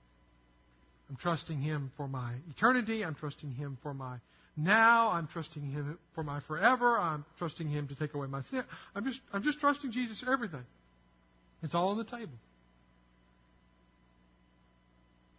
I'm 1.10 1.16
trusting 1.16 1.60
Him 1.60 1.92
for 1.98 2.08
my 2.08 2.32
eternity. 2.50 3.04
I'm 3.04 3.14
trusting 3.14 3.52
Him 3.52 3.76
for 3.82 3.92
my 3.92 4.16
now. 4.56 5.10
I'm 5.10 5.26
trusting 5.26 5.62
Him 5.62 5.98
for 6.14 6.22
my 6.22 6.40
forever. 6.40 6.98
I'm 6.98 7.26
trusting 7.36 7.68
Him 7.68 7.88
to 7.88 7.94
take 7.94 8.14
away 8.14 8.28
my 8.28 8.40
sin. 8.42 8.64
I'm 8.94 9.04
just, 9.04 9.20
I'm 9.30 9.42
just 9.42 9.60
trusting 9.60 9.92
Jesus 9.92 10.20
for 10.20 10.32
everything. 10.32 10.64
It's 11.62 11.74
all 11.74 11.90
on 11.90 11.98
the 11.98 12.04
table. 12.04 12.32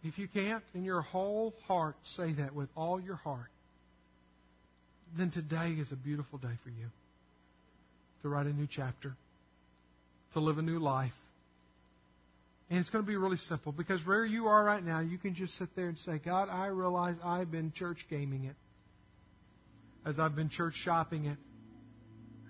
If 0.04 0.16
you 0.16 0.28
can't 0.28 0.62
in 0.74 0.84
your 0.84 1.00
whole 1.00 1.54
heart 1.66 1.96
say 2.16 2.32
that 2.34 2.54
with 2.54 2.68
all 2.76 3.00
your 3.00 3.16
heart, 3.16 3.50
then 5.16 5.30
today 5.30 5.72
is 5.72 5.90
a 5.90 5.96
beautiful 5.96 6.38
day 6.38 6.56
for 6.62 6.70
you 6.70 6.86
to 8.22 8.28
write 8.28 8.46
a 8.46 8.52
new 8.52 8.68
chapter, 8.70 9.14
to 10.32 10.40
live 10.40 10.58
a 10.58 10.62
new 10.62 10.78
life. 10.78 11.12
And 12.70 12.78
it's 12.80 12.88
going 12.88 13.04
to 13.04 13.08
be 13.08 13.16
really 13.16 13.36
simple 13.36 13.70
because 13.70 14.04
where 14.06 14.24
you 14.24 14.46
are 14.46 14.64
right 14.64 14.82
now, 14.82 15.00
you 15.00 15.18
can 15.18 15.34
just 15.34 15.56
sit 15.58 15.68
there 15.76 15.88
and 15.88 15.98
say, 15.98 16.18
God, 16.18 16.48
I 16.48 16.68
realize 16.68 17.16
I've 17.22 17.50
been 17.50 17.72
church 17.72 18.06
gaming 18.08 18.44
it, 18.44 18.56
as 20.06 20.18
I've 20.18 20.34
been 20.34 20.48
church 20.48 20.74
shopping 20.74 21.26
it, 21.26 21.36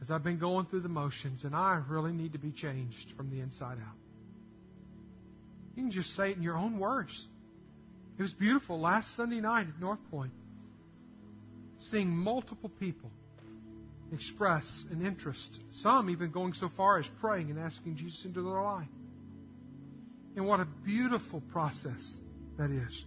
as 0.01 0.11
I've 0.11 0.23
been 0.23 0.39
going 0.39 0.67
through 0.67 0.81
the 0.83 0.89
motions, 0.89 1.43
and 1.45 1.57
I 1.57 1.83
really 1.89 2.13
need 2.13 2.35
to 2.35 2.39
be 2.39 2.53
changed 2.53 3.13
from 3.17 3.31
the 3.31 3.41
inside 3.41 3.79
out. 3.79 3.97
You 5.75 5.83
can 5.83 5.91
just 5.91 6.15
say 6.15 6.31
it 6.31 6.37
in 6.37 6.43
your 6.43 6.57
own 6.57 6.79
words. 6.79 7.29
It 8.19 8.23
was 8.23 8.33
beautiful 8.33 8.79
last 8.79 9.17
Sunday 9.17 9.41
night 9.41 9.67
at 9.69 9.81
North 9.81 10.01
Point, 10.11 10.33
seeing 11.91 12.11
multiple 12.11 12.71
people 12.79 13.11
express 14.13 14.65
an 14.91 15.05
interest, 15.05 15.59
some 15.73 16.11
even 16.11 16.31
going 16.31 16.55
so 16.55 16.69
far 16.77 16.99
as 16.99 17.07
praying 17.21 17.51
and 17.51 17.59
asking 17.59 17.97
Jesus 17.97 18.25
into 18.25 18.43
their 18.43 18.61
life. 18.61 18.89
And 20.37 20.47
what 20.47 20.61
a 20.61 20.67
beautiful 20.85 21.41
process 21.53 22.19
that 22.59 22.71
is. 22.71 23.05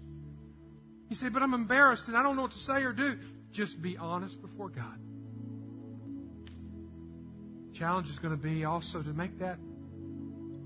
You 1.09 1.15
say, 1.15 1.29
but 1.29 1.41
I'm 1.41 1.53
embarrassed 1.53 2.07
and 2.07 2.17
I 2.17 2.23
don't 2.23 2.35
know 2.35 2.43
what 2.43 2.51
to 2.51 2.59
say 2.59 2.83
or 2.83 2.93
do. 2.93 3.17
Just 3.51 3.81
be 3.81 3.97
honest 3.97 4.41
before 4.41 4.69
God. 4.69 4.99
challenge 7.73 8.09
is 8.09 8.19
going 8.19 8.35
to 8.35 8.41
be 8.41 8.63
also 8.63 9.01
to 9.01 9.13
make 9.13 9.39
that, 9.39 9.57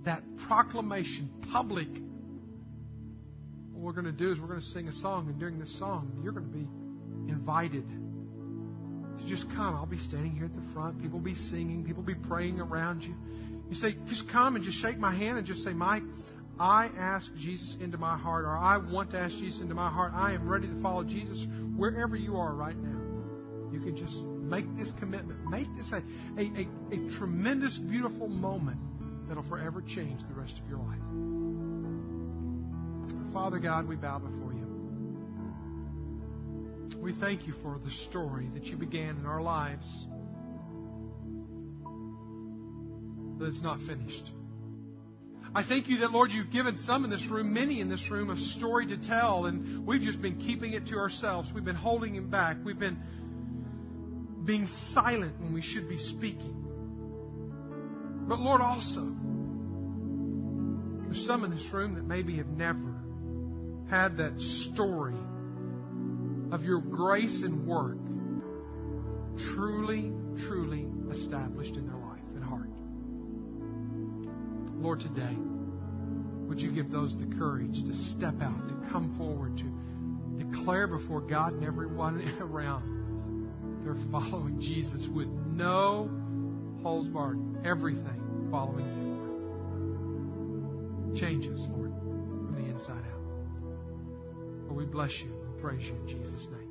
that 0.05 0.23
proclamation 0.47 1.29
public 1.51 1.87
what 3.79 3.95
we're 3.95 4.01
going 4.01 4.13
to 4.13 4.23
do 4.23 4.29
is 4.33 4.39
we're 4.39 4.47
going 4.47 4.59
to 4.59 4.65
sing 4.65 4.89
a 4.89 4.93
song, 4.93 5.27
and 5.29 5.39
during 5.39 5.57
this 5.57 5.79
song, 5.79 6.19
you're 6.21 6.33
going 6.33 6.45
to 6.45 6.57
be 6.57 6.67
invited 7.31 7.85
just 9.29 9.49
come. 9.51 9.75
I'll 9.75 9.85
be 9.85 9.99
standing 9.99 10.31
here 10.31 10.45
at 10.45 10.55
the 10.55 10.73
front. 10.73 11.01
People 11.01 11.19
will 11.19 11.25
be 11.25 11.35
singing. 11.35 11.83
People 11.85 12.03
will 12.03 12.13
be 12.13 12.19
praying 12.27 12.59
around 12.59 13.03
you. 13.03 13.15
You 13.69 13.75
say, 13.75 13.95
just 14.07 14.27
come 14.29 14.55
and 14.55 14.65
just 14.65 14.79
shake 14.79 14.97
my 14.97 15.13
hand 15.13 15.37
and 15.37 15.45
just 15.45 15.63
say, 15.63 15.73
Mike, 15.73 16.03
I 16.59 16.89
ask 16.97 17.31
Jesus 17.35 17.77
into 17.79 17.97
my 17.97 18.17
heart, 18.17 18.43
or 18.43 18.57
I 18.57 18.77
want 18.77 19.11
to 19.11 19.19
ask 19.19 19.37
Jesus 19.37 19.61
into 19.61 19.75
my 19.75 19.89
heart. 19.89 20.11
I 20.13 20.33
am 20.33 20.49
ready 20.49 20.67
to 20.67 20.81
follow 20.81 21.03
Jesus 21.03 21.45
wherever 21.77 22.15
you 22.15 22.35
are 22.37 22.53
right 22.53 22.75
now. 22.75 22.99
You 23.71 23.79
can 23.79 23.95
just 23.95 24.17
make 24.17 24.65
this 24.75 24.91
commitment. 24.99 25.47
Make 25.47 25.67
this 25.77 25.91
a, 25.91 26.03
a, 26.37 26.41
a, 26.41 26.67
a 26.95 27.09
tremendous, 27.11 27.77
beautiful 27.77 28.27
moment 28.27 28.79
that'll 29.27 29.43
forever 29.43 29.81
change 29.81 30.21
the 30.27 30.33
rest 30.33 30.59
of 30.59 30.67
your 30.67 30.79
life. 30.79 30.99
Father 33.31 33.59
God, 33.59 33.87
we 33.87 33.95
bow 33.95 34.17
before 34.17 34.53
you. 34.53 34.58
We 37.01 37.13
thank 37.13 37.47
you 37.47 37.53
for 37.63 37.79
the 37.83 37.91
story 37.91 38.49
that 38.53 38.65
you 38.65 38.75
began 38.75 39.17
in 39.17 39.25
our 39.25 39.41
lives 39.41 39.87
that 43.39 43.47
is 43.47 43.61
not 43.61 43.79
finished. 43.87 44.29
I 45.55 45.63
thank 45.63 45.87
you 45.87 45.99
that, 45.99 46.11
Lord, 46.11 46.31
you've 46.31 46.51
given 46.51 46.75
some 46.77 47.05
in 47.05 47.09
this 47.09 47.25
room, 47.25 47.53
many 47.53 47.79
in 47.79 47.89
this 47.89 48.11
room, 48.11 48.29
a 48.29 48.37
story 48.37 48.87
to 48.87 48.97
tell, 48.97 49.45
and 49.45 49.87
we've 49.87 50.01
just 50.01 50.21
been 50.21 50.39
keeping 50.39 50.73
it 50.73 50.87
to 50.87 50.97
ourselves. 50.97 51.49
We've 51.53 51.63
been 51.63 51.75
holding 51.75 52.15
it 52.15 52.29
back. 52.29 52.57
We've 52.63 52.77
been 52.77 52.99
being 54.43 54.67
silent 54.93 55.39
when 55.39 55.53
we 55.53 55.61
should 55.61 55.87
be 55.87 55.97
speaking. 55.97 56.65
But, 58.27 58.41
Lord, 58.41 58.59
also, 58.59 59.15
there's 61.05 61.25
some 61.25 61.45
in 61.45 61.51
this 61.55 61.65
room 61.71 61.95
that 61.95 62.03
maybe 62.03 62.35
have 62.37 62.49
never 62.49 62.93
had 63.89 64.17
that 64.17 64.39
story 64.39 65.15
of 66.51 66.65
your 66.65 66.79
grace 66.79 67.43
and 67.43 67.65
work 67.65 67.97
truly, 69.37 70.11
truly 70.45 70.87
established 71.11 71.75
in 71.75 71.85
their 71.87 71.97
life 71.97 72.19
and 72.35 72.43
heart. 72.43 72.69
Lord, 74.81 74.99
today, 74.99 75.37
would 76.47 76.59
you 76.61 76.71
give 76.71 76.89
those 76.91 77.17
the 77.17 77.27
courage 77.37 77.83
to 77.83 77.95
step 78.11 78.41
out, 78.41 78.67
to 78.67 78.75
come 78.91 79.15
forward, 79.17 79.57
to 79.57 80.43
declare 80.43 80.87
before 80.87 81.21
God 81.21 81.53
and 81.53 81.63
everyone 81.63 82.21
around 82.41 82.99
they're 83.83 83.95
following 84.11 84.59
Jesus 84.59 85.07
with 85.07 85.29
no 85.29 86.09
holes 86.83 87.07
barred, 87.07 87.39
everything 87.65 88.47
following 88.51 88.85
you. 91.13 91.19
Change 91.19 91.47
us, 91.47 91.67
Lord, 91.69 91.91
from 91.91 92.55
the 92.55 92.69
inside 92.69 93.03
out. 93.11 93.23
Lord, 94.67 94.75
we 94.75 94.85
bless 94.85 95.19
you 95.21 95.38
praise 95.61 95.83
you 95.83 95.95
in 95.95 96.07
Jesus' 96.07 96.47
name. 96.51 96.68